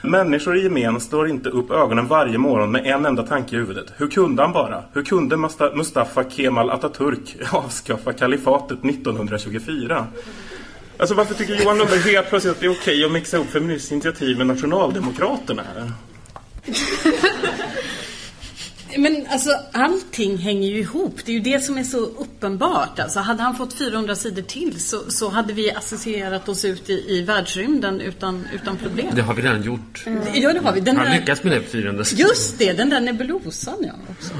Människor 0.04 0.56
i 0.56 0.62
gemen 0.62 1.00
står 1.00 1.28
inte 1.28 1.48
upp 1.48 1.70
ögonen 1.70 2.06
varje 2.08 2.38
morgon 2.38 2.72
med 2.72 2.86
en 2.86 3.06
enda 3.06 3.22
tanke 3.22 3.56
i 3.56 3.58
huvudet. 3.58 3.92
Hur 3.96 4.08
kunde 4.08 4.42
han 4.42 4.52
bara? 4.52 4.84
Hur 4.92 5.04
kunde 5.04 5.36
Mustafa 5.74 6.24
Kemal 6.30 6.70
Atatürk 6.70 7.36
avskaffa 7.50 8.12
kalifatet 8.12 8.84
1924? 8.84 10.06
Alltså 10.96 11.14
varför 11.14 11.34
tycker 11.34 11.54
Johan 11.54 11.78
Lundberg 11.78 12.00
helt 12.00 12.28
plötsligt 12.28 12.54
att 12.54 12.60
det 12.60 12.66
är 12.66 12.70
okej 12.70 13.04
att 13.04 13.12
mixa 13.12 13.36
upp 13.36 13.50
Feministiskt 13.50 13.92
initiativ 13.92 14.38
med 14.38 14.46
Nationaldemokraterna? 14.46 15.62
Men 18.98 19.26
alltså 19.28 19.50
allting 19.72 20.38
hänger 20.38 20.68
ju 20.68 20.78
ihop. 20.78 21.18
Det 21.24 21.32
är 21.32 21.34
ju 21.34 21.40
det 21.40 21.60
som 21.60 21.78
är 21.78 21.84
så 21.84 21.98
uppenbart. 21.98 22.98
Alltså, 22.98 23.20
hade 23.20 23.42
han 23.42 23.56
fått 23.56 23.72
400 23.72 24.14
sidor 24.14 24.42
till 24.42 24.80
så, 24.80 25.10
så 25.10 25.28
hade 25.28 25.52
vi 25.52 25.72
associerat 25.72 26.48
oss 26.48 26.64
ut 26.64 26.90
i, 26.90 27.04
i 27.08 27.22
världsrymden 27.22 28.00
utan, 28.00 28.46
utan 28.54 28.76
problem. 28.76 29.06
Det 29.14 29.22
har 29.22 29.34
vi 29.34 29.42
redan 29.42 29.62
gjort. 29.62 30.04
Ja, 30.34 30.52
det 30.52 30.58
har 30.58 30.72
vi. 30.72 30.80
Den 30.80 30.96
Han 30.96 31.06
där, 31.06 31.18
lyckats 31.18 31.42
med 31.42 31.52
det 31.52 31.60
på 31.60 31.70
400 31.70 32.04
just 32.14 32.58
det, 32.58 32.72
den 32.72 32.90
där 32.90 33.00
nebulosan 33.00 33.76
ja. 33.80 33.92
Också. 34.10 34.32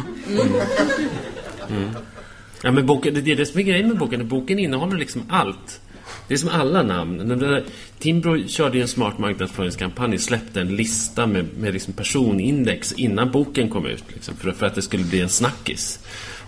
Ja, 2.62 2.71
men 2.71 2.87
boken, 2.87 3.14
det 3.14 3.33
är 3.33 3.37
det 3.37 3.47
som 3.47 3.61
är 3.61 3.64
grejen 3.64 3.88
med 3.88 3.99
boken. 3.99 4.29
Boken 4.29 4.59
innehåller 4.59 4.97
liksom 4.97 5.23
allt. 5.29 5.81
Det 6.29 6.35
är 6.35 6.39
som 6.39 6.49
alla 6.49 6.83
namn. 6.83 7.29
Där, 7.29 7.65
Timbro 7.99 8.49
körde 8.49 8.77
ju 8.77 8.83
en 8.83 8.89
smart 8.89 9.19
marknadsföringskampanj. 9.19 10.19
Släppte 10.19 10.61
en 10.61 10.77
lista 10.77 11.27
med, 11.27 11.47
med 11.59 11.73
liksom 11.73 11.93
personindex 11.93 12.93
innan 12.93 13.31
boken 13.31 13.69
kom 13.69 13.87
ut. 13.87 14.05
Liksom, 14.09 14.37
för, 14.37 14.53
för 14.53 14.67
att 14.67 14.75
det 14.75 14.83
skulle 14.83 15.05
bli 15.05 15.21
en 15.21 15.29
snackis. 15.29 16.01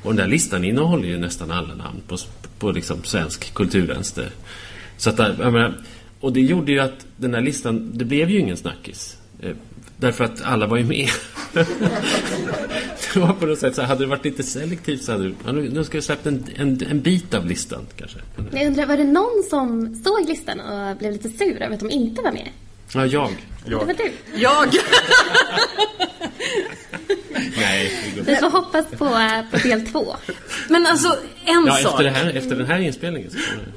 Och 0.02 0.10
den 0.10 0.16
där 0.16 0.26
listan 0.26 0.64
innehåller 0.64 1.08
ju 1.08 1.18
nästan 1.18 1.50
alla 1.50 1.74
namn 1.74 2.00
på, 2.08 2.16
på 2.58 2.72
liksom 2.72 3.04
svensk 3.04 3.54
kulturvänster. 3.54 4.30
Så 4.96 5.10
att, 5.10 5.18
jag 5.18 5.52
menar, 5.52 5.74
och 6.20 6.32
det 6.32 6.40
gjorde 6.40 6.72
ju 6.72 6.80
att 6.80 7.06
den 7.16 7.30
där 7.30 7.40
listan, 7.40 7.90
det 7.94 8.04
blev 8.04 8.30
ju 8.30 8.38
ingen 8.38 8.56
snackis. 8.56 9.16
Eh, 9.40 9.56
Därför 9.98 10.24
att 10.24 10.42
alla 10.42 10.66
var 10.66 10.76
ju 10.76 10.84
med. 10.84 11.08
det 13.14 13.16
var 13.20 13.32
på 13.32 13.46
något 13.46 13.58
sätt 13.58 13.74
så 13.74 13.80
här, 13.80 13.88
hade 13.88 14.04
det 14.04 14.08
varit 14.08 14.24
lite 14.24 14.42
selektivt 14.42 15.02
så 15.02 15.12
hade 15.12 15.24
du, 15.24 15.34
ja, 15.46 15.52
nu 15.52 15.68
nu 15.70 15.84
ska 15.84 15.96
jag 15.96 16.04
släppt 16.04 16.26
en, 16.26 16.44
en, 16.56 16.80
en 16.90 17.00
bit 17.00 17.34
av 17.34 17.46
listan 17.46 17.86
kanske. 17.96 18.18
Men 18.36 18.56
jag 18.60 18.66
undrar, 18.66 18.86
var 18.86 18.96
det 18.96 19.04
någon 19.04 19.42
som 19.50 19.94
såg 20.04 20.28
listan 20.28 20.60
och 20.60 20.96
blev 20.96 21.12
lite 21.12 21.28
sur 21.30 21.62
över 21.62 21.74
att 21.74 21.80
de 21.80 21.90
inte 21.90 22.22
var 22.22 22.32
med? 22.32 22.48
Ja, 22.94 23.06
jag. 23.06 23.30
Det 23.66 23.74
var 23.74 23.86
du. 23.86 24.12
Jag! 24.40 24.68
Nej, 27.56 27.92
Vi 28.26 28.36
får 28.36 28.50
hoppas 28.50 28.86
på, 28.86 29.08
på 29.50 29.68
del 29.68 29.86
två. 29.86 30.16
Men 30.68 30.86
alltså, 30.86 31.08
en 31.44 31.64
Ja, 31.66 31.72
sak. 31.76 31.90
efter, 31.92 32.04
det 32.04 32.10
här, 32.10 32.30
efter 32.36 32.56
den 32.56 32.66
här 32.66 32.78
inspelningen 32.78 33.30
så 33.30 33.36
kommer 33.38 33.64
det. 33.64 33.72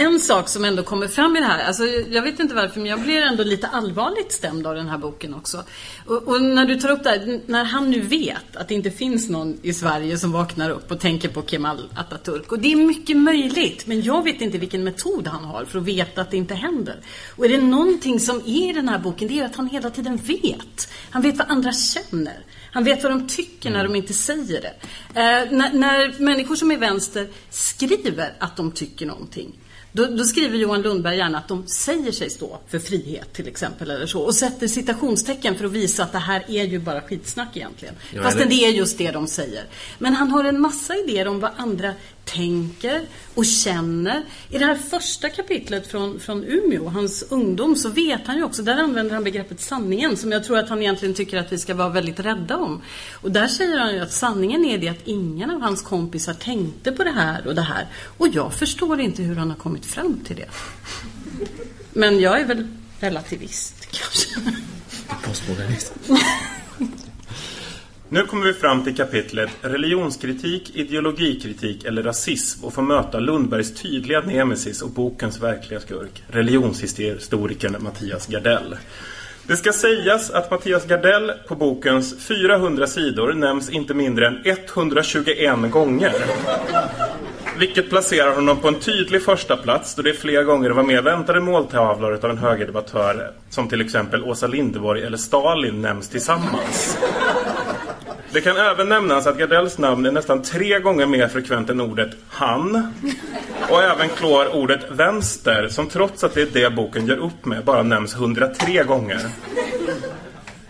En 0.00 0.20
sak 0.20 0.48
som 0.48 0.64
ändå 0.64 0.82
kommer 0.82 1.08
fram 1.08 1.36
i 1.36 1.40
det 1.40 1.46
här, 1.46 1.64
alltså 1.64 1.84
jag 1.86 2.22
vet 2.22 2.40
inte 2.40 2.54
varför 2.54 2.80
men 2.80 2.90
jag 2.90 3.00
blir 3.00 3.22
ändå 3.22 3.42
lite 3.42 3.66
allvarligt 3.66 4.32
stämd 4.32 4.66
av 4.66 4.74
den 4.74 4.88
här 4.88 4.98
boken 4.98 5.34
också. 5.34 5.64
Och, 6.06 6.22
och 6.22 6.42
när 6.42 6.66
du 6.66 6.80
tar 6.80 6.90
upp 6.90 7.02
det 7.04 7.10
här, 7.10 7.40
när 7.46 7.64
han 7.64 7.90
nu 7.90 8.00
vet 8.00 8.56
att 8.56 8.68
det 8.68 8.74
inte 8.74 8.90
finns 8.90 9.28
någon 9.28 9.58
i 9.62 9.72
Sverige 9.72 10.18
som 10.18 10.32
vaknar 10.32 10.70
upp 10.70 10.90
och 10.90 11.00
tänker 11.00 11.28
på 11.28 11.42
Kemal 11.42 11.88
Atatürk. 11.94 12.48
Och 12.48 12.58
det 12.58 12.72
är 12.72 12.76
mycket 12.76 13.16
möjligt, 13.16 13.86
men 13.86 14.02
jag 14.02 14.24
vet 14.24 14.40
inte 14.40 14.58
vilken 14.58 14.84
metod 14.84 15.26
han 15.26 15.44
har 15.44 15.64
för 15.64 15.78
att 15.78 15.84
veta 15.84 16.20
att 16.20 16.30
det 16.30 16.36
inte 16.36 16.54
händer. 16.54 17.00
Och 17.36 17.44
är 17.44 17.48
det 17.48 17.60
någonting 17.60 18.20
som 18.20 18.36
är 18.36 18.70
i 18.70 18.72
den 18.72 18.88
här 18.88 18.98
boken, 18.98 19.28
det 19.28 19.40
är 19.40 19.44
att 19.44 19.56
han 19.56 19.66
hela 19.66 19.90
tiden 19.90 20.16
vet. 20.16 20.92
Han 21.10 21.22
vet 21.22 21.36
vad 21.36 21.50
andra 21.50 21.72
känner. 21.72 22.44
Han 22.72 22.84
vet 22.84 23.02
vad 23.02 23.12
de 23.12 23.28
tycker 23.28 23.70
när 23.70 23.84
de 23.84 23.94
inte 23.94 24.12
säger 24.14 24.60
det. 24.60 24.74
Eh, 25.20 25.50
när, 25.50 25.72
när 25.72 26.20
människor 26.22 26.56
som 26.56 26.70
är 26.70 26.76
vänster 26.76 27.28
skriver 27.50 28.32
att 28.38 28.56
de 28.56 28.72
tycker 28.72 29.06
någonting 29.06 29.52
då, 29.92 30.06
då 30.06 30.24
skriver 30.24 30.58
Johan 30.58 30.82
Lundberg 30.82 31.16
gärna 31.16 31.38
att 31.38 31.48
de 31.48 31.66
säger 31.66 32.12
sig 32.12 32.30
stå 32.30 32.58
för 32.68 32.78
frihet 32.78 33.32
till 33.32 33.48
exempel 33.48 33.90
eller 33.90 34.06
så 34.06 34.20
och 34.20 34.34
sätter 34.34 34.66
citationstecken 34.66 35.54
för 35.54 35.64
att 35.64 35.72
visa 35.72 36.02
att 36.02 36.12
det 36.12 36.18
här 36.18 36.44
är 36.48 36.64
ju 36.64 36.78
bara 36.78 37.00
skitsnack 37.00 37.56
egentligen. 37.56 37.94
Ja, 38.14 38.22
Fastän 38.22 38.48
det 38.48 38.54
är 38.54 38.70
just 38.70 38.98
det 38.98 39.10
de 39.10 39.26
säger. 39.26 39.64
Men 39.98 40.14
han 40.14 40.30
har 40.30 40.44
en 40.44 40.60
massa 40.60 40.96
idéer 40.96 41.28
om 41.28 41.40
vad 41.40 41.50
andra 41.56 41.94
tänker 42.24 43.02
och 43.34 43.46
känner. 43.46 44.22
I 44.48 44.58
det 44.58 44.64
här 44.64 44.74
första 44.74 45.28
kapitlet 45.28 45.86
från, 45.86 46.20
från 46.20 46.44
Umeå, 46.44 46.88
hans 46.88 47.22
ungdom, 47.22 47.76
så 47.76 47.88
vet 47.88 48.26
han 48.26 48.36
ju 48.36 48.44
också, 48.44 48.62
där 48.62 48.76
använder 48.76 49.14
han 49.14 49.24
begreppet 49.24 49.60
sanningen 49.60 50.16
som 50.16 50.32
jag 50.32 50.44
tror 50.44 50.58
att 50.58 50.68
han 50.68 50.82
egentligen 50.82 51.14
tycker 51.14 51.38
att 51.38 51.52
vi 51.52 51.58
ska 51.58 51.74
vara 51.74 51.88
väldigt 51.88 52.20
rädda 52.20 52.56
om. 52.56 52.82
Och 53.12 53.32
där 53.32 53.46
säger 53.46 53.78
han 53.78 53.94
ju 53.94 54.00
att 54.00 54.12
sanningen 54.12 54.64
är 54.64 54.78
det 54.78 54.88
att 54.88 55.02
ingen 55.04 55.50
av 55.50 55.60
hans 55.60 55.82
kompisar 55.82 56.34
tänkte 56.34 56.92
på 56.92 57.04
det 57.04 57.10
här 57.10 57.46
och 57.46 57.54
det 57.54 57.62
här. 57.62 57.86
Och 58.18 58.28
jag 58.28 58.54
förstår 58.54 59.00
inte 59.00 59.22
hur 59.22 59.36
han 59.36 59.50
har 59.50 59.56
kommit 59.56 59.86
fram 59.86 60.20
till 60.24 60.36
det. 60.36 60.48
Men 61.92 62.20
jag 62.20 62.40
är 62.40 62.44
väl 62.44 62.68
relativist 63.00 63.88
kanske. 63.90 64.40
Postmodernist. 65.22 65.92
Nu 68.12 68.22
kommer 68.22 68.46
vi 68.46 68.52
fram 68.52 68.84
till 68.84 68.96
kapitlet 68.96 69.50
Religionskritik, 69.62 70.76
ideologikritik 70.76 71.84
eller 71.84 72.02
rasism 72.02 72.64
och 72.64 72.74
får 72.74 72.82
möta 72.82 73.18
Lundbergs 73.18 73.74
tydliga 73.74 74.20
nemesis 74.20 74.82
och 74.82 74.90
bokens 74.90 75.40
verkliga 75.40 75.80
skurk, 75.80 76.22
religionshistorikern 76.28 77.76
Mattias 77.78 78.26
Gardell. 78.26 78.76
Det 79.46 79.56
ska 79.56 79.72
sägas 79.72 80.30
att 80.30 80.50
Mattias 80.50 80.86
Gardell 80.86 81.32
på 81.48 81.54
bokens 81.54 82.26
400 82.26 82.86
sidor 82.86 83.32
nämns 83.32 83.70
inte 83.70 83.94
mindre 83.94 84.26
än 84.26 84.38
121 84.44 85.70
gånger. 85.70 86.14
Vilket 87.58 87.90
placerar 87.90 88.34
honom 88.34 88.56
på 88.56 88.68
en 88.68 88.80
tydlig 88.80 89.22
första 89.22 89.56
plats 89.56 89.94
då 89.94 90.02
det 90.02 90.12
flera 90.12 90.42
gånger 90.42 90.70
var 90.70 90.82
mer 90.82 91.02
väntade 91.02 91.40
måltavlor 91.40 92.24
av 92.24 92.30
en 92.30 92.38
högerdebattör 92.38 93.32
som 93.50 93.68
till 93.68 93.80
exempel 93.80 94.24
Åsa 94.24 94.46
Linderborg 94.46 95.02
eller 95.02 95.18
Stalin 95.18 95.82
nämns 95.82 96.08
tillsammans. 96.08 96.98
Det 98.32 98.40
kan 98.40 98.56
även 98.56 98.88
nämnas 98.88 99.26
att 99.26 99.38
Gardells 99.38 99.78
namn 99.78 100.06
är 100.06 100.12
nästan 100.12 100.42
tre 100.42 100.78
gånger 100.78 101.06
mer 101.06 101.28
frekvent 101.28 101.70
än 101.70 101.80
ordet 101.80 102.10
han. 102.28 102.92
Och 103.70 103.82
även 103.82 104.08
klår 104.08 104.54
ordet 104.54 104.90
vänster, 104.90 105.68
som 105.68 105.86
trots 105.86 106.24
att 106.24 106.34
det 106.34 106.42
är 106.42 106.62
det 106.62 106.70
boken 106.70 107.06
gör 107.06 107.16
upp 107.16 107.44
med, 107.44 107.64
bara 107.64 107.82
nämns 107.82 108.14
103 108.14 108.84
gånger. 108.84 109.20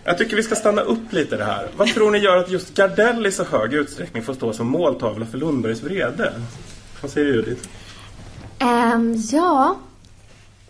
Jag 0.03 0.17
tycker 0.17 0.35
vi 0.35 0.43
ska 0.43 0.55
stanna 0.55 0.81
upp 0.81 1.13
lite 1.13 1.37
det 1.37 1.43
här. 1.43 1.67
Vad 1.77 1.93
tror 1.93 2.11
ni 2.11 2.17
gör 2.17 2.37
att 2.37 2.51
just 2.51 2.73
Gardell 2.73 3.25
i 3.25 3.31
så 3.31 3.43
hög 3.43 3.73
utsträckning 3.73 4.23
får 4.23 4.33
stå 4.33 4.53
som 4.53 4.67
måltavla 4.67 5.25
för 5.25 5.37
Lundbergs 5.37 5.83
vrede? 5.83 6.33
Vad 7.01 7.11
säger 7.11 7.27
Judith? 7.27 7.67
Um, 8.59 9.15
ja, 9.31 9.79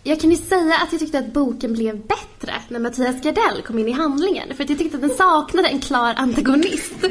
jag 0.04 0.20
kan 0.20 0.32
ju 0.32 0.38
säga 0.38 0.76
att 0.76 0.92
jag 0.92 1.00
tyckte 1.00 1.20
att 1.20 1.34
boken 1.34 1.74
blev 1.74 2.08
bättre 2.08 2.54
när 2.70 2.80
Mattias 2.80 3.22
Gardell 3.22 3.62
kom 3.66 3.80
in 3.80 3.88
i 3.88 3.92
handlingen. 3.92 4.56
För 4.56 4.64
att 4.64 4.70
jag 4.70 4.80
tyckte 4.80 4.98
att 4.98 5.02
den 5.02 5.18
saknade 5.18 5.68
en 5.68 5.80
klar 5.80 6.14
antagonist. 6.18 7.04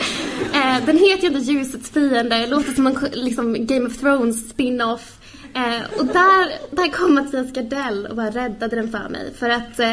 Eh, 0.55 0.85
den 0.87 0.99
heter 0.99 1.23
ju 1.23 1.27
inte 1.27 1.53
Ljusets 1.53 1.91
fiende, 1.91 2.47
låter 2.47 2.73
som 2.73 2.87
en 2.87 2.97
liksom, 3.13 3.67
Game 3.67 3.87
of 3.87 3.99
Thrones 3.99 4.51
spin-off. 4.51 5.19
Eh, 5.55 5.99
och 5.99 6.07
där, 6.07 6.77
där 6.77 6.89
kom 6.89 7.15
Mattias 7.15 7.53
Gardell 7.53 8.07
och 8.07 8.17
bara 8.17 8.31
räddade 8.31 8.77
den 8.77 8.91
för 8.91 9.09
mig. 9.09 9.35
För 9.39 9.51
att 9.51 9.81
eh, 9.81 9.93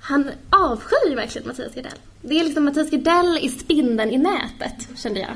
han 0.00 0.30
avskyr 0.50 1.08
ju 1.08 1.14
verkligen 1.14 1.48
Mattias 1.48 1.74
Gardell. 1.74 1.98
Det 2.22 2.40
är 2.40 2.44
liksom 2.44 2.64
Mattias 2.64 2.90
Gardell 2.90 3.38
i 3.42 3.48
spindeln 3.48 4.10
i 4.10 4.18
nätet, 4.18 4.88
kände 4.96 5.20
jag. 5.20 5.30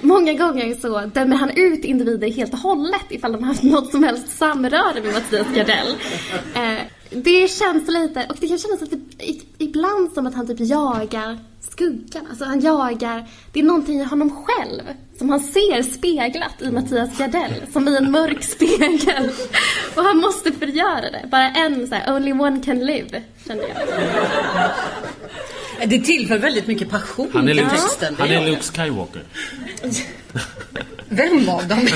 Många 0.00 0.32
gånger 0.32 0.74
så 0.74 1.00
dömer 1.00 1.36
han 1.36 1.50
ut 1.50 1.84
individer 1.84 2.28
helt 2.28 2.52
och 2.52 2.58
hållet 2.58 3.06
ifall 3.08 3.32
de 3.32 3.42
har 3.42 3.48
haft 3.48 3.62
något 3.62 3.90
som 3.90 4.04
helst 4.04 4.38
samröre 4.38 5.02
med 5.02 5.14
Mattias 5.14 5.46
Gardell. 5.54 5.96
Eh, 6.54 6.82
det 7.10 7.50
känns 7.50 7.88
lite, 7.88 8.26
och 8.28 8.36
det 8.40 8.48
kan 8.48 8.58
kännas 8.58 8.80
lite 8.80 8.96
ibland 9.58 10.12
som 10.12 10.26
att 10.26 10.34
han 10.34 10.46
typ 10.46 10.60
jagar 10.60 11.38
skuggan. 11.60 12.26
Alltså 12.30 12.44
han 12.44 12.60
jagar, 12.60 13.28
det 13.52 13.60
är 13.60 13.64
någonting 13.64 14.00
i 14.00 14.04
honom 14.04 14.44
själv 14.44 14.82
som 15.18 15.30
han 15.30 15.40
ser 15.40 15.82
speglat 15.82 16.62
i 16.62 16.70
Mattias 16.70 17.18
Gardell, 17.18 17.62
som 17.72 17.88
i 17.88 17.96
en 17.96 18.10
mörk 18.10 18.42
spegel. 18.42 19.30
Och 19.94 20.02
han 20.02 20.18
måste 20.18 20.52
förgöra 20.52 21.10
det. 21.10 21.28
Bara 21.30 21.50
en 21.50 21.88
så 21.88 21.94
här, 21.94 22.14
only 22.16 22.32
one 22.32 22.62
can 22.64 22.86
live, 22.86 23.22
kände 23.46 23.64
jag. 23.68 23.76
Det 25.90 25.98
tillför 25.98 26.38
väldigt 26.38 26.66
mycket 26.66 26.90
passion 26.90 27.30
han 27.32 27.48
är 27.48 27.54
till 27.54 27.66
texten. 27.66 28.16
Han 28.18 28.28
är 28.28 28.46
Luke 28.46 28.62
Skywalker. 28.62 29.22
Vem 31.08 31.48
av 31.48 31.68
dem? 31.68 31.78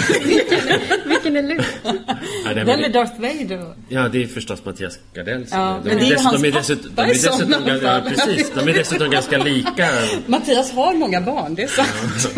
Vilken 1.06 1.36
är 1.36 1.42
Luke? 1.42 1.64
Ja, 1.84 2.54
det 2.54 2.60
är 2.60 2.64
Vem 2.64 2.80
är 2.84 2.88
Darth 2.88 3.20
Vader? 3.20 3.74
Ja, 3.88 4.08
det 4.08 4.22
är 4.22 4.26
förstås 4.26 4.64
Mattias 4.64 4.98
Gardell. 5.14 5.46
som 5.46 5.58
Ja, 5.58 5.76
är- 5.76 5.80
men 5.84 5.98
det 5.98 6.04
är 6.04 6.08
ju 6.08 6.14
dess- 6.14 6.24
hans 6.24 6.42
de 6.42 6.48
är 6.48 6.52
dessutom, 6.52 6.90
de 6.94 7.02
är 7.02 7.10
i 7.10 7.18
sådana 7.18 7.58
dessutom, 7.58 7.86
ja, 7.86 8.02
precis, 8.08 8.50
de 8.54 8.68
är 8.68 8.74
dessutom 8.74 9.10
ganska 9.10 9.38
lika. 9.38 9.88
Mattias 10.26 10.72
har 10.72 10.94
många 10.94 11.20
barn, 11.20 11.54
det 11.54 11.62
är 11.62 11.66
sant. 11.68 12.36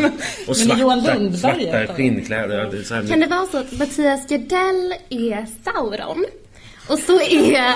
Och 0.49 0.57
Men 0.69 0.79
Johan 0.79 1.01
svarta, 1.03 1.19
Lundberg 1.19 1.67
är 1.69 1.87
svarta 1.87 1.95
skinnkläder. 1.95 2.59
ja, 2.59 2.71
det 2.71 2.79
är 2.79 2.83
så 2.83 2.95
här, 2.95 3.07
Kan 3.07 3.21
det 3.21 3.27
vara 3.27 3.47
så 3.47 3.59
att 3.59 3.73
Mattias 3.73 4.27
Gardell 4.29 4.95
är 5.11 5.47
Sauron? 5.65 6.25
Och 6.93 6.99
så 6.99 7.21
är, 7.21 7.75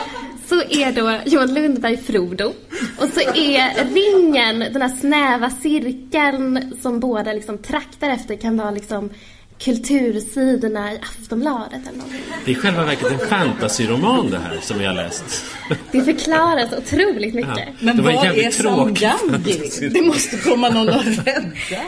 så 0.48 0.62
är 0.62 0.92
då 0.92 1.20
Johan 1.26 1.54
Lundberg 1.54 1.96
Frodo. 1.96 2.52
Och 2.98 3.08
så 3.14 3.20
är 3.20 3.84
ringen, 3.94 4.58
den 4.58 4.82
här 4.82 4.96
snäva 5.00 5.50
cirkeln 5.50 6.76
som 6.82 7.00
båda 7.00 7.32
liksom 7.32 7.58
traktar 7.58 8.10
efter 8.10 8.36
kan 8.36 8.56
vara 8.56 8.70
liksom 8.70 9.10
kultursidorna 9.58 10.92
i 10.92 10.98
Aftonbladet 10.98 11.80
eller 11.82 11.98
någonting. 11.98 12.20
Det 12.44 12.50
är 12.50 12.54
i 12.56 12.58
själva 12.58 12.84
verket 12.84 13.12
en 13.12 13.28
fantasyroman 13.28 14.30
det 14.30 14.38
här 14.38 14.58
som 14.62 14.78
vi 14.78 14.84
har 14.84 14.94
läst. 14.94 15.44
Det 15.92 16.02
förklaras 16.02 16.72
otroligt 16.72 17.34
mycket. 17.34 17.58
Ja. 17.58 17.72
Men 17.80 18.04
vad 18.04 18.14
är 18.14 18.50
tråkigt. 18.50 19.08
Samgambi? 19.20 19.90
Det 19.94 20.02
måste 20.02 20.36
komma 20.36 20.68
någon 20.68 20.88
och 20.88 21.04
rädda. 21.04 21.32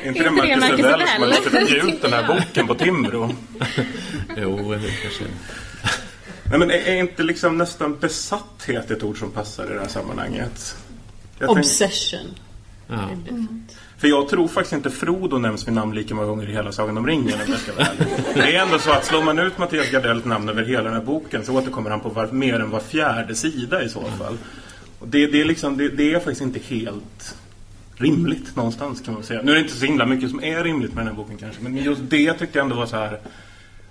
Inte 0.05 0.09
Inte 0.09 0.23
det 0.23 0.31
Marcus 0.31 0.65
Rebell 0.65 1.09
som 1.15 1.23
har 1.23 1.29
låtit 1.29 1.71
ge 1.71 1.77
ut 1.77 2.03
den 2.03 2.13
här 2.13 2.27
boken 2.27 2.67
på 2.67 2.75
Timbro? 2.75 3.35
Jo, 4.37 4.75
kanske... 5.03 5.25
Nej, 6.51 6.59
men 6.59 6.71
är 6.71 6.75
är 6.75 6.97
inte 6.97 7.23
liksom 7.23 7.59
nästan 7.59 7.97
besatthet 7.99 8.91
ett 8.91 9.03
ord 9.03 9.19
som 9.19 9.31
passar 9.31 9.65
i 9.71 9.75
det 9.75 9.81
här 9.81 9.89
sammanhanget? 9.89 10.77
Jag 11.39 11.49
tänk- 11.49 11.59
Obsession. 11.59 12.35
Ja. 12.87 13.09
För 13.99 14.09
jag 14.09 14.29
tror 14.29 14.49
faktiskt 14.49 14.73
inte 14.73 14.91
Frodo 14.91 15.39
nämns 15.39 15.67
vid 15.67 15.75
namn 15.75 15.95
lika 15.95 16.15
många 16.15 16.27
gånger 16.27 16.49
i 16.49 16.53
hela 16.53 16.73
Sagan 16.73 16.99
om 16.99 17.07
ringen 17.07 17.35
om 17.35 17.53
jag 17.53 17.59
ska. 17.59 17.73
Det 18.35 18.57
är 18.57 18.63
ändå 18.63 18.79
så 18.79 18.93
att 18.93 19.05
slår 19.05 19.23
man 19.23 19.39
ut 19.39 19.59
Mattias 19.59 19.91
Gardells 19.91 20.25
namn 20.25 20.49
över 20.49 20.65
hela 20.65 20.83
den 20.83 20.93
här 20.93 21.05
boken 21.05 21.45
så 21.45 21.53
återkommer 21.59 21.91
han 21.91 22.01
på 22.01 22.09
var, 22.09 22.27
mer 22.27 22.61
än 22.61 22.71
var 22.71 22.81
fjärde 22.81 23.35
sida 23.35 23.83
i 23.83 23.89
så 23.89 24.01
fall. 24.01 24.39
Och 24.99 25.09
det, 25.09 25.27
det, 25.27 25.41
är 25.41 25.45
liksom, 25.45 25.77
det, 25.77 25.89
det 25.89 26.15
är 26.15 26.19
faktiskt 26.19 26.41
inte 26.41 26.59
helt 26.59 27.37
rimligt 27.97 28.57
någonstans 28.57 29.01
kan 29.01 29.15
man 29.15 29.23
säga. 29.23 29.43
Nu 29.43 29.51
är 29.51 29.55
det 29.55 29.61
inte 29.63 29.77
så 29.77 29.87
himla 29.87 30.07
mycket 30.07 30.31
som 30.31 30.45
är 30.45 30.65
rimligt 30.65 30.95
med 30.95 31.07
den 31.07 31.17
här 31.17 31.23
boken 31.23 31.37
kanske, 31.37 31.63
men 31.63 31.77
just 31.77 32.01
det 32.05 32.33
tyckte 32.33 32.59
jag 32.59 32.65
ändå 32.65 32.77
var 32.77 32.87
så 32.87 32.97
här 32.97 33.19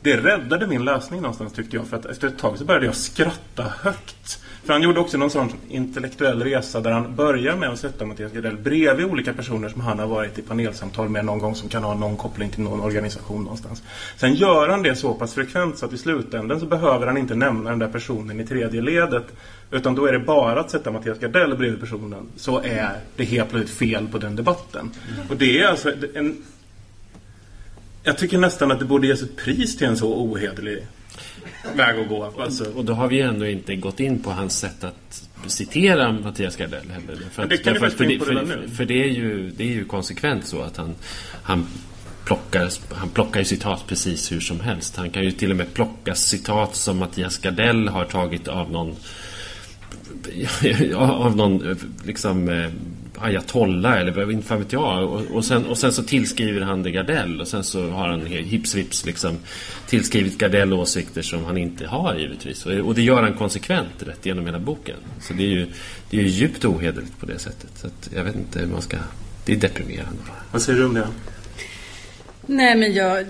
det 0.08 0.18
räddade 0.18 0.68
min 0.68 0.86
läsning 0.86 1.22
någonstans 1.22 1.54
tyckte 1.54 1.76
jag. 1.76 1.88
För 1.88 1.98
att 1.98 2.06
efter 2.06 2.28
ett 2.28 2.38
tag 2.38 2.58
så 2.58 2.66
började 2.66 2.86
jag 2.86 2.96
skratta 2.96 3.64
högt. 3.64 4.40
För 4.64 4.74
han 4.74 4.82
gjorde 4.82 5.00
också 5.00 5.18
någon 5.18 5.30
sån 5.30 5.50
intellektuell 5.70 6.44
resa 6.44 6.82
där 6.82 6.92
han 6.92 7.16
börjar 7.16 7.56
med 7.56 7.70
att 7.70 7.80
sätta 7.80 8.06
Mattias 8.06 8.32
Gardell 8.32 8.58
bredvid 8.58 9.06
olika 9.06 9.34
personer 9.34 9.70
som 9.70 9.82
han 9.82 10.00
har 10.00 10.08
varit 10.08 10.40
i 10.40 10.42
panelsamtal 10.42 11.10
med 11.10 11.26
någon 11.26 11.40
gång 11.40 11.56
som 11.56 11.70
kan 11.70 11.84
ha 11.84 11.96
någon 11.96 12.18
koppling 12.18 12.50
till 12.50 12.64
någon 12.64 12.82
organisation 12.82 13.44
någonstans. 13.44 13.84
Sen 14.18 14.34
gör 14.34 14.70
han 14.70 14.84
det 14.84 14.96
så 14.96 15.14
pass 15.14 15.34
frekvent 15.34 15.78
så 15.78 15.86
att 15.86 15.94
i 15.94 15.98
slutändan 15.98 16.60
så 16.60 16.66
behöver 16.66 17.08
han 17.08 17.18
inte 17.18 17.36
nämna 17.36 17.70
den 17.70 17.80
där 17.80 17.88
personen 17.88 18.40
i 18.40 18.46
tredje 18.46 18.82
ledet. 18.82 19.26
Utan 19.72 19.96
då 19.96 20.06
är 20.06 20.14
det 20.14 20.20
bara 20.20 20.60
att 20.60 20.72
sätta 20.72 20.92
Mattias 20.92 21.20
Gardell 21.20 21.58
bredvid 21.58 21.80
personen 21.80 22.28
så 22.36 22.60
är 22.60 23.00
det 23.16 23.24
helt 23.24 23.50
plötsligt 23.50 23.78
fel 23.78 24.08
på 24.08 24.18
den 24.18 24.36
debatten. 24.36 24.92
Och 25.30 25.38
det 25.38 25.60
är 25.60 25.68
alltså 25.68 25.92
en 26.14 26.44
jag 28.08 28.18
tycker 28.18 28.38
nästan 28.38 28.72
att 28.72 28.80
det 28.80 28.86
borde 28.86 29.08
ges 29.08 29.22
ett 29.22 29.36
pris 29.36 29.78
till 29.78 29.88
en 29.88 29.98
så 29.98 30.14
ohederlig 30.14 30.84
väg 31.76 32.00
att 32.00 32.08
gå. 32.10 32.34
Alltså, 32.40 32.66
Och 32.76 32.86
då 32.86 32.94
har 32.94 33.08
vi 33.08 33.22
ändå 33.22 33.48
inte 33.48 33.76
gått 33.76 34.00
in 34.00 34.20
på 34.20 34.32
hans 34.32 34.60
sätt 34.60 34.84
att 34.84 35.28
citera 35.48 36.12
Mattias 36.12 36.56
Gardell 36.56 36.90
heller. 36.90 37.16
För, 37.32 37.42
Men 37.42 37.50
det 37.50 37.58
kan 37.58 37.74
därför 37.74 37.90
för, 37.90 38.26
för, 38.26 38.46
för, 38.46 38.68
för 38.68 38.86
det 38.86 39.04
är 39.04 39.08
ju, 39.08 39.50
det 39.50 39.64
är 39.64 39.74
ju 39.74 39.86
konsekvent 39.86 40.48
så 40.48 40.62
att 40.62 40.78
han, 40.78 40.96
han 41.44 41.68
plockar, 42.26 42.72
han 42.94 43.10
plockar 43.10 43.40
ju 43.40 43.46
citat 43.46 43.84
precis 43.88 44.32
hur 44.32 44.40
som 44.40 44.60
helst. 44.60 44.96
Han 44.96 45.10
kan 45.10 45.24
ju 45.24 45.32
till 45.32 45.52
och 45.52 45.58
med 45.58 45.74
plocka 45.74 46.16
citat 46.16 46.76
som 46.76 46.98
Mattias 46.98 47.38
Gardell 47.38 47.88
har 47.88 48.06
tagit 48.06 48.48
av 48.48 48.72
någon 48.72 48.96
av 50.96 51.36
någon 51.36 51.70
eh, 51.70 51.78
liksom 52.06 52.50
ayatolla 53.22 54.00
eller 54.00 54.12
vad 54.12 54.32
inte 54.32 54.48
fan 54.48 54.60
vet 54.60 54.74
jag. 54.74 55.04
Och, 55.04 55.22
och, 55.32 55.46
sen, 55.46 55.66
och 55.66 55.78
sen 55.78 55.92
så 55.92 56.04
tillskriver 56.04 56.62
han 56.62 56.84
det 56.84 56.92
Gardell 56.92 57.42
och 57.42 57.48
sen 57.48 57.64
så 57.64 57.90
har 57.90 58.08
han 58.08 58.26
hips 58.26 58.76
vips 58.76 59.06
liksom 59.06 59.38
tillskrivit 59.88 60.38
Gardell 60.38 60.74
åsikter 60.74 61.22
som 61.22 61.46
han 61.46 61.58
inte 61.58 61.88
har 61.88 62.16
givetvis. 62.16 62.66
Och, 62.66 62.72
och 62.72 62.96
det 62.96 63.02
gör 63.02 63.24
han 63.24 63.34
konsekvent 63.34 64.04
rätt 64.06 64.26
genom 64.26 64.46
hela 64.46 64.60
boken. 64.60 64.98
Så 65.22 65.34
det 65.34 65.44
är 65.44 65.50
ju, 65.50 65.68
det 66.10 66.18
är 66.18 66.22
ju 66.22 66.28
djupt 66.28 66.66
ohederligt 66.66 67.20
på 67.20 67.26
det 67.26 67.40
sättet. 67.40 67.70
Så 67.76 67.88
att 67.88 68.10
jag 68.16 68.24
vet 68.24 68.36
inte 68.36 68.60
hur 68.60 68.68
man 68.68 68.82
ska... 68.82 68.98
Det 69.46 69.54
är 69.54 69.58
deprimerande 69.58 70.20
bara. 70.28 70.44
vad 70.52 70.62
säger 70.62 70.80
du 70.80 70.86
om 70.86 70.94
det? 70.94 71.08
Nej 72.50 72.76
men 72.76 72.94
jag, 72.94 73.26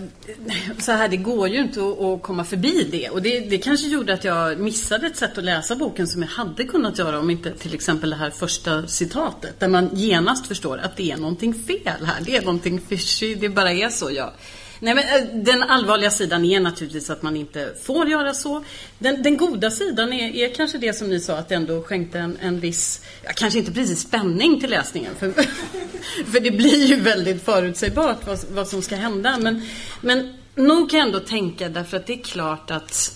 så 0.79 0.91
här 0.91 1.07
det 1.07 1.17
går 1.17 1.47
ju 1.47 1.61
inte 1.61 1.79
att, 1.79 1.99
att 2.01 2.21
komma 2.21 2.43
förbi 2.43 2.87
det. 2.91 3.09
Och 3.09 3.21
det, 3.21 3.39
det 3.39 3.57
kanske 3.57 3.87
gjorde 3.87 4.13
att 4.13 4.23
jag 4.23 4.59
missade 4.59 5.07
ett 5.07 5.17
sätt 5.17 5.37
att 5.37 5.43
läsa 5.43 5.75
boken 5.75 6.07
som 6.07 6.21
jag 6.21 6.29
hade 6.29 6.63
kunnat 6.63 6.97
göra 6.97 7.19
om 7.19 7.29
inte 7.29 7.51
till 7.51 7.73
exempel 7.73 8.09
det 8.09 8.15
här 8.15 8.29
första 8.29 8.87
citatet. 8.87 9.59
Där 9.59 9.67
man 9.67 9.89
genast 9.93 10.47
förstår 10.47 10.77
att 10.77 10.97
det 10.97 11.11
är 11.11 11.17
någonting 11.17 11.53
fel 11.53 12.05
här. 12.05 12.21
Det 12.25 12.37
är 12.37 12.41
någonting 12.41 12.81
fishy, 12.81 13.35
det 13.35 13.49
bara 13.49 13.71
är 13.71 13.89
så. 13.89 14.11
Ja. 14.11 14.33
Nej, 14.79 14.95
men 14.95 15.03
eh, 15.03 15.43
den 15.43 15.63
allvarliga 15.63 16.11
sidan 16.11 16.45
är 16.45 16.59
naturligtvis 16.59 17.09
att 17.09 17.21
man 17.21 17.35
inte 17.35 17.73
får 17.83 18.09
göra 18.09 18.33
så. 18.33 18.63
Den, 18.99 19.23
den 19.23 19.37
goda 19.37 19.71
sidan 19.71 20.13
är, 20.13 20.35
är 20.35 20.53
kanske 20.53 20.77
det 20.77 20.93
som 20.93 21.09
ni 21.09 21.19
sa 21.19 21.37
att 21.37 21.49
det 21.49 21.55
ändå 21.55 21.83
skänkte 21.83 22.19
en, 22.19 22.37
en 22.41 22.59
viss, 22.59 23.01
ja, 23.23 23.31
kanske 23.35 23.59
inte 23.59 23.71
precis 23.71 23.99
spänning 23.99 24.59
till 24.59 24.69
läsningen. 24.69 25.15
För, 25.19 25.31
för 26.31 26.39
det 26.39 26.51
blir 26.51 26.85
ju 26.85 26.95
väldigt 26.95 27.43
förutsägbart 27.43 28.27
vad, 28.27 28.39
vad 28.51 28.67
som 28.67 28.81
ska 28.81 28.95
hända. 28.95 29.37
Men, 29.39 29.61
men 30.01 30.33
nog 30.55 30.89
kan 30.89 30.99
jag 30.99 31.07
ändå 31.07 31.19
tänka 31.19 31.69
därför 31.69 31.97
att 31.97 32.07
det 32.07 32.13
är 32.13 32.23
klart 32.23 32.71
att 32.71 33.13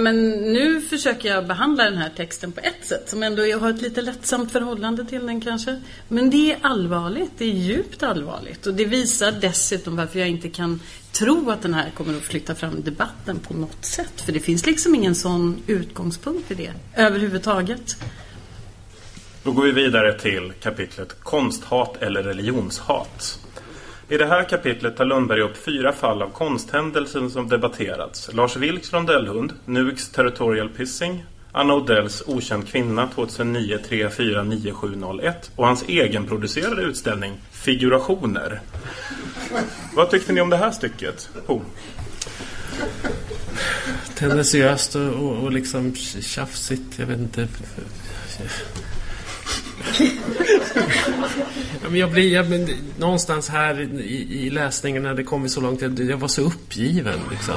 men 0.00 0.30
nu 0.30 0.80
försöker 0.80 1.28
jag 1.28 1.46
behandla 1.46 1.84
den 1.84 1.96
här 1.96 2.10
texten 2.16 2.52
på 2.52 2.60
ett 2.60 2.86
sätt 2.86 3.10
som 3.10 3.22
ändå 3.22 3.46
jag 3.46 3.58
har 3.58 3.70
ett 3.70 3.82
lite 3.82 4.02
lättsamt 4.02 4.52
förhållande 4.52 5.04
till 5.04 5.26
den 5.26 5.40
kanske. 5.40 5.82
Men 6.08 6.30
det 6.30 6.52
är 6.52 6.58
allvarligt, 6.62 7.30
det 7.38 7.44
är 7.44 7.52
djupt 7.52 8.02
allvarligt 8.02 8.66
och 8.66 8.74
det 8.74 8.84
visar 8.84 9.32
dessutom 9.32 9.96
varför 9.96 10.18
jag 10.18 10.28
inte 10.28 10.48
kan 10.48 10.80
tro 11.12 11.50
att 11.50 11.62
den 11.62 11.74
här 11.74 11.90
kommer 11.90 12.16
att 12.16 12.22
flytta 12.22 12.54
fram 12.54 12.82
debatten 12.82 13.38
på 13.38 13.54
något 13.54 13.84
sätt. 13.84 14.20
För 14.20 14.32
det 14.32 14.40
finns 14.40 14.66
liksom 14.66 14.94
ingen 14.94 15.14
sån 15.14 15.62
utgångspunkt 15.66 16.50
i 16.50 16.54
det 16.54 16.72
överhuvudtaget. 16.96 17.96
Då 19.42 19.52
går 19.52 19.64
vi 19.64 19.72
vidare 19.72 20.18
till 20.18 20.52
kapitlet 20.60 21.20
Konsthat 21.20 22.02
eller 22.02 22.22
religionshat. 22.22 23.45
I 24.08 24.16
det 24.16 24.26
här 24.26 24.44
kapitlet 24.44 24.96
tar 24.96 25.04
Lundberg 25.04 25.40
upp 25.40 25.56
fyra 25.56 25.92
fall 25.92 26.22
av 26.22 26.30
konsthändelser 26.30 27.28
som 27.28 27.48
debatterats. 27.48 28.32
Lars 28.32 28.56
Vilks 28.56 28.92
rondellhund, 28.92 29.52
Nuiks 29.64 30.08
Territorial 30.08 30.68
Pissing, 30.68 31.24
Anna 31.52 31.74
Odells 31.74 32.22
Okänd 32.26 32.68
kvinna 32.68 33.08
2009 33.14 33.78
349701 33.88 35.50
och 35.56 35.66
hans 35.66 35.82
egenproducerade 35.88 36.82
utställning 36.82 37.32
Figurationer. 37.50 38.60
Vad 39.94 40.10
tyckte 40.10 40.32
ni 40.32 40.40
om 40.40 40.50
det 40.50 40.56
här 40.56 40.70
stycket? 40.70 41.30
Oh. 41.46 41.62
Tendensiöst 44.14 44.96
och, 44.96 45.08
och, 45.08 45.44
och 45.44 45.52
liksom 45.52 45.94
tjafsigt. 46.20 46.98
Jag 46.98 47.06
vet 47.06 47.18
inte. 47.18 47.48
ja, 51.82 51.88
men 51.88 52.00
jag 52.00 52.10
blir, 52.10 52.32
jag, 52.32 52.50
men, 52.50 52.68
någonstans 52.98 53.48
här 53.48 53.80
i, 54.00 54.46
i 54.46 54.50
läsningen 54.50 55.02
när 55.02 55.14
det 55.14 55.24
kommit 55.24 55.52
så 55.52 55.60
långt, 55.60 55.82
jag, 55.82 56.00
jag 56.00 56.16
var 56.16 56.28
så 56.28 56.42
uppgiven. 56.42 57.20
Liksom. 57.30 57.54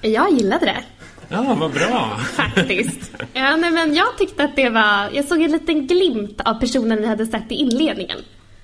Jag 0.00 0.32
gillade 0.32 0.66
det. 0.66 0.84
Ja, 1.28 1.56
vad 1.60 1.72
bra. 1.72 2.18
Faktiskt. 2.18 3.10
Ja, 3.32 3.56
nej, 3.56 3.70
men 3.70 3.94
jag 3.94 4.18
tyckte 4.18 4.44
att 4.44 4.56
det 4.56 4.68
var... 4.68 5.10
Jag 5.12 5.24
såg 5.24 5.42
en 5.42 5.52
liten 5.52 5.86
glimt 5.86 6.40
av 6.44 6.54
personen 6.54 7.00
vi 7.00 7.06
hade 7.06 7.26
sett 7.26 7.52
i 7.52 7.54
inledningen. 7.54 8.18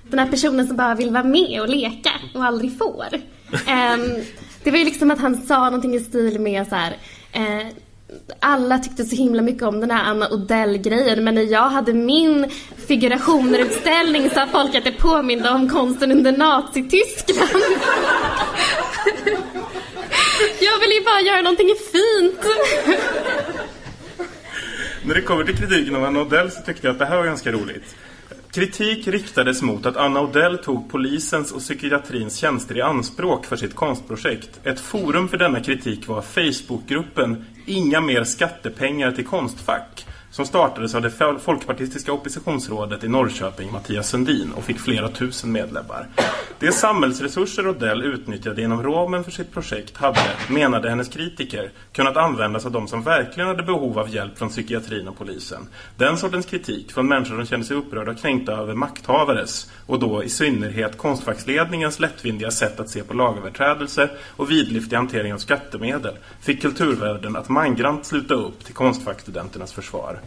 Den 0.09 0.19
här 0.19 0.27
personen 0.27 0.67
som 0.67 0.77
bara 0.77 0.95
vill 0.95 1.11
vara 1.11 1.23
med 1.23 1.61
och 1.61 1.69
leka 1.69 2.11
och 2.33 2.43
aldrig 2.43 2.77
får. 2.77 3.07
Um, 3.51 4.23
det 4.63 4.71
var 4.71 4.77
ju 4.77 4.85
liksom 4.85 5.11
att 5.11 5.19
han 5.19 5.37
sa 5.37 5.65
någonting 5.65 5.95
i 5.95 5.99
stil 5.99 6.39
med 6.39 6.67
så 6.67 6.75
här... 6.75 6.91
Uh, 7.37 7.67
alla 8.39 8.79
tyckte 8.79 9.05
så 9.05 9.15
himla 9.15 9.41
mycket 9.41 9.63
om 9.63 9.79
den 9.79 9.91
här 9.91 10.03
Anna 10.03 10.29
Odell-grejen 10.29 11.23
men 11.23 11.35
när 11.35 11.41
jag 11.41 11.69
hade 11.69 11.93
min 11.93 12.51
figurationerutställning 12.87 14.29
sa 14.29 14.47
folk 14.51 14.75
att 14.75 14.83
det 14.83 14.91
påminde 14.91 15.49
om 15.49 15.69
konsten 15.69 16.11
under 16.11 16.31
Nazityskland. 16.31 17.63
jag 20.59 20.79
vill 20.79 20.91
ju 20.91 21.03
bara 21.05 21.21
göra 21.21 21.41
någonting 21.41 21.75
fint. 21.91 22.45
När 25.03 25.15
det 25.15 25.21
kommer 25.21 25.43
till 25.43 25.57
kritiken 25.57 25.95
av 25.95 26.03
Anna 26.03 26.21
Odell 26.21 26.51
så 26.51 26.61
tyckte 26.61 26.87
jag 26.87 26.91
att 26.93 26.99
det 26.99 27.05
här 27.05 27.17
var 27.17 27.25
ganska 27.25 27.51
roligt. 27.51 27.95
Kritik 28.51 29.07
riktades 29.07 29.61
mot 29.61 29.85
att 29.85 29.97
Anna 29.97 30.21
Odell 30.21 30.57
tog 30.57 30.89
polisens 30.91 31.51
och 31.51 31.59
psykiatrins 31.59 32.37
tjänster 32.37 32.77
i 32.77 32.81
anspråk 32.81 33.45
för 33.45 33.55
sitt 33.55 33.75
konstprojekt. 33.75 34.59
Ett 34.63 34.79
forum 34.79 35.27
för 35.27 35.37
denna 35.37 35.59
kritik 35.59 36.07
var 36.07 36.21
Facebookgruppen 36.21 37.45
Inga 37.65 38.01
mer 38.01 38.23
skattepengar 38.23 39.11
till 39.11 39.25
Konstfack 39.25 40.05
som 40.39 40.45
startades 40.45 40.95
av 40.95 41.01
det 41.01 41.11
folkpartistiska 41.39 42.13
oppositionsrådet 42.13 43.03
i 43.03 43.07
Norrköping, 43.07 43.71
Mattias 43.71 44.09
Sundin, 44.09 44.51
och 44.51 44.63
fick 44.63 44.79
flera 44.79 45.09
tusen 45.09 45.51
medlemmar. 45.51 46.07
De 46.59 46.71
samhällsresurser 46.71 47.67
Odell 47.67 48.03
utnyttjade 48.03 48.61
inom 48.61 48.83
ramen 48.83 49.23
för 49.23 49.31
sitt 49.31 49.53
projekt 49.53 49.97
hade, 49.97 50.19
menade 50.49 50.89
hennes 50.89 51.09
kritiker, 51.09 51.71
kunnat 51.93 52.17
användas 52.17 52.65
av 52.65 52.71
de 52.71 52.87
som 52.87 53.03
verkligen 53.03 53.47
hade 53.47 53.63
behov 53.63 53.99
av 53.99 54.09
hjälp 54.09 54.37
från 54.37 54.49
psykiatrin 54.49 55.07
och 55.07 55.17
polisen. 55.17 55.67
Den 55.97 56.17
sortens 56.17 56.45
kritik 56.45 56.91
från 56.91 57.07
människor 57.07 57.35
som 57.35 57.45
kände 57.45 57.65
sig 57.65 57.77
upprörda 57.77 58.11
och 58.11 58.17
kränkta 58.17 58.51
över 58.51 58.73
makthavares, 58.73 59.71
och 59.85 59.99
då 59.99 60.23
i 60.23 60.29
synnerhet 60.29 60.97
konstfacksledningens 60.97 61.99
lättvindiga 61.99 62.51
sätt 62.51 62.79
att 62.79 62.89
se 62.89 63.03
på 63.03 63.13
lagöverträdelse 63.13 64.09
och 64.35 64.51
vidlyftig 64.51 64.95
hantering 64.95 65.33
av 65.33 65.37
skattemedel, 65.37 66.13
fick 66.41 66.61
kulturvärlden 66.61 67.35
att 67.35 67.49
mangrant 67.49 68.05
sluta 68.05 68.33
upp 68.33 68.65
till 68.65 68.73
konstfackstudenternas 68.75 69.73
försvar. 69.73 70.19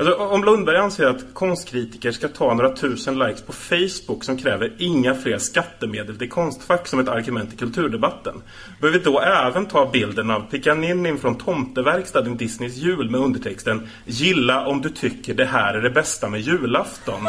Alltså, 0.00 0.14
om 0.14 0.44
Lundberg 0.44 0.76
anser 0.76 1.06
att 1.06 1.34
konstkritiker 1.34 2.12
ska 2.12 2.28
ta 2.28 2.54
några 2.54 2.76
tusen 2.76 3.18
likes 3.18 3.42
på 3.42 3.52
Facebook 3.52 4.24
som 4.24 4.38
kräver 4.38 4.72
inga 4.78 5.14
fler 5.14 5.38
skattemedel 5.38 6.18
till 6.18 6.28
Konstfack 6.28 6.86
som 6.86 7.00
ett 7.00 7.08
argument 7.08 7.52
i 7.52 7.56
kulturdebatten. 7.56 8.42
Bör 8.80 8.90
vi 8.90 8.98
då 8.98 9.20
även 9.20 9.66
ta 9.66 9.90
bilden 9.90 10.30
av 10.30 10.40
Pikaninin 10.50 11.18
från 11.18 11.38
Tomteverkstaden 11.38 12.36
Disneys 12.36 12.76
jul 12.76 13.10
med 13.10 13.20
undertexten 13.20 13.88
Gilla 14.06 14.66
om 14.66 14.80
du 14.80 14.90
tycker 14.90 15.34
det 15.34 15.44
här 15.44 15.74
är 15.74 15.82
det 15.82 15.90
bästa 15.90 16.28
med 16.28 16.40
julafton. 16.40 17.28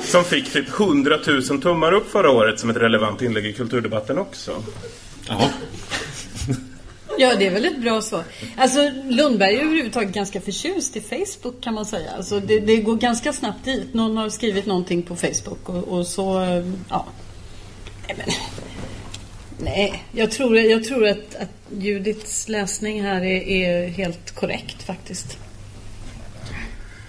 Som 0.00 0.24
fick 0.24 0.52
typ 0.52 0.80
100 0.80 1.18
000 1.26 1.42
tummar 1.42 1.92
upp 1.92 2.10
förra 2.10 2.30
året 2.30 2.60
som 2.60 2.70
ett 2.70 2.76
relevant 2.76 3.22
inlägg 3.22 3.46
i 3.46 3.52
kulturdebatten 3.52 4.18
också. 4.18 4.62
Ja. 5.28 5.50
Ja, 7.18 7.34
det 7.34 7.46
är 7.46 7.50
väl 7.50 7.64
ett 7.64 7.78
bra 7.78 8.02
svar. 8.02 8.24
Alltså, 8.56 8.90
Lundberg 9.04 9.54
är 9.54 9.60
överhuvudtaget 9.60 10.12
ganska 10.14 10.40
förtjust 10.40 10.96
i 10.96 11.00
Facebook 11.00 11.60
kan 11.60 11.74
man 11.74 11.86
säga. 11.86 12.10
Alltså, 12.16 12.40
det, 12.40 12.60
det 12.60 12.76
går 12.76 12.96
ganska 12.96 13.32
snabbt 13.32 13.64
dit. 13.64 13.94
Någon 13.94 14.16
har 14.16 14.28
skrivit 14.28 14.66
någonting 14.66 15.02
på 15.02 15.16
Facebook 15.16 15.68
och, 15.68 15.88
och 15.88 16.06
så, 16.06 16.40
ja. 16.88 17.06
Nej, 18.08 18.16
men, 18.18 18.28
nej, 19.58 20.02
jag 20.12 20.30
tror, 20.30 20.58
jag 20.58 20.84
tror 20.84 21.06
att, 21.06 21.34
att 21.34 21.50
Judiths 21.78 22.48
läsning 22.48 23.02
här 23.02 23.24
är, 23.24 23.48
är 23.48 23.88
helt 23.88 24.30
korrekt 24.30 24.82
faktiskt. 24.82 25.38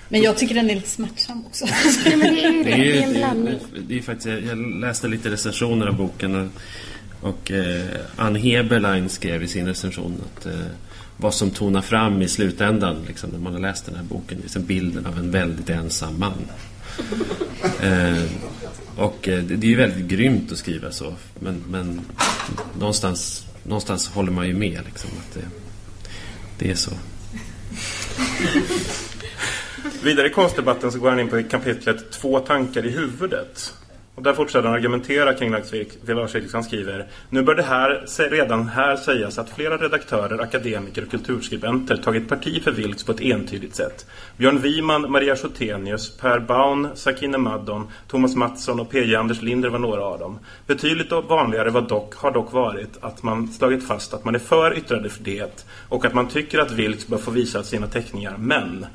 Men 0.09 0.21
jag 0.21 0.37
tycker 0.37 0.55
den 0.55 0.69
är 0.69 0.75
lite 0.75 0.89
smärtsam 0.89 1.45
också. 1.45 1.65
Nej, 2.05 2.17
men 2.17 2.33
det 2.33 2.43
är 2.45 2.51
ju 2.51 2.63
det. 2.63 2.69
Det 2.69 2.97
är 2.97 3.03
en 3.03 3.13
det, 3.13 3.19
blandning. 3.19 3.53
är, 3.53 3.79
det 3.87 3.97
är 3.97 4.01
faktiskt, 4.01 4.27
jag 4.27 4.79
läste 4.81 5.07
lite 5.07 5.29
recensioner 5.29 5.87
av 5.87 5.95
boken 5.95 6.35
och, 6.35 6.47
och 7.27 7.51
eh, 7.51 7.85
Ann 8.15 8.35
Heberlein 8.35 9.09
skrev 9.09 9.43
i 9.43 9.47
sin 9.47 9.67
recension 9.67 10.21
att 10.25 10.45
eh, 10.45 10.53
vad 11.17 11.33
som 11.33 11.49
tonar 11.49 11.81
fram 11.81 12.21
i 12.21 12.27
slutändan 12.27 12.95
liksom, 13.07 13.29
när 13.29 13.39
man 13.39 13.53
har 13.53 13.59
läst 13.59 13.85
den 13.85 13.95
här 13.95 14.03
boken 14.03 14.37
är 14.37 14.41
liksom 14.41 14.63
bilden 14.63 15.05
av 15.05 15.17
en 15.17 15.31
väldigt 15.31 15.69
ensam 15.69 16.19
man. 16.19 16.33
Eh, 17.81 18.23
och 18.95 19.27
eh, 19.27 19.43
det, 19.43 19.55
det 19.55 19.67
är 19.67 19.69
ju 19.69 19.75
väldigt 19.75 20.05
grymt 20.05 20.51
att 20.51 20.57
skriva 20.57 20.91
så 20.91 21.13
men, 21.39 21.63
men 21.69 22.01
någonstans, 22.79 23.45
någonstans 23.63 24.07
håller 24.07 24.31
man 24.31 24.47
ju 24.47 24.53
med 24.53 24.81
liksom, 24.85 25.09
att 25.19 25.33
det, 25.33 25.45
det 26.57 26.71
är 26.71 26.75
så. 26.75 26.91
Vidare 30.03 30.27
i 30.27 30.29
konstdebatten 30.29 30.91
så 30.91 30.99
går 30.99 31.09
han 31.09 31.19
in 31.19 31.29
på 31.29 31.43
kapitlet 31.43 32.11
Två 32.11 32.39
tankar 32.39 32.85
i 32.85 32.89
huvudet. 32.89 33.73
Och 34.17 34.23
där 34.23 34.33
fortsätter 34.33 34.67
han 34.67 34.77
argumentera 34.77 35.33
kring 35.33 35.51
Lars 35.51 35.73
Vilks. 36.35 36.53
Han 36.53 36.63
skriver 36.63 37.07
Nu 37.29 37.43
bör 37.43 37.55
det 37.55 37.63
här 37.63 38.05
redan 38.29 38.67
här 38.67 38.95
sägas 38.95 39.37
att 39.37 39.49
flera 39.49 39.77
redaktörer, 39.77 40.39
akademiker 40.39 41.03
och 41.03 41.11
kulturskribenter 41.11 41.97
tagit 41.97 42.29
parti 42.29 42.63
för 42.63 42.71
Vilks 42.71 43.03
på 43.03 43.11
ett 43.11 43.21
entydigt 43.21 43.75
sätt. 43.75 44.05
Björn 44.37 44.59
Wiman, 44.59 45.11
Maria 45.11 45.35
Schotenius, 45.35 46.17
Per 46.17 46.39
Baun, 46.39 46.87
Sakine 46.93 47.37
Maddon, 47.37 47.87
Thomas 48.07 48.35
Mattsson 48.35 48.79
och 48.79 48.89
P.J. 48.89 49.15
Anders 49.15 49.41
Linder 49.41 49.69
var 49.69 49.79
några 49.79 50.03
av 50.03 50.19
dem. 50.19 50.39
Betydligt 50.67 51.11
vanligare 51.11 51.69
var 51.69 51.81
dock, 51.81 52.15
har 52.15 52.31
dock 52.31 52.53
varit 52.53 52.97
att 53.01 53.23
man 53.23 53.47
slagit 53.47 53.87
fast 53.87 54.13
att 54.13 54.25
man 54.25 54.35
är 54.35 54.39
för 54.39 54.77
yttrandefrihet 54.77 55.65
och 55.89 56.05
att 56.05 56.13
man 56.13 56.27
tycker 56.27 56.59
att 56.59 56.71
Vilks 56.71 57.07
bör 57.07 57.17
få 57.17 57.31
visa 57.31 57.63
sina 57.63 57.87
teckningar, 57.87 58.35
men 58.37 58.85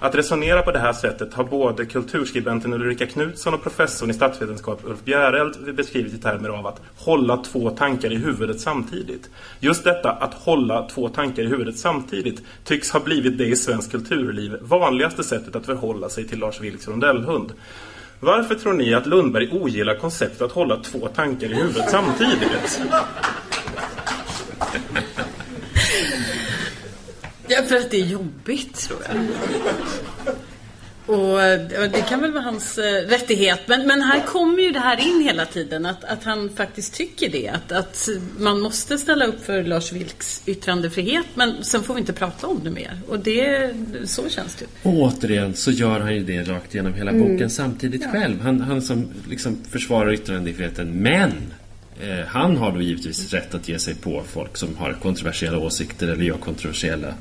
att 0.00 0.14
resonera 0.14 0.62
på 0.62 0.72
det 0.72 0.78
här 0.78 0.92
sättet 0.92 1.34
har 1.34 1.44
både 1.44 1.86
kulturskribenten 1.86 2.72
Ulrika 2.72 3.06
Knutsson 3.06 3.54
och 3.54 3.62
professorn 3.62 4.10
i 4.10 4.14
statsvetenskap 4.14 4.80
Ulf 4.84 5.04
Bjereld 5.04 5.74
beskrivit 5.74 6.14
i 6.14 6.18
termer 6.18 6.48
av 6.48 6.66
att 6.66 6.80
hålla 6.96 7.36
två 7.36 7.70
tankar 7.70 8.12
i 8.12 8.16
huvudet 8.16 8.60
samtidigt. 8.60 9.30
Just 9.60 9.84
detta 9.84 10.10
att 10.10 10.34
hålla 10.34 10.88
två 10.88 11.08
tankar 11.08 11.42
i 11.42 11.46
huvudet 11.46 11.78
samtidigt 11.78 12.42
tycks 12.64 12.90
ha 12.90 13.00
blivit 13.00 13.38
det 13.38 13.46
i 13.46 13.56
svensk 13.56 13.90
kulturliv 13.90 14.56
vanligaste 14.60 15.24
sättet 15.24 15.56
att 15.56 15.66
förhålla 15.66 16.08
sig 16.08 16.28
till 16.28 16.38
Lars 16.38 16.60
Vilks 16.60 16.88
rondellhund. 16.88 17.52
Varför 18.20 18.54
tror 18.54 18.72
ni 18.72 18.94
att 18.94 19.06
Lundberg 19.06 19.48
ogillar 19.52 19.94
konceptet 19.94 20.42
att 20.42 20.52
hålla 20.52 20.76
två 20.76 21.08
tankar 21.08 21.46
i 21.46 21.54
huvudet 21.54 21.90
samtidigt? 21.90 22.80
Ja, 27.48 27.62
för 27.62 27.76
att 27.76 27.90
det 27.90 28.00
är 28.00 28.06
jobbigt 28.06 28.74
tror 28.74 29.00
jag. 29.08 29.16
Och 31.08 31.38
det 31.92 32.04
kan 32.08 32.20
väl 32.20 32.32
vara 32.32 32.42
hans 32.42 32.78
eh, 32.78 33.08
rättighet. 33.08 33.60
Men, 33.66 33.86
men 33.86 34.00
här 34.00 34.26
kommer 34.26 34.62
ju 34.62 34.72
det 34.72 34.78
här 34.78 35.00
in 35.00 35.20
hela 35.20 35.44
tiden. 35.44 35.86
Att, 35.86 36.04
att 36.04 36.24
han 36.24 36.50
faktiskt 36.50 36.94
tycker 36.94 37.28
det. 37.28 37.48
Att, 37.48 37.72
att 37.72 38.08
man 38.38 38.60
måste 38.60 38.98
ställa 38.98 39.24
upp 39.24 39.44
för 39.44 39.62
Lars 39.62 39.92
Vilks 39.92 40.42
yttrandefrihet. 40.46 41.26
Men 41.34 41.64
sen 41.64 41.82
får 41.82 41.94
vi 41.94 42.00
inte 42.00 42.12
prata 42.12 42.46
om 42.46 42.60
det 42.64 42.70
mer. 42.70 43.00
Och 43.08 43.18
det, 43.18 43.70
så 44.04 44.28
känns 44.28 44.54
det. 44.54 44.64
Och 44.82 44.92
återigen 44.92 45.54
så 45.54 45.70
gör 45.70 46.00
han 46.00 46.14
ju 46.14 46.24
det 46.24 46.42
rakt 46.42 46.74
genom 46.74 46.94
hela 46.94 47.12
boken 47.12 47.50
samtidigt 47.50 48.10
själv. 48.12 48.40
Han, 48.40 48.60
han 48.60 48.82
som 48.82 49.08
liksom 49.28 49.58
försvarar 49.70 50.12
yttrandefriheten. 50.12 51.02
Men 51.02 51.32
han 52.26 52.56
har 52.56 52.72
då 52.72 52.80
givetvis 52.82 53.32
rätt 53.32 53.54
att 53.54 53.68
ge 53.68 53.78
sig 53.78 53.94
på 53.94 54.22
folk 54.28 54.56
som 54.56 54.76
har 54.76 54.92
kontroversiella 55.02 55.58
åsikter 55.58 56.08
eller 56.08 56.24
gör 56.24 56.36
kontroversiella, 56.38 57.14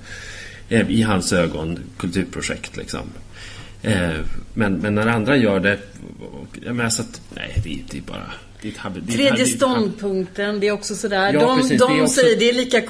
eh, 0.70 0.90
i 0.92 1.02
hans 1.02 1.34
ögon, 1.34 1.80
kulturprojekt. 1.98 2.78
Liksom. 2.78 3.10
Eh, 3.82 4.10
men, 4.54 4.74
men 4.74 4.96
när 4.96 5.08
andra 5.08 5.38
gör 5.38 5.60
det, 5.60 5.80
jag 6.66 6.76
menar 6.76 6.90
så 6.90 7.02
att, 7.02 7.22
nej, 7.36 7.54
det, 7.64 7.80
det 7.92 7.98
är 7.98 8.02
bara... 8.02 8.32
Det 8.62 8.68
är 8.68 8.72
habit- 8.74 9.04
det 9.08 9.14
är 9.14 9.18
Tredje 9.18 9.46
ståndpunkten, 9.46 10.60
det 10.60 10.68
är 10.68 10.72
också 10.72 10.96
sådär. 10.96 11.34
Ja, 11.34 11.40
de 11.40 11.58
precis, 11.62 11.80
de 11.82 11.98
det 11.98 12.02
också- 12.04 12.14
säger 12.22 12.40
det 12.40 12.50
är 12.50 12.54
lika, 12.54 12.82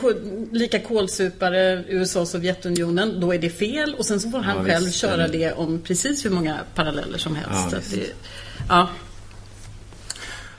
lika 0.51 0.79
kolsupare 0.79 1.83
USA 1.87 2.21
och 2.21 2.27
Sovjetunionen. 2.27 3.19
Då 3.19 3.33
är 3.33 3.39
det 3.39 3.49
fel. 3.49 3.95
Och 3.97 4.05
sen 4.05 4.19
så 4.19 4.31
får 4.31 4.39
han 4.39 4.57
Ja, 4.57 4.63
själv 4.73 4.85
visst, 4.85 4.97
köra 4.97 5.27
det 5.27 5.51
om 5.53 5.81
precis 5.81 6.25
hur 6.25 6.29
många 6.29 6.57
paralleller 6.75 7.17
som 7.17 7.35
helst. 7.35 7.51
Ja, 7.53 7.69
Så 7.69 7.75
att 7.77 7.83
visst. 7.83 7.95
det, 7.95 8.13
ja. 8.69 8.89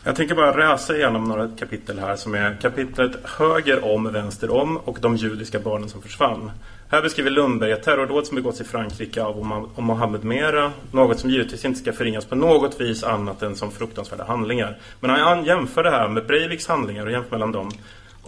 Jag 0.04 0.16
tänker 0.16 0.34
bara 0.34 0.56
rösa 0.56 0.96
igenom 0.96 1.24
några 1.24 1.48
kapitel 1.58 1.98
här 1.98 2.16
som 2.16 2.34
är 2.34 2.58
kapitlet 2.60 3.12
Höger 3.24 3.84
om, 3.84 4.12
vänster 4.12 4.50
om 4.50 4.76
och 4.76 4.98
de 5.00 5.16
judiska 5.16 5.58
barnen 5.58 5.88
som 5.88 6.02
försvann. 6.02 6.50
Här 6.90 7.02
beskriver 7.02 7.30
Lundberg 7.30 7.72
ett 7.72 7.82
terrordåd 7.82 8.26
som 8.26 8.34
begåtts 8.34 8.60
i 8.60 8.64
Frankrike 8.64 9.22
av 9.22 9.68
av 9.76 9.82
Mohammed 9.82 10.24
Mera. 10.24 10.72
Något 10.92 11.20
som 11.20 11.30
givetvis 11.30 11.64
inte 11.64 11.80
ska 11.80 11.92
förringas 11.92 12.24
på 12.24 12.34
något 12.34 12.80
vis 12.80 13.04
annat 13.04 13.42
än 13.42 13.56
som 13.56 13.70
fruktansvärda 13.70 14.24
handlingar. 14.24 14.78
Men 15.00 15.10
han 15.10 15.44
jämför 15.44 15.82
det 15.82 15.90
här 15.90 16.08
med 16.08 16.26
Breiviks 16.26 16.68
handlingar 16.68 17.06
och 17.06 17.12
jämför 17.12 17.30
mellan 17.30 17.52
dem 17.52 17.70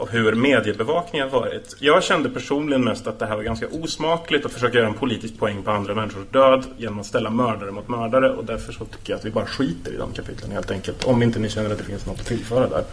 och 0.01 0.11
hur 0.11 0.35
mediebevakningen 0.35 1.31
har 1.31 1.41
varit. 1.41 1.77
Jag 1.79 2.03
kände 2.03 2.31
personligen 2.31 2.85
mest 2.85 3.07
att 3.07 3.19
det 3.19 3.27
här 3.27 3.37
var 3.37 3.43
ganska 3.43 3.69
osmakligt 3.69 4.47
att 4.47 4.53
försöka 4.53 4.79
göra 4.79 4.89
en 4.89 4.95
politisk 4.95 5.39
poäng 5.39 5.63
på 5.63 5.71
andra 5.71 5.95
människors 5.95 6.27
död 6.31 6.65
genom 6.77 7.01
att 7.01 7.07
ställa 7.07 7.31
mördare 7.31 7.71
mot 7.71 7.89
mördare 7.89 8.31
och 8.31 8.45
därför 8.45 8.73
så 8.73 8.85
tycker 8.85 9.13
jag 9.13 9.19
att 9.19 9.25
vi 9.25 9.31
bara 9.31 9.47
skiter 9.47 9.93
i 9.93 9.97
de 9.97 10.13
kapitlen 10.13 10.51
helt 10.51 10.71
enkelt. 10.71 11.05
Om 11.05 11.23
inte 11.23 11.39
ni 11.39 11.49
känner 11.49 11.71
att 11.71 11.79
det 11.79 11.85
finns 11.85 12.07
något 12.07 12.21
att 12.21 12.27
tillföra 12.27 12.69
där. 12.69 12.85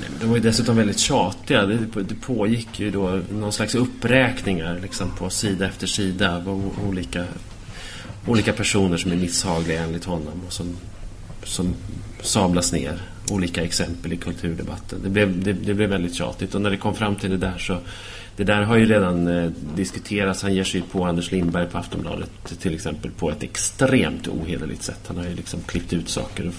Nej, 0.00 0.10
De 0.20 0.28
var 0.28 0.36
ju 0.36 0.42
dessutom 0.42 0.76
väldigt 0.76 0.98
tjatiga. 0.98 1.66
Det, 1.66 1.78
det 1.94 2.14
pågick 2.14 2.80
ju 2.80 2.90
då 2.90 3.20
någon 3.30 3.52
slags 3.52 3.74
uppräkningar 3.74 4.78
liksom 4.82 5.10
på 5.10 5.30
sida 5.30 5.66
efter 5.66 5.86
sida 5.86 6.36
av 6.36 6.72
olika, 6.88 7.24
olika 8.26 8.52
personer 8.52 8.96
som 8.96 9.12
är 9.12 9.16
misshagliga 9.16 9.82
enligt 9.82 10.04
honom 10.04 10.42
och 10.46 10.52
som, 10.52 10.76
som 11.44 11.74
sablas 12.22 12.72
ner. 12.72 13.15
Olika 13.30 13.62
exempel 13.62 14.12
i 14.12 14.16
kulturdebatten. 14.16 14.98
Det 15.02 15.10
blev, 15.10 15.42
det, 15.42 15.52
det 15.52 15.74
blev 15.74 15.90
väldigt 15.90 16.14
tjatigt 16.14 16.54
och 16.54 16.60
när 16.60 16.70
det 16.70 16.76
kom 16.76 16.94
fram 16.94 17.16
till 17.16 17.30
det 17.30 17.36
där 17.36 17.58
så 17.58 17.78
det 18.36 18.44
där 18.44 18.62
har 18.62 18.76
ju 18.76 18.86
redan 18.86 19.28
eh, 19.28 19.50
diskuterats. 19.74 20.42
Han 20.42 20.54
ger 20.54 20.64
sig 20.64 20.82
på 20.82 21.04
Anders 21.04 21.32
Lindberg 21.32 21.66
på 21.66 21.78
Aftonbladet 21.78 22.30
till 22.60 22.74
exempel 22.74 23.10
på 23.10 23.30
ett 23.30 23.42
extremt 23.42 24.28
ohederligt 24.28 24.82
sätt. 24.82 25.00
Han 25.06 25.16
har 25.16 25.24
ju 25.24 25.34
liksom 25.34 25.60
klippt 25.60 25.92
ut 25.92 26.08
saker 26.08 26.48
och 26.48 26.54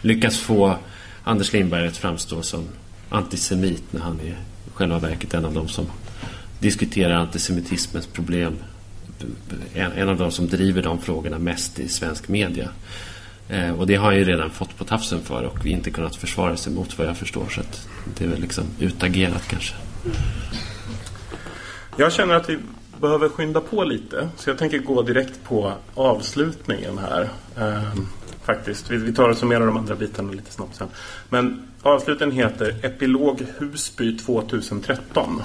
lyckats 0.00 0.38
få 0.38 0.76
Anders 1.24 1.52
Lindberg 1.52 1.88
att 1.88 1.96
framstå 1.96 2.42
som 2.42 2.64
antisemit 3.08 3.92
när 3.92 4.00
han 4.00 4.20
är 4.20 4.24
i 4.26 4.34
själva 4.74 4.98
verket 4.98 5.34
en 5.34 5.44
av 5.44 5.54
de 5.54 5.68
som 5.68 5.86
diskuterar 6.58 7.14
antisemitismens 7.14 8.06
problem. 8.06 8.56
En, 9.74 9.92
en 9.92 10.08
av 10.08 10.18
de 10.18 10.30
som 10.30 10.48
driver 10.48 10.82
de 10.82 11.00
frågorna 11.00 11.38
mest 11.38 11.78
i 11.78 11.88
svensk 11.88 12.28
media. 12.28 12.68
Eh, 13.48 13.80
och 13.80 13.86
det 13.86 13.94
har 13.94 14.04
han 14.04 14.16
ju 14.16 14.24
redan 14.24 14.50
fått 14.50 14.78
på 14.78 14.84
tafsen 14.84 15.22
för 15.22 15.44
och 15.44 15.66
inte 15.66 15.90
kunnat 15.90 16.16
försvara 16.16 16.56
sig 16.56 16.72
mot 16.72 16.98
vad 16.98 17.06
jag 17.06 17.16
förstår. 17.16 17.46
Så 17.48 17.60
att 17.60 17.88
det 18.18 18.24
är 18.24 18.28
väl 18.28 18.40
liksom 18.40 18.64
utagerat 18.78 19.48
kanske. 19.48 19.74
Jag 21.96 22.12
känner 22.12 22.34
att 22.34 22.50
vi 22.50 22.58
behöver 23.00 23.28
skynda 23.28 23.60
på 23.60 23.84
lite. 23.84 24.28
Så 24.36 24.50
jag 24.50 24.58
tänker 24.58 24.78
gå 24.78 25.02
direkt 25.02 25.44
på 25.44 25.72
avslutningen 25.94 26.98
här. 26.98 27.28
Ehm, 27.58 28.08
faktiskt. 28.44 28.90
Vi, 28.90 28.96
vi 28.96 29.14
tar 29.14 29.28
och 29.28 29.36
summerar 29.36 29.66
de 29.66 29.76
andra 29.76 29.94
bitarna 29.94 30.32
lite 30.32 30.52
snabbt 30.52 30.76
sen. 30.76 30.88
Men 31.28 31.62
avslutningen 31.82 32.36
heter 32.36 32.76
Epilog 32.82 33.46
Husby 33.58 34.16
2013. 34.18 35.42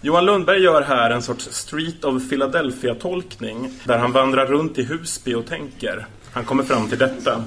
Johan 0.00 0.24
Lundberg 0.24 0.62
gör 0.62 0.82
här 0.82 1.10
en 1.10 1.22
sorts 1.22 1.48
Street 1.50 2.04
of 2.04 2.28
Philadelphia-tolkning 2.30 3.70
där 3.84 3.98
han 3.98 4.12
vandrar 4.12 4.46
runt 4.46 4.78
i 4.78 4.82
Husby 4.82 5.34
och 5.34 5.46
tänker. 5.46 6.06
Han 6.32 6.44
kommer 6.44 6.62
fram 6.62 6.88
till 6.88 6.98
detta. 6.98 7.44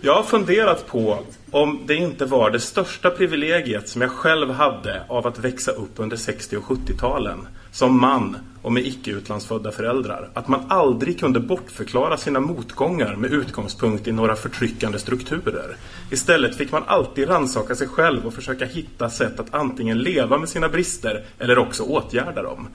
Jag 0.00 0.14
har 0.14 0.22
funderat 0.22 0.86
på 0.86 1.18
om 1.50 1.80
det 1.86 1.94
inte 1.94 2.24
var 2.24 2.50
det 2.50 2.60
största 2.60 3.10
privilegiet 3.10 3.88
som 3.88 4.02
jag 4.02 4.10
själv 4.10 4.50
hade 4.50 5.02
av 5.08 5.26
att 5.26 5.38
växa 5.38 5.70
upp 5.70 5.92
under 5.96 6.16
60 6.16 6.56
och 6.56 6.64
70-talen 6.64 7.48
som 7.70 8.00
man 8.00 8.36
och 8.62 8.72
med 8.72 8.86
icke-utlandsfödda 8.86 9.72
föräldrar. 9.72 10.30
Att 10.34 10.48
man 10.48 10.60
aldrig 10.68 11.20
kunde 11.20 11.40
bortförklara 11.40 12.16
sina 12.16 12.40
motgångar 12.40 13.16
med 13.16 13.32
utgångspunkt 13.32 14.08
i 14.08 14.12
några 14.12 14.36
förtryckande 14.36 14.98
strukturer. 14.98 15.76
Istället 16.10 16.56
fick 16.56 16.72
man 16.72 16.82
alltid 16.86 17.28
rannsaka 17.28 17.74
sig 17.74 17.88
själv 17.88 18.26
och 18.26 18.34
försöka 18.34 18.64
hitta 18.64 19.10
sätt 19.10 19.40
att 19.40 19.54
antingen 19.54 19.98
leva 19.98 20.38
med 20.38 20.48
sina 20.48 20.68
brister 20.68 21.24
eller 21.38 21.58
också 21.58 21.82
åtgärda 21.82 22.42
dem. 22.42 22.68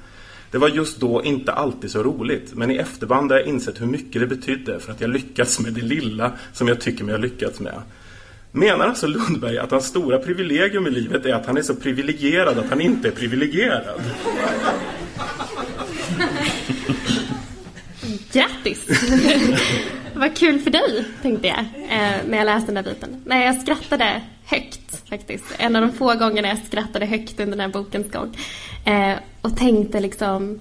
Det 0.52 0.58
var 0.58 0.70
just 0.70 1.00
då 1.00 1.24
inte 1.24 1.52
alltid 1.52 1.92
så 1.92 2.04
roligt, 2.04 2.54
men 2.54 2.72
i 2.72 2.76
efterband 2.76 3.32
har 3.32 3.38
jag 3.38 3.48
insett 3.48 3.82
hur 3.82 3.86
mycket 3.86 4.22
det 4.22 4.28
betydde 4.28 4.80
för 4.80 4.92
att 4.92 5.02
jag 5.02 5.10
lyckats 5.10 5.60
med 5.60 5.74
det 5.74 5.82
lilla 5.82 6.32
som 6.54 6.68
jag 6.68 6.82
tycker 6.82 7.04
mig 7.04 7.14
ha 7.14 7.22
lyckats 7.22 7.60
med. 7.60 7.82
Menar 8.52 8.88
alltså 8.88 9.08
Lundberg 9.08 9.58
att 9.58 9.72
hans 9.72 9.86
stora 9.86 10.20
privilegium 10.20 10.88
i 10.88 10.90
livet 10.90 11.26
är 11.26 11.34
att 11.34 11.46
han 11.46 11.58
är 11.58 11.62
så 11.62 11.76
privilegierad 11.76 12.58
att 12.58 12.70
han 12.70 12.82
inte 12.82 13.08
är 13.08 13.12
privilegierad? 13.12 14.02
Grattis! 18.32 18.88
Vad 20.22 20.38
kul 20.38 20.60
för 20.60 20.72
dig, 20.72 21.06
tänkte 21.22 21.48
jag 21.48 21.60
eh, 21.60 22.18
när 22.28 22.38
jag 22.38 22.46
läste 22.46 22.72
den 22.72 22.84
där 22.84 22.94
biten. 22.94 23.22
Nej, 23.26 23.46
jag 23.46 23.62
skrattade 23.62 24.22
högt 24.46 25.10
faktiskt. 25.10 25.46
En 25.58 25.76
av 25.76 25.82
de 25.82 25.92
få 25.92 26.16
gångerna 26.16 26.48
jag 26.48 26.58
skrattade 26.58 27.06
högt 27.06 27.40
under 27.40 27.58
den 27.58 27.60
här 27.60 27.68
bokens 27.68 28.12
gång. 28.12 28.38
Eh, 28.86 29.18
och 29.42 29.58
tänkte 29.58 30.00
liksom, 30.00 30.60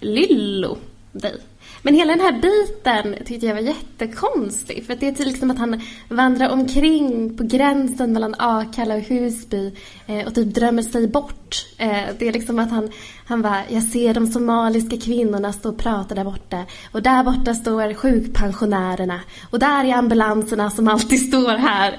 Lyllo, 0.00 0.78
dig. 1.12 1.40
Men 1.82 1.94
hela 1.94 2.16
den 2.16 2.20
här 2.20 2.40
biten 2.40 3.24
tyckte 3.26 3.46
jag 3.46 3.54
var 3.54 3.60
jättekonstig. 3.60 4.86
För 4.86 4.94
det 4.94 5.06
är 5.06 5.10
typ 5.10 5.16
till 5.16 5.28
liksom 5.28 5.50
att 5.50 5.58
han 5.58 5.80
vandrar 6.08 6.48
omkring 6.48 7.36
på 7.36 7.44
gränsen 7.44 8.12
mellan 8.12 8.34
Akalla 8.38 8.94
och 8.94 9.00
Husby 9.00 9.72
eh, 10.06 10.26
och 10.26 10.34
typ 10.34 10.54
drömmer 10.54 10.82
sig 10.82 11.08
bort. 11.08 11.66
Eh, 11.78 12.02
det 12.18 12.28
är 12.28 12.32
liksom 12.32 12.58
att 12.58 12.70
han, 12.70 12.90
han 13.26 13.42
bara, 13.42 13.62
jag 13.68 13.82
ser 13.82 14.14
de 14.14 14.26
somaliska 14.26 14.96
kvinnorna 14.96 15.52
stå 15.52 15.68
och 15.68 15.78
prata 15.78 16.14
där 16.14 16.24
borta. 16.24 16.64
Och 16.92 17.02
där 17.02 17.24
borta 17.24 17.54
står 17.54 17.94
sjukpensionärerna. 17.94 19.20
Och 19.50 19.58
där 19.58 19.84
är 19.84 19.94
ambulanserna 19.94 20.70
som 20.70 20.88
alltid 20.88 21.28
står 21.28 21.56
här. 21.56 21.98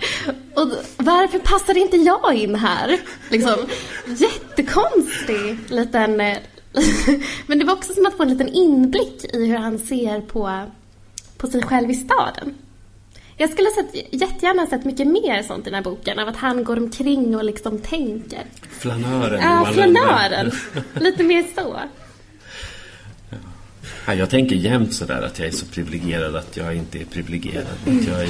Och 0.56 0.68
varför 0.98 1.40
passar 1.40 1.78
inte 1.78 1.98
jag 1.98 2.34
in 2.34 2.56
här? 2.56 3.00
Liksom, 3.30 3.56
jättekonstig 4.06 5.58
liten 5.70 6.22
eh, 6.22 6.38
men 7.48 7.60
det 7.60 7.66
var 7.66 7.74
också 7.74 7.94
som 7.94 8.06
att 8.06 8.18
få 8.18 8.24
en 8.24 8.30
liten 8.30 8.50
inblick 8.50 9.26
i 9.34 9.46
hur 9.46 9.58
han 9.58 9.80
ser 9.80 10.22
på, 10.22 10.66
på 11.38 11.48
sig 11.48 11.64
själv 11.64 11.92
i 11.92 11.94
staden. 11.94 12.54
Jag 13.38 13.50
skulle 13.50 13.70
ha 13.70 13.76
sett, 13.76 14.14
jättegärna 14.22 14.68
sett 14.68 14.86
mycket 14.86 15.08
mer 15.08 15.44
sånt 15.44 15.68
i 15.68 15.70
den 15.70 15.74
här 15.74 15.82
boken, 15.82 16.20
av 16.20 16.28
att 16.28 16.36
han 16.36 16.64
går 16.64 16.78
omkring 16.78 17.36
och 17.36 17.44
liksom 17.44 17.80
tänker. 17.80 18.44
Flanören. 18.70 19.42
Ja, 19.44 19.72
Lundberg. 19.72 19.74
flanören. 19.74 20.52
Lite 20.94 21.24
mer 21.24 21.46
så. 21.56 21.80
Ja, 24.06 24.14
jag 24.14 24.30
tänker 24.30 24.56
jämt 24.56 24.94
sådär 24.94 25.22
att 25.22 25.40
jag 25.40 25.48
är 25.48 25.52
så 25.52 25.66
privilegierad 25.66 26.36
att 26.36 26.58
jag 26.58 26.76
inte 26.76 27.00
är 27.00 27.06
privilegierad. 27.06 27.68
Att 27.86 28.08
jag, 28.08 28.22
är, 28.22 28.30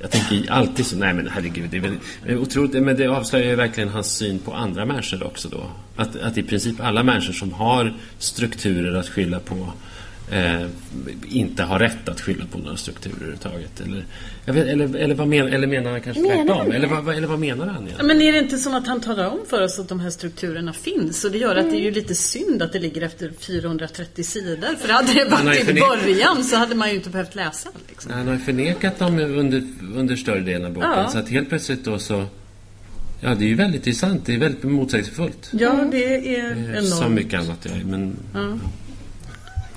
jag 0.00 0.10
tänker 0.10 0.52
alltid 0.52 0.86
så, 0.86 0.96
nej 0.96 1.14
men 1.14 1.28
herregud, 1.28 1.70
det 1.70 1.76
är 1.76 1.80
väl 1.80 2.38
otroligt, 2.38 2.82
men 2.82 2.96
det 2.96 3.06
avslöjar 3.06 3.50
ju 3.50 3.54
verkligen 3.54 3.88
hans 3.88 4.16
syn 4.16 4.38
på 4.38 4.52
andra 4.52 4.84
människor 4.84 5.26
också 5.26 5.48
då. 5.48 5.70
Att, 5.96 6.16
att 6.16 6.38
i 6.38 6.42
princip 6.42 6.80
alla 6.80 7.02
människor 7.02 7.32
som 7.32 7.52
har 7.52 7.94
strukturer 8.18 8.94
att 8.94 9.08
skylla 9.08 9.40
på 9.40 9.72
eh, 10.30 10.66
inte 11.28 11.62
har 11.62 11.78
rätt 11.78 12.08
att 12.08 12.20
skylla 12.20 12.44
på 12.52 12.58
några 12.58 12.76
strukturer 12.76 13.14
överhuvudtaget. 13.16 13.80
Eller, 13.80 14.04
jag 14.44 14.54
vet, 14.54 14.66
eller, 14.66 14.96
eller, 14.96 15.14
vad 15.14 15.28
men, 15.28 15.48
eller 15.48 15.66
menar 15.66 15.90
han 15.90 16.00
kanske 16.00 16.22
Menar 16.22 16.44
tvärtom? 16.44 16.72
Eller 16.72 16.88
vad, 16.88 17.16
eller 17.16 17.26
vad 17.26 17.38
menar 17.38 17.66
han 17.66 17.74
egentligen? 17.76 18.06
Men 18.06 18.22
är 18.22 18.32
det 18.32 18.38
inte 18.38 18.58
som 18.58 18.74
att 18.74 18.86
han 18.86 19.00
talar 19.00 19.26
om 19.26 19.38
för 19.48 19.62
oss 19.62 19.78
att 19.78 19.88
de 19.88 20.00
här 20.00 20.10
strukturerna 20.10 20.72
finns? 20.72 21.24
Och 21.24 21.30
det 21.30 21.38
gör 21.38 21.56
att 21.56 21.70
det 21.70 21.76
är 21.76 21.80
ju 21.80 21.90
lite 21.90 22.14
synd 22.14 22.62
att 22.62 22.72
det 22.72 22.78
ligger 22.78 23.02
efter 23.02 23.32
430 23.40 24.24
sidor. 24.24 24.76
För 24.78 24.88
hade 24.88 25.12
det 25.14 25.24
varit 25.24 25.68
i 25.68 25.74
början 25.74 26.44
så 26.44 26.56
hade 26.56 26.74
man 26.74 26.88
ju 26.90 26.94
inte 26.94 27.10
behövt 27.10 27.34
läsa. 27.34 27.68
Liksom. 27.88 28.12
Han 28.12 28.26
har 28.26 28.34
ju 28.34 28.40
förnekat 28.40 28.98
dem 28.98 29.18
under, 29.18 29.62
under 29.96 30.16
större 30.16 30.40
delen 30.40 30.64
av 30.66 30.72
boken. 30.72 30.90
Ja. 30.90 31.08
Så 31.08 31.18
att 31.18 31.28
helt 31.28 31.48
plötsligt 31.48 31.84
då 31.84 31.98
så... 31.98 32.24
Ja, 33.20 33.34
det 33.34 33.44
är 33.44 33.48
ju 33.48 33.54
väldigt 33.54 33.86
intressant. 33.86 34.26
Det 34.26 34.34
är 34.34 34.38
väldigt 34.38 34.62
motsägelsefullt. 34.62 35.50
Ja, 35.52 35.88
det 35.90 36.36
är 36.36 36.50
Eh, 36.50 36.82
Som 36.82 36.98
enormt. 36.98 37.14
mycket 37.14 37.40
annat. 37.40 37.58
Ja, 37.62 37.70
men, 37.84 38.16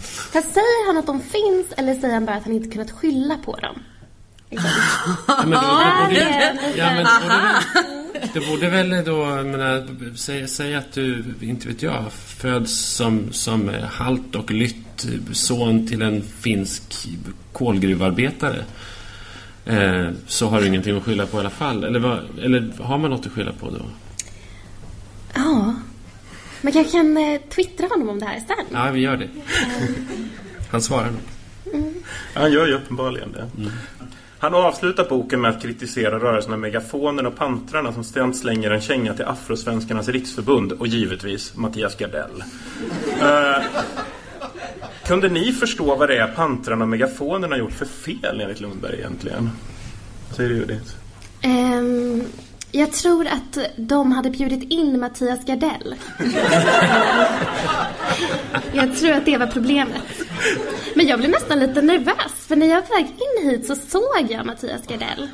Fast 0.01 0.53
säger 0.53 0.87
han 0.87 0.97
att 0.97 1.05
de 1.07 1.19
finns 1.21 1.65
eller 1.77 1.93
säger 1.93 2.13
han 2.13 2.25
bara 2.25 2.35
att 2.35 2.43
han 2.43 2.53
inte 2.53 2.69
kunnat 2.69 2.91
skylla 2.91 3.37
på 3.45 3.55
dem? 3.55 3.79
Liksom. 4.49 4.69
ja, 5.27 5.43
men, 5.45 5.49
det, 5.51 5.57
borde, 6.07 6.13
det- 6.19 6.77
ja, 6.77 6.93
men 6.93 7.05
det, 8.33 8.39
borde, 8.47 8.69
väl- 8.69 9.05
då... 9.05 9.21
Jag 9.21 9.45
menar, 9.45 9.87
säg, 10.15 10.47
säg 10.47 10.75
att 10.75 10.91
du, 10.93 11.23
inte 11.41 11.67
vet 11.67 11.81
jag, 11.81 12.05
föds 12.13 12.79
som, 12.79 13.31
som 13.33 13.71
halt 13.91 14.35
och 14.35 14.51
lytt 14.51 15.05
son 15.31 15.87
till 15.87 16.01
en 16.01 16.21
finsk 16.39 17.07
kolgruvarbetare. 17.53 18.63
eh, 19.65 20.07
så 20.27 20.47
har 20.49 20.61
du 20.61 20.67
ingenting 20.67 20.97
att 20.97 21.03
skylla 21.03 21.25
på 21.25 21.37
i 21.37 21.39
alla 21.39 21.49
fall. 21.49 21.83
Eller, 21.83 22.23
eller 22.41 22.71
har 22.83 22.97
man 22.97 23.11
något 23.11 23.25
att 23.25 23.31
skylla 23.31 23.51
på 23.53 23.69
då? 23.69 23.85
Ja. 25.33 25.68
Man 26.61 26.73
kanske 26.73 26.91
kan 26.91 27.17
eh, 27.17 27.41
twittra 27.49 27.87
honom 27.87 28.09
om 28.09 28.19
det 28.19 28.25
här 28.25 28.39
sen. 28.47 28.65
Ja, 28.71 28.91
vi 28.91 28.99
gör 28.99 29.17
det. 29.17 29.29
Han 30.71 30.81
svarar 30.81 31.11
nog. 31.11 31.21
Han 32.33 32.51
gör 32.51 32.67
ju 32.67 32.73
uppenbarligen 32.73 33.31
det. 33.31 33.49
Han 34.39 34.53
avslutar 34.53 35.09
boken 35.09 35.41
med 35.41 35.51
att 35.51 35.61
kritisera 35.61 36.19
rörelserna 36.19 36.57
Megafonen 36.57 37.25
och 37.25 37.35
Pantrarna 37.35 37.93
som 37.93 38.03
ständigt 38.03 38.39
slänger 38.39 38.71
en 38.71 38.81
känga 38.81 39.13
till 39.13 39.25
Afrosvenskarnas 39.25 40.07
riksförbund 40.07 40.71
och 40.71 40.87
givetvis 40.87 41.55
Mattias 41.55 41.95
Gardell. 41.95 42.43
Eh, 43.21 43.63
kunde 45.05 45.29
ni 45.29 45.53
förstå 45.53 45.95
vad 45.95 46.09
det 46.09 46.17
är 46.17 46.27
Pantrarna 46.27 46.83
och 46.83 46.89
Megafonen 46.89 47.51
har 47.51 47.57
gjort 47.57 47.73
för 47.73 47.85
fel 47.85 48.41
enligt 48.41 48.59
Lundberg 48.59 48.99
egentligen? 48.99 49.49
Vad 50.27 50.35
säger 50.35 50.49
du 50.49 50.55
Judith? 50.55 50.93
Ehm, 51.41 52.23
jag 52.71 52.91
tror 52.91 53.27
att 53.27 53.57
de 53.75 54.11
hade 54.11 54.29
bjudit 54.29 54.71
in 54.71 54.99
Mattias 54.99 55.45
Gardell. 55.45 55.95
jag 58.73 58.97
tror 58.97 59.11
att 59.11 59.25
det 59.25 59.37
var 59.37 59.47
problemet. 59.47 60.21
Men 60.95 61.07
jag 61.07 61.19
blev 61.19 61.31
nästan 61.31 61.59
lite 61.59 61.81
nervös, 61.81 62.45
för 62.47 62.55
när 62.55 62.67
jag 62.67 62.75
var 62.75 62.81
på 62.81 62.93
väg 62.93 63.05
in 63.05 63.49
hit 63.49 63.67
så 63.67 63.75
såg 63.75 64.27
jag 64.29 64.45
Mattias 64.45 64.87
Gardell. 64.87 65.29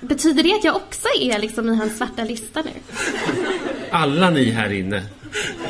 Betyder 0.00 0.42
det 0.42 0.54
att 0.54 0.64
jag 0.64 0.76
också 0.76 1.08
är 1.20 1.38
liksom 1.38 1.68
i 1.68 1.76
hans 1.76 1.96
svarta 1.98 2.24
lista 2.24 2.62
nu? 2.62 2.70
Alla 3.90 4.30
ni 4.30 4.50
här 4.50 4.72
inne. 4.72 5.02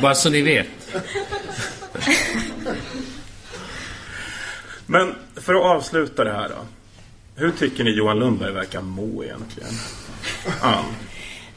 Bara 0.02 0.14
så 0.14 0.30
ni 0.30 0.42
vet. 0.42 0.66
Men 4.86 5.14
för 5.36 5.54
att 5.54 5.76
avsluta 5.76 6.24
det 6.24 6.32
här 6.32 6.48
då. 6.48 6.66
Hur 7.34 7.50
tycker 7.50 7.84
ni 7.84 7.90
Johan 7.90 8.18
Lundberg 8.18 8.52
verkar 8.52 8.80
må 8.80 9.24
egentligen? 9.24 9.72
Ann? 10.60 10.84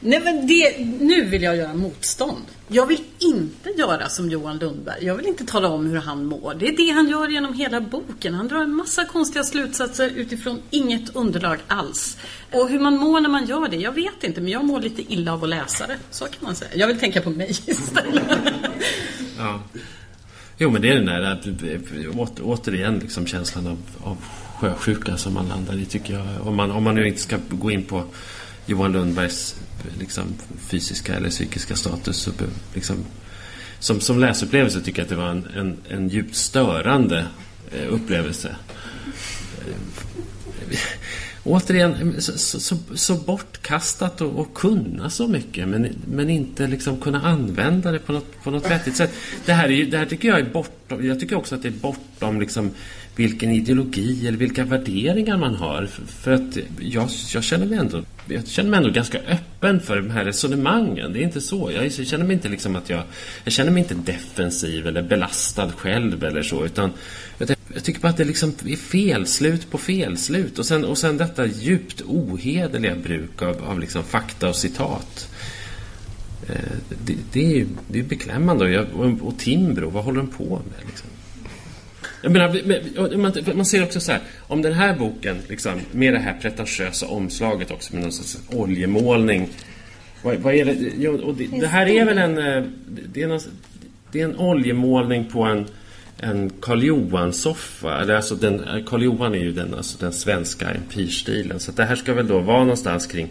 Nej 0.00 0.20
men 0.20 0.46
det, 0.46 0.78
nu 1.00 1.24
vill 1.24 1.42
jag 1.42 1.56
göra 1.56 1.74
motstånd. 1.74 2.44
Jag 2.68 2.86
vill 2.86 3.00
inte 3.18 3.70
göra 3.78 4.08
som 4.08 4.30
Johan 4.30 4.58
Lundberg. 4.58 5.04
Jag 5.04 5.14
vill 5.14 5.26
inte 5.26 5.44
tala 5.44 5.68
om 5.68 5.86
hur 5.86 5.96
han 5.96 6.24
mår. 6.24 6.54
Det 6.58 6.68
är 6.68 6.76
det 6.76 6.90
han 6.90 7.08
gör 7.08 7.28
genom 7.28 7.54
hela 7.54 7.80
boken. 7.80 8.34
Han 8.34 8.48
drar 8.48 8.62
en 8.62 8.74
massa 8.74 9.04
konstiga 9.04 9.44
slutsatser 9.44 10.10
utifrån 10.16 10.60
inget 10.70 11.16
underlag 11.16 11.58
alls. 11.66 12.16
Och 12.52 12.68
hur 12.68 12.80
man 12.80 12.96
mår 12.96 13.20
när 13.20 13.28
man 13.28 13.46
gör 13.46 13.68
det, 13.68 13.76
jag 13.76 13.92
vet 13.92 14.24
inte. 14.24 14.40
Men 14.40 14.52
jag 14.52 14.64
mår 14.64 14.80
lite 14.80 15.12
illa 15.12 15.32
av 15.32 15.44
att 15.44 15.50
läsa 15.50 15.86
det. 15.86 15.96
Så 16.10 16.24
kan 16.24 16.38
man 16.40 16.56
säga. 16.56 16.70
Jag 16.74 16.86
vill 16.86 16.98
tänka 16.98 17.22
på 17.22 17.30
mig 17.30 17.50
istället. 17.66 18.22
Ja. 19.38 19.62
Jo, 20.58 20.70
men 20.70 20.82
det 20.82 20.88
är 20.88 20.94
den 20.94 21.06
där, 21.06 21.42
eh, 22.04 22.44
återigen, 22.44 22.98
liksom 22.98 23.26
känslan 23.26 23.66
av, 23.66 23.78
av 24.02 24.16
sjösjuka 24.58 25.16
som 25.16 25.34
man 25.34 25.48
landar 25.48 25.78
i, 25.78 25.84
tycker 25.84 26.14
jag. 26.14 26.46
Om 26.46 26.56
man, 26.56 26.70
om 26.70 26.82
man 26.82 26.94
nu 26.94 27.08
inte 27.08 27.20
ska 27.20 27.38
gå 27.48 27.70
in 27.70 27.84
på 27.84 28.04
Johan 28.66 28.92
Lundbergs 28.92 29.56
liksom, 29.98 30.24
fysiska 30.58 31.14
eller 31.14 31.30
psykiska 31.30 31.76
status. 31.76 32.16
Så, 32.16 32.30
liksom, 32.74 32.96
som, 33.78 34.00
som 34.00 34.18
läsupplevelse 34.18 34.80
tycker 34.80 34.98
jag 34.98 35.04
att 35.04 35.10
det 35.10 35.16
var 35.16 35.30
en, 35.30 35.46
en, 35.56 35.76
en 35.88 36.08
djupt 36.08 36.36
störande 36.36 37.26
eh, 37.72 37.94
upplevelse. 37.94 38.56
Eh, 39.60 39.74
återigen, 41.44 42.20
så, 42.22 42.60
så, 42.60 42.76
så, 42.94 43.14
bortkastat 43.14 44.20
och, 44.20 44.38
och 44.40 44.54
kunna 44.54 45.10
så 45.10 45.28
mycket 45.28 45.68
men, 45.68 45.88
men 46.06 46.30
inte 46.30 46.66
liksom 46.66 47.00
kunna 47.00 47.22
använda 47.28 47.92
det 47.92 47.98
på 47.98 48.12
något, 48.12 48.42
på 48.44 48.50
något 48.50 48.70
vettigt 48.70 48.96
sätt. 48.96 49.10
Det 49.46 49.52
här, 49.52 49.64
är, 49.64 49.72
ju- 49.72 49.90
det 49.90 49.98
här 49.98 50.06
tycker 50.06 50.28
jag 50.28 50.38
är 50.40 50.50
bortom, 50.50 51.06
jag 51.06 51.20
tycker 51.20 51.36
också 51.36 51.54
att 51.54 51.62
det 51.62 51.68
är 51.68 51.72
bortom 51.72 52.40
liksom 52.40 52.70
vilken 53.16 53.50
ideologi 53.50 54.28
eller 54.28 54.38
vilka 54.38 54.64
värderingar 54.64 55.36
man 55.36 55.54
har. 55.54 55.86
För, 56.06 56.32
att 56.32 56.58
jag, 56.80 57.08
jag, 57.34 57.44
känner 57.44 57.66
mig 57.66 57.78
ändå, 57.78 58.02
jag 58.28 58.48
känner 58.48 58.70
mig 58.70 58.76
ändå 58.78 58.90
ganska 58.90 59.18
öppen 59.18 59.80
för 59.80 59.96
de 59.96 60.10
här 60.10 60.24
resonemangen. 60.24 61.12
Det 61.12 61.18
är 61.18 61.22
inte 61.22 61.40
så. 61.40 61.70
Jag, 61.74 61.84
jag 61.84 62.06
känner 62.06 62.24
mig 62.24 62.34
inte 62.34 62.48
liksom 62.48 62.76
att 62.76 62.90
jag... 62.90 63.02
Jag 63.44 63.52
känner 63.52 63.70
mig 63.70 63.82
inte 63.82 64.12
defensiv 64.12 64.86
eller 64.86 65.02
belastad 65.02 65.72
själv 65.76 66.24
eller 66.24 66.42
så. 66.42 66.64
Utan 66.64 66.90
jag, 67.38 67.50
jag 67.74 67.84
tycker 67.84 68.00
bara 68.00 68.08
att 68.08 68.16
det 68.16 68.24
liksom 68.24 68.54
är 68.66 68.76
felslut 68.76 69.70
på 69.70 69.78
felslut. 69.78 70.58
Och 70.58 70.66
sen, 70.66 70.84
och 70.84 70.98
sen 70.98 71.16
detta 71.16 71.46
djupt 71.46 72.02
ohederliga 72.02 72.96
bruk 72.96 73.42
av, 73.42 73.64
av 73.64 73.80
liksom 73.80 74.02
fakta 74.04 74.48
och 74.48 74.56
citat. 74.56 75.28
Eh, 76.48 76.54
det, 77.04 77.16
det 77.32 77.44
är 77.44 77.56
ju 77.56 77.66
det 77.88 77.98
är 77.98 78.02
beklämmande. 78.02 78.64
Och, 78.64 78.70
jag, 78.70 78.86
och, 78.94 79.28
och 79.28 79.38
Timbro, 79.38 79.90
vad 79.90 80.04
håller 80.04 80.18
de 80.18 80.28
på 80.28 80.44
med? 80.44 80.86
Liksom? 80.86 81.08
Jag 82.22 82.32
menar, 82.32 83.16
man, 83.16 83.32
man 83.54 83.64
ser 83.64 83.82
också 83.82 84.00
så 84.00 84.12
här, 84.12 84.20
om 84.40 84.62
den 84.62 84.72
här 84.72 84.96
boken, 84.96 85.36
liksom, 85.48 85.80
med 85.92 86.14
det 86.14 86.18
här 86.18 86.38
pretentiösa 86.42 87.06
omslaget 87.06 87.70
också, 87.70 87.94
med 87.94 88.02
någon 88.02 88.12
sorts 88.12 88.38
oljemålning. 88.48 89.48
Vad, 90.22 90.36
vad 90.36 90.54
är 90.54 90.64
det? 90.64 90.76
Jo, 90.98 91.20
och 91.22 91.34
det, 91.34 91.46
det 91.60 91.66
här 91.66 91.86
är 91.86 92.04
väl 92.04 92.18
en... 92.18 92.38
Eh, 92.38 92.64
det 93.12 93.22
är, 93.22 93.28
någon, 93.28 93.40
det 94.12 94.20
är 94.20 94.24
en 94.24 94.36
oljemålning 94.36 95.24
på 95.24 95.42
en, 95.42 95.66
en 96.18 96.50
Karl 96.60 96.82
Johan-soffa. 96.82 98.16
Alltså 98.16 98.34
den, 98.34 98.64
eh, 98.64 98.84
Karl 98.84 99.02
Johan 99.02 99.34
är 99.34 99.38
ju 99.38 99.52
den, 99.52 99.74
alltså 99.74 99.98
den 100.00 100.12
svenska 100.12 100.70
empirstilen. 100.70 101.60
Så 101.60 101.72
det 101.72 101.84
här 101.84 101.96
ska 101.96 102.14
väl 102.14 102.26
då 102.26 102.38
vara 102.38 102.60
någonstans 102.60 103.06
kring 103.06 103.28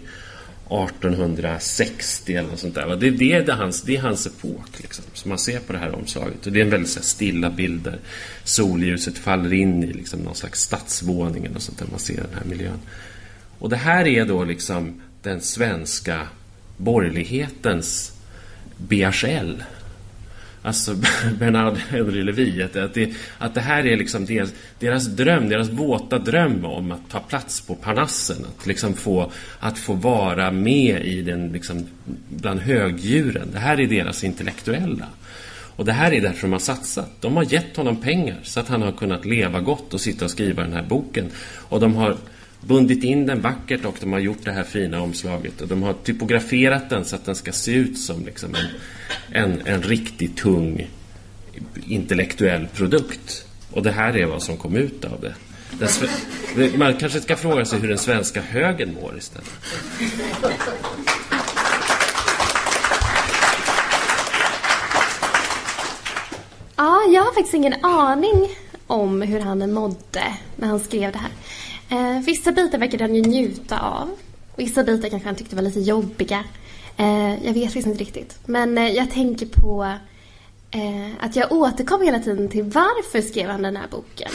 1860 0.69 2.35
eller 2.35 2.49
något 2.49 2.59
sånt 2.59 2.75
där. 2.75 2.95
Det, 2.95 3.09
det, 3.09 3.33
är 3.33 3.45
det, 3.45 3.53
hans, 3.53 3.81
det 3.81 3.95
är 3.95 4.01
hans 4.01 4.27
epok, 4.27 4.79
liksom, 4.81 5.05
som 5.13 5.29
man 5.29 5.37
ser 5.37 5.59
på 5.59 5.73
det 5.73 5.79
här 5.79 5.95
omslaget. 5.95 6.45
Och 6.45 6.51
det 6.51 6.59
är 6.59 6.63
en 6.63 6.69
väldigt 6.69 6.89
så 6.89 6.99
här, 6.99 7.05
stilla 7.05 7.49
bild 7.49 7.81
där 7.81 7.99
solljuset 8.43 9.17
faller 9.17 9.53
in 9.53 9.83
i 9.83 9.93
liksom, 9.93 10.19
någon 10.19 10.35
slags 10.35 10.61
stadsvåning 10.61 11.45
eller 11.45 11.59
sånt 11.59 11.79
där 11.79 11.87
man 11.91 11.99
ser 11.99 12.15
den 12.15 12.33
här 12.33 12.45
miljön. 12.45 12.79
Och 13.59 13.69
det 13.69 13.77
här 13.77 14.07
är 14.07 14.25
då 14.25 14.43
liksom 14.43 15.01
den 15.21 15.41
svenska 15.41 16.27
borgerlighetens 16.77 18.11
BHL. 18.77 19.63
Alltså 20.61 20.95
Bernard 21.39 21.77
Henry 21.77 22.23
Levy. 22.23 22.61
Att, 22.61 22.75
att, 22.75 22.93
det, 22.93 23.13
att 23.37 23.53
det 23.53 23.61
här 23.61 23.87
är 23.87 23.97
liksom 23.97 24.25
deras, 24.25 24.53
deras 24.79 25.05
dröm, 25.05 25.49
deras 25.49 25.69
våta 25.69 26.19
dröm 26.19 26.65
om 26.65 26.91
att 26.91 27.09
ta 27.09 27.19
plats 27.19 27.61
på 27.61 27.75
Parnassen. 27.75 28.45
Att 28.57 28.65
liksom 28.65 28.93
få, 28.93 29.31
att 29.59 29.77
få 29.77 29.93
vara 29.93 30.51
med 30.51 31.05
i 31.05 31.21
den, 31.21 31.51
liksom, 31.51 31.87
bland 32.29 32.59
högdjuren. 32.59 33.49
Det 33.51 33.59
här 33.59 33.79
är 33.79 33.87
deras 33.87 34.23
intellektuella. 34.23 35.07
Och 35.79 35.85
det 35.85 35.93
här 35.93 36.13
är 36.13 36.21
därför 36.21 36.41
de 36.41 36.51
har 36.51 36.59
satsat. 36.59 37.11
De 37.19 37.35
har 37.35 37.53
gett 37.53 37.77
honom 37.77 38.01
pengar 38.01 38.39
så 38.43 38.59
att 38.59 38.67
han 38.67 38.81
har 38.81 38.91
kunnat 38.91 39.25
leva 39.25 39.59
gott 39.59 39.93
och 39.93 40.01
sitta 40.01 40.25
och 40.25 40.31
skriva 40.31 40.63
den 40.63 40.73
här 40.73 40.83
boken. 40.83 41.29
Och 41.69 41.79
de 41.79 41.95
har 41.95 42.17
bundit 42.61 43.03
in 43.03 43.25
den 43.25 43.41
vackert 43.41 43.85
och 43.85 43.97
de 43.99 44.13
har 44.13 44.19
gjort 44.19 44.45
det 44.45 44.51
här 44.51 44.63
fina 44.63 45.01
omslaget. 45.01 45.61
Och 45.61 45.67
de 45.67 45.83
har 45.83 45.93
typograferat 45.93 46.89
den 46.89 47.05
så 47.05 47.15
att 47.15 47.25
den 47.25 47.35
ska 47.35 47.51
se 47.51 47.71
ut 47.71 47.97
som 47.97 48.25
liksom 48.25 48.55
en, 48.55 48.67
en, 49.43 49.61
en 49.65 49.81
riktigt 49.81 50.37
tung 50.37 50.87
intellektuell 51.87 52.67
produkt. 52.67 53.45
Och 53.71 53.83
det 53.83 53.91
här 53.91 54.17
är 54.17 54.25
vad 54.25 54.43
som 54.43 54.57
kom 54.57 54.75
ut 54.75 55.05
av 55.05 55.21
det. 55.21 55.33
Den 56.55 56.79
Man 56.79 56.93
kanske 56.93 57.21
ska 57.21 57.35
fråga 57.35 57.65
sig 57.65 57.79
hur 57.79 57.87
den 57.87 57.97
svenska 57.97 58.41
högern 58.41 58.93
mår 58.93 59.17
istället. 59.17 59.49
Ja, 66.75 67.01
jag 67.13 67.23
har 67.23 67.33
faktiskt 67.33 67.53
ingen 67.53 67.85
aning 67.85 68.47
om 68.87 69.21
hur 69.21 69.39
han 69.39 69.73
mådde 69.73 70.23
när 70.55 70.67
han 70.67 70.79
skrev 70.79 71.11
det 71.11 71.17
här. 71.17 71.31
Eh, 71.89 72.19
vissa 72.25 72.51
bitar 72.51 72.77
verkade 72.77 73.03
han 73.03 73.15
ju 73.15 73.21
njuta 73.21 73.79
av. 73.79 74.09
Vissa 74.55 74.83
bitar 74.83 75.09
kanske 75.09 75.27
han 75.27 75.35
tyckte 75.35 75.55
var 75.55 75.63
lite 75.63 75.79
jobbiga. 75.79 76.43
Eh, 76.97 77.45
jag 77.45 77.53
vet 77.53 77.63
faktiskt 77.63 77.87
inte 77.87 77.99
riktigt. 77.99 78.39
Men 78.45 78.77
eh, 78.77 78.87
jag 78.87 79.11
tänker 79.11 79.45
på 79.45 79.93
eh, 80.71 81.25
att 81.25 81.35
jag 81.35 81.51
återkommer 81.51 82.05
hela 82.05 82.19
tiden 82.19 82.49
till 82.49 82.63
varför 82.63 83.21
skrev 83.21 83.49
han 83.49 83.61
den 83.61 83.77
här 83.77 83.87
boken? 83.91 84.31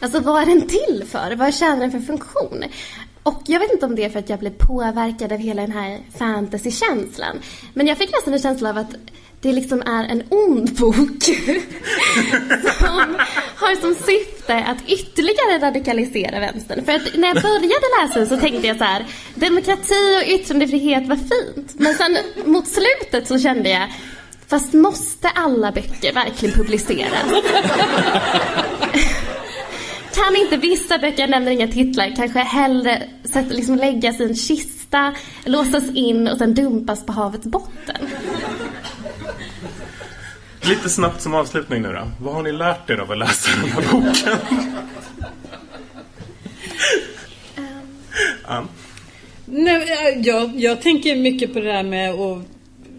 Alltså 0.00 0.20
vad 0.20 0.42
är 0.42 0.46
den 0.46 0.68
till 0.68 1.04
för? 1.06 1.36
Vad 1.36 1.54
tjänar 1.54 1.80
den 1.80 1.90
för 1.90 2.00
funktion? 2.00 2.64
Och 3.26 3.42
jag 3.46 3.60
vet 3.60 3.72
inte 3.72 3.86
om 3.86 3.94
det 3.94 4.04
är 4.04 4.10
för 4.10 4.18
att 4.18 4.28
jag 4.28 4.38
blev 4.38 4.50
påverkad 4.50 5.32
av 5.32 5.38
hela 5.38 5.62
den 5.62 5.72
här 5.72 5.98
fantasykänslan. 6.18 7.40
Men 7.74 7.86
jag 7.86 7.98
fick 7.98 8.12
nästan 8.12 8.34
en 8.34 8.40
känsla 8.40 8.70
av 8.70 8.78
att 8.78 8.94
det 9.40 9.52
liksom 9.52 9.82
är 9.82 10.04
en 10.04 10.22
ond 10.28 10.74
bok. 10.74 10.96
som 12.78 13.16
har 13.56 13.80
som 13.80 13.94
syfte 13.94 14.54
att 14.54 14.88
ytterligare 14.88 15.66
radikalisera 15.66 16.40
vänstern. 16.40 16.84
För 16.84 16.92
att 16.92 17.16
när 17.16 17.28
jag 17.28 17.42
började 17.42 17.86
läsa 18.02 18.18
den 18.18 18.28
så 18.28 18.36
tänkte 18.36 18.66
jag 18.66 18.78
så 18.78 18.84
här, 18.84 19.06
demokrati 19.34 20.22
och 20.22 20.28
yttrandefrihet 20.28 21.08
var 21.08 21.16
fint. 21.16 21.74
Men 21.74 21.94
sen 21.94 22.18
mot 22.44 22.66
slutet 22.68 23.28
så 23.28 23.38
kände 23.38 23.68
jag, 23.68 23.92
fast 24.46 24.72
måste 24.72 25.28
alla 25.28 25.72
böcker 25.72 26.12
verkligen 26.12 26.54
publiceras? 26.54 27.24
Kan 30.16 30.36
inte 30.36 30.56
vissa 30.56 30.98
böcker, 30.98 31.20
jag 31.20 31.30
nämner 31.30 31.50
inga 31.50 31.68
titlar, 31.68 32.12
kanske 32.16 32.38
hellre 32.38 33.02
sätt, 33.24 33.46
liksom 33.48 33.76
läggas 33.76 34.20
i 34.20 34.24
en 34.24 34.34
kista, 34.34 35.14
låsas 35.44 35.90
in 35.94 36.28
och 36.28 36.38
sen 36.38 36.54
dumpas 36.54 37.06
på 37.06 37.12
havets 37.12 37.46
botten? 37.46 38.08
Lite 40.60 40.88
snabbt 40.88 41.22
som 41.22 41.34
avslutning 41.34 41.82
nu 41.82 41.92
då. 41.92 42.08
Vad 42.20 42.34
har 42.34 42.42
ni 42.42 42.52
lärt 42.52 42.90
er 42.90 42.96
av 42.96 43.12
att 43.12 43.18
läsa 43.18 43.50
den 43.60 43.70
här 43.70 43.92
boken? 43.92 44.38
Ann? 48.44 48.68
Nej, 49.46 50.20
jag, 50.24 50.60
jag 50.60 50.82
tänker 50.82 51.16
mycket 51.16 51.52
på 51.52 51.60
det 51.60 51.72
där 51.72 51.82
med 51.82 52.10
att, 52.14 52.42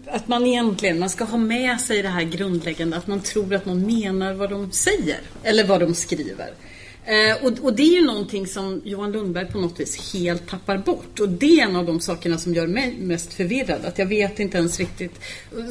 att 0.06 0.28
man 0.28 0.46
egentligen 0.46 0.98
man 0.98 1.10
ska 1.10 1.24
ha 1.24 1.38
med 1.38 1.80
sig 1.80 2.02
det 2.02 2.08
här 2.08 2.22
grundläggande 2.22 2.96
att 2.96 3.06
man 3.06 3.20
tror 3.20 3.54
att 3.54 3.66
någon 3.66 3.86
menar 3.86 4.32
vad 4.32 4.50
de 4.50 4.72
säger 4.72 5.20
eller 5.42 5.64
vad 5.64 5.80
de 5.80 5.94
skriver. 5.94 6.50
Eh, 7.08 7.44
och, 7.44 7.52
och, 7.62 7.72
det 7.72 7.82
är 7.82 8.00
ju 8.00 8.04
någonting 8.04 8.46
som 8.46 8.82
Johan 8.84 9.12
Lundberg 9.12 9.46
på 9.46 9.58
något 9.58 9.80
vis 9.80 10.14
helt 10.14 10.48
tappar 10.48 10.78
bort. 10.78 11.20
Och 11.20 11.28
det 11.28 11.60
är 11.60 11.64
en 11.64 11.76
av 11.76 11.86
de 11.86 12.00
sakerna 12.00 12.38
som 12.38 12.54
gör 12.54 12.66
mig 12.66 12.96
mest 12.98 13.32
förvirrad. 13.32 13.84
Att 13.84 13.98
jag 13.98 14.06
vet 14.06 14.40
inte 14.40 14.58
ens 14.58 14.78
riktigt. 14.78 15.20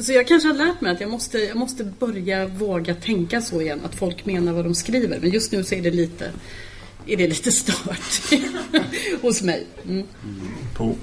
Så 0.02 0.12
jag 0.12 0.28
kanske 0.28 0.48
har 0.48 0.54
lärt 0.54 0.80
mig 0.80 0.92
att 0.92 1.00
jag 1.00 1.10
måste, 1.10 1.38
jag 1.38 1.56
måste 1.56 1.84
börja 1.84 2.46
våga 2.46 2.94
tänka 2.94 3.40
så 3.40 3.60
igen. 3.60 3.80
Att 3.84 3.94
folk 3.94 4.26
menar 4.26 4.52
vad 4.52 4.64
de 4.64 4.74
skriver. 4.74 5.18
Men 5.20 5.30
just 5.30 5.52
nu 5.52 5.64
så 5.64 5.74
är 5.74 5.82
det 5.82 5.90
lite, 5.90 6.30
är 7.06 7.16
det 7.16 7.28
lite 7.28 7.52
stört 7.52 8.32
hos 9.20 9.42
mig. 9.42 9.66
Mm. 9.88 10.06
På. 10.76 10.94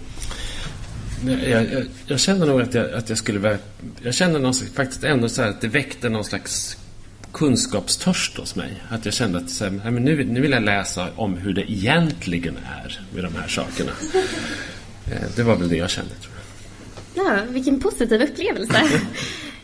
Jag, 1.26 1.50
jag, 1.50 1.86
jag, 2.08 2.20
känner 2.20 2.46
nog 2.46 2.62
att 2.62 2.74
jag, 2.74 2.94
att 2.94 3.10
jag 3.10 3.18
skulle... 3.18 3.58
Jag 4.02 4.14
känner 4.14 4.40
någon, 4.40 4.54
faktiskt 4.54 5.04
ändå 5.04 5.30
så 5.30 5.42
att 5.42 5.62
det 5.62 5.68
väckte 5.68 6.10
någon 6.10 6.24
slags 6.24 6.78
kunskapstörst 7.36 8.38
hos 8.38 8.56
mig. 8.56 8.84
Att 8.90 9.06
jag 9.06 9.14
kände 9.14 9.38
att 9.38 9.50
så 9.50 9.66
här, 9.66 9.92
nu, 9.92 10.24
nu 10.24 10.42
vill 10.42 10.52
jag 10.52 10.64
läsa 10.64 11.08
om 11.16 11.34
hur 11.38 11.54
det 11.54 11.72
egentligen 11.72 12.58
är 12.58 13.02
med 13.14 13.24
de 13.24 13.36
här 13.36 13.48
sakerna. 13.48 13.92
Eh, 15.12 15.30
det 15.36 15.44
var 15.44 15.56
väl 15.56 15.70
det 15.70 15.78
jag 15.78 15.90
kände, 15.90 16.16
tror 16.16 16.34
jag. 16.36 17.26
Ja, 17.26 17.42
vilken 17.50 17.80
positiv 17.80 18.22
upplevelse. 18.22 18.82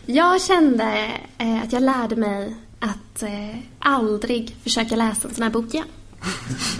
Jag 0.06 0.42
kände 0.42 1.12
eh, 1.38 1.64
att 1.64 1.74
jag 1.74 1.84
lärde 1.84 2.16
mig 2.16 2.56
att 2.80 3.24
eh, 3.24 3.58
aldrig 3.80 4.56
försöka 4.64 4.96
läsa 4.96 5.28
en 5.28 5.34
sån 5.34 5.44
här 5.44 5.52
bok 5.52 5.74
igen. 5.74 5.86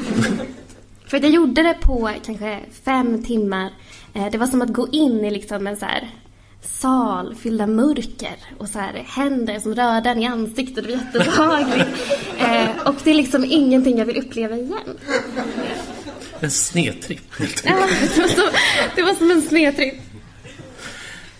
För 1.06 1.20
jag 1.20 1.30
gjorde 1.30 1.64
det 1.64 1.74
på 1.82 2.12
kanske 2.26 2.60
fem 2.86 3.24
timmar. 3.24 3.72
Det 4.32 4.38
var 4.38 4.48
som 4.48 4.62
att 4.62 4.74
gå 4.74 4.88
in 4.92 5.26
i 5.26 5.32
liksom 5.32 5.68
en 5.68 5.78
så 5.78 5.86
här 5.86 6.10
sal 6.62 7.36
fylld 7.36 7.62
av 7.62 7.70
mörker 7.70 8.36
och 8.58 8.70
så 8.70 8.80
här, 8.80 8.94
händer 8.94 9.60
som 9.60 9.76
rörde 9.76 10.10
en 10.10 10.22
i 10.22 10.28
ansiktet. 10.28 10.76
Det 10.76 10.96
var 10.96 11.04
jättebehagligt. 11.04 11.90
eh, 12.40 12.88
och 12.88 12.96
det 13.04 13.10
är 13.10 13.16
liksom 13.16 13.46
ingenting 13.46 13.98
jag 13.98 14.06
vill 14.06 14.18
uppleva 14.18 14.56
igen. 14.56 14.98
En 16.40 16.52
snedtripp, 16.52 17.22
Ja, 17.64 17.88
det 18.16 18.22
var, 18.22 18.28
så, 18.28 18.42
det 18.96 19.02
var 19.02 19.14
som 19.14 19.32
en 19.32 19.42
snedtripp. 19.42 19.96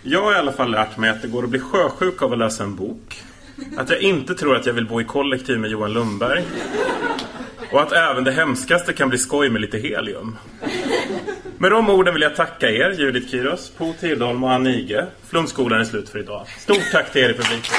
Jag 0.02 0.22
har 0.22 0.32
i 0.32 0.36
alla 0.36 0.52
fall 0.52 0.70
lärt 0.70 0.96
mig 0.96 1.10
att 1.10 1.22
det 1.22 1.28
går 1.28 1.44
att 1.44 1.50
bli 1.50 1.60
sjösjuk 1.60 2.22
av 2.22 2.32
att 2.32 2.38
läsa 2.38 2.64
en 2.64 2.76
bok. 2.76 3.22
Att 3.76 3.90
jag 3.90 4.00
inte 4.00 4.34
tror 4.34 4.56
att 4.56 4.66
jag 4.66 4.72
vill 4.72 4.86
bo 4.86 5.00
i 5.00 5.04
kollektiv 5.04 5.58
med 5.58 5.70
Johan 5.70 5.92
Lundberg. 5.92 6.44
Och 7.72 7.82
att 7.82 7.92
även 7.92 8.24
det 8.24 8.32
hemskaste 8.32 8.92
kan 8.92 9.08
bli 9.08 9.18
skoj 9.18 9.50
med 9.50 9.60
lite 9.60 9.78
helium. 9.78 10.38
Med 11.58 11.70
de 11.70 11.90
orden 11.90 12.14
vill 12.14 12.22
jag 12.22 12.36
tacka 12.36 12.70
er, 12.70 12.90
Judith 12.98 13.30
Kyros, 13.30 13.70
Po 13.70 13.94
Tidholm 14.00 14.44
och 14.44 14.52
Ann 14.52 14.62
Nige. 14.62 15.06
Flumskolan 15.30 15.80
är 15.80 15.84
slut 15.84 16.08
för 16.08 16.18
idag. 16.18 16.46
Stort 16.58 16.90
tack 16.92 17.12
till 17.12 17.22
er 17.22 17.30
i 17.30 17.34
publiken. 17.34 17.74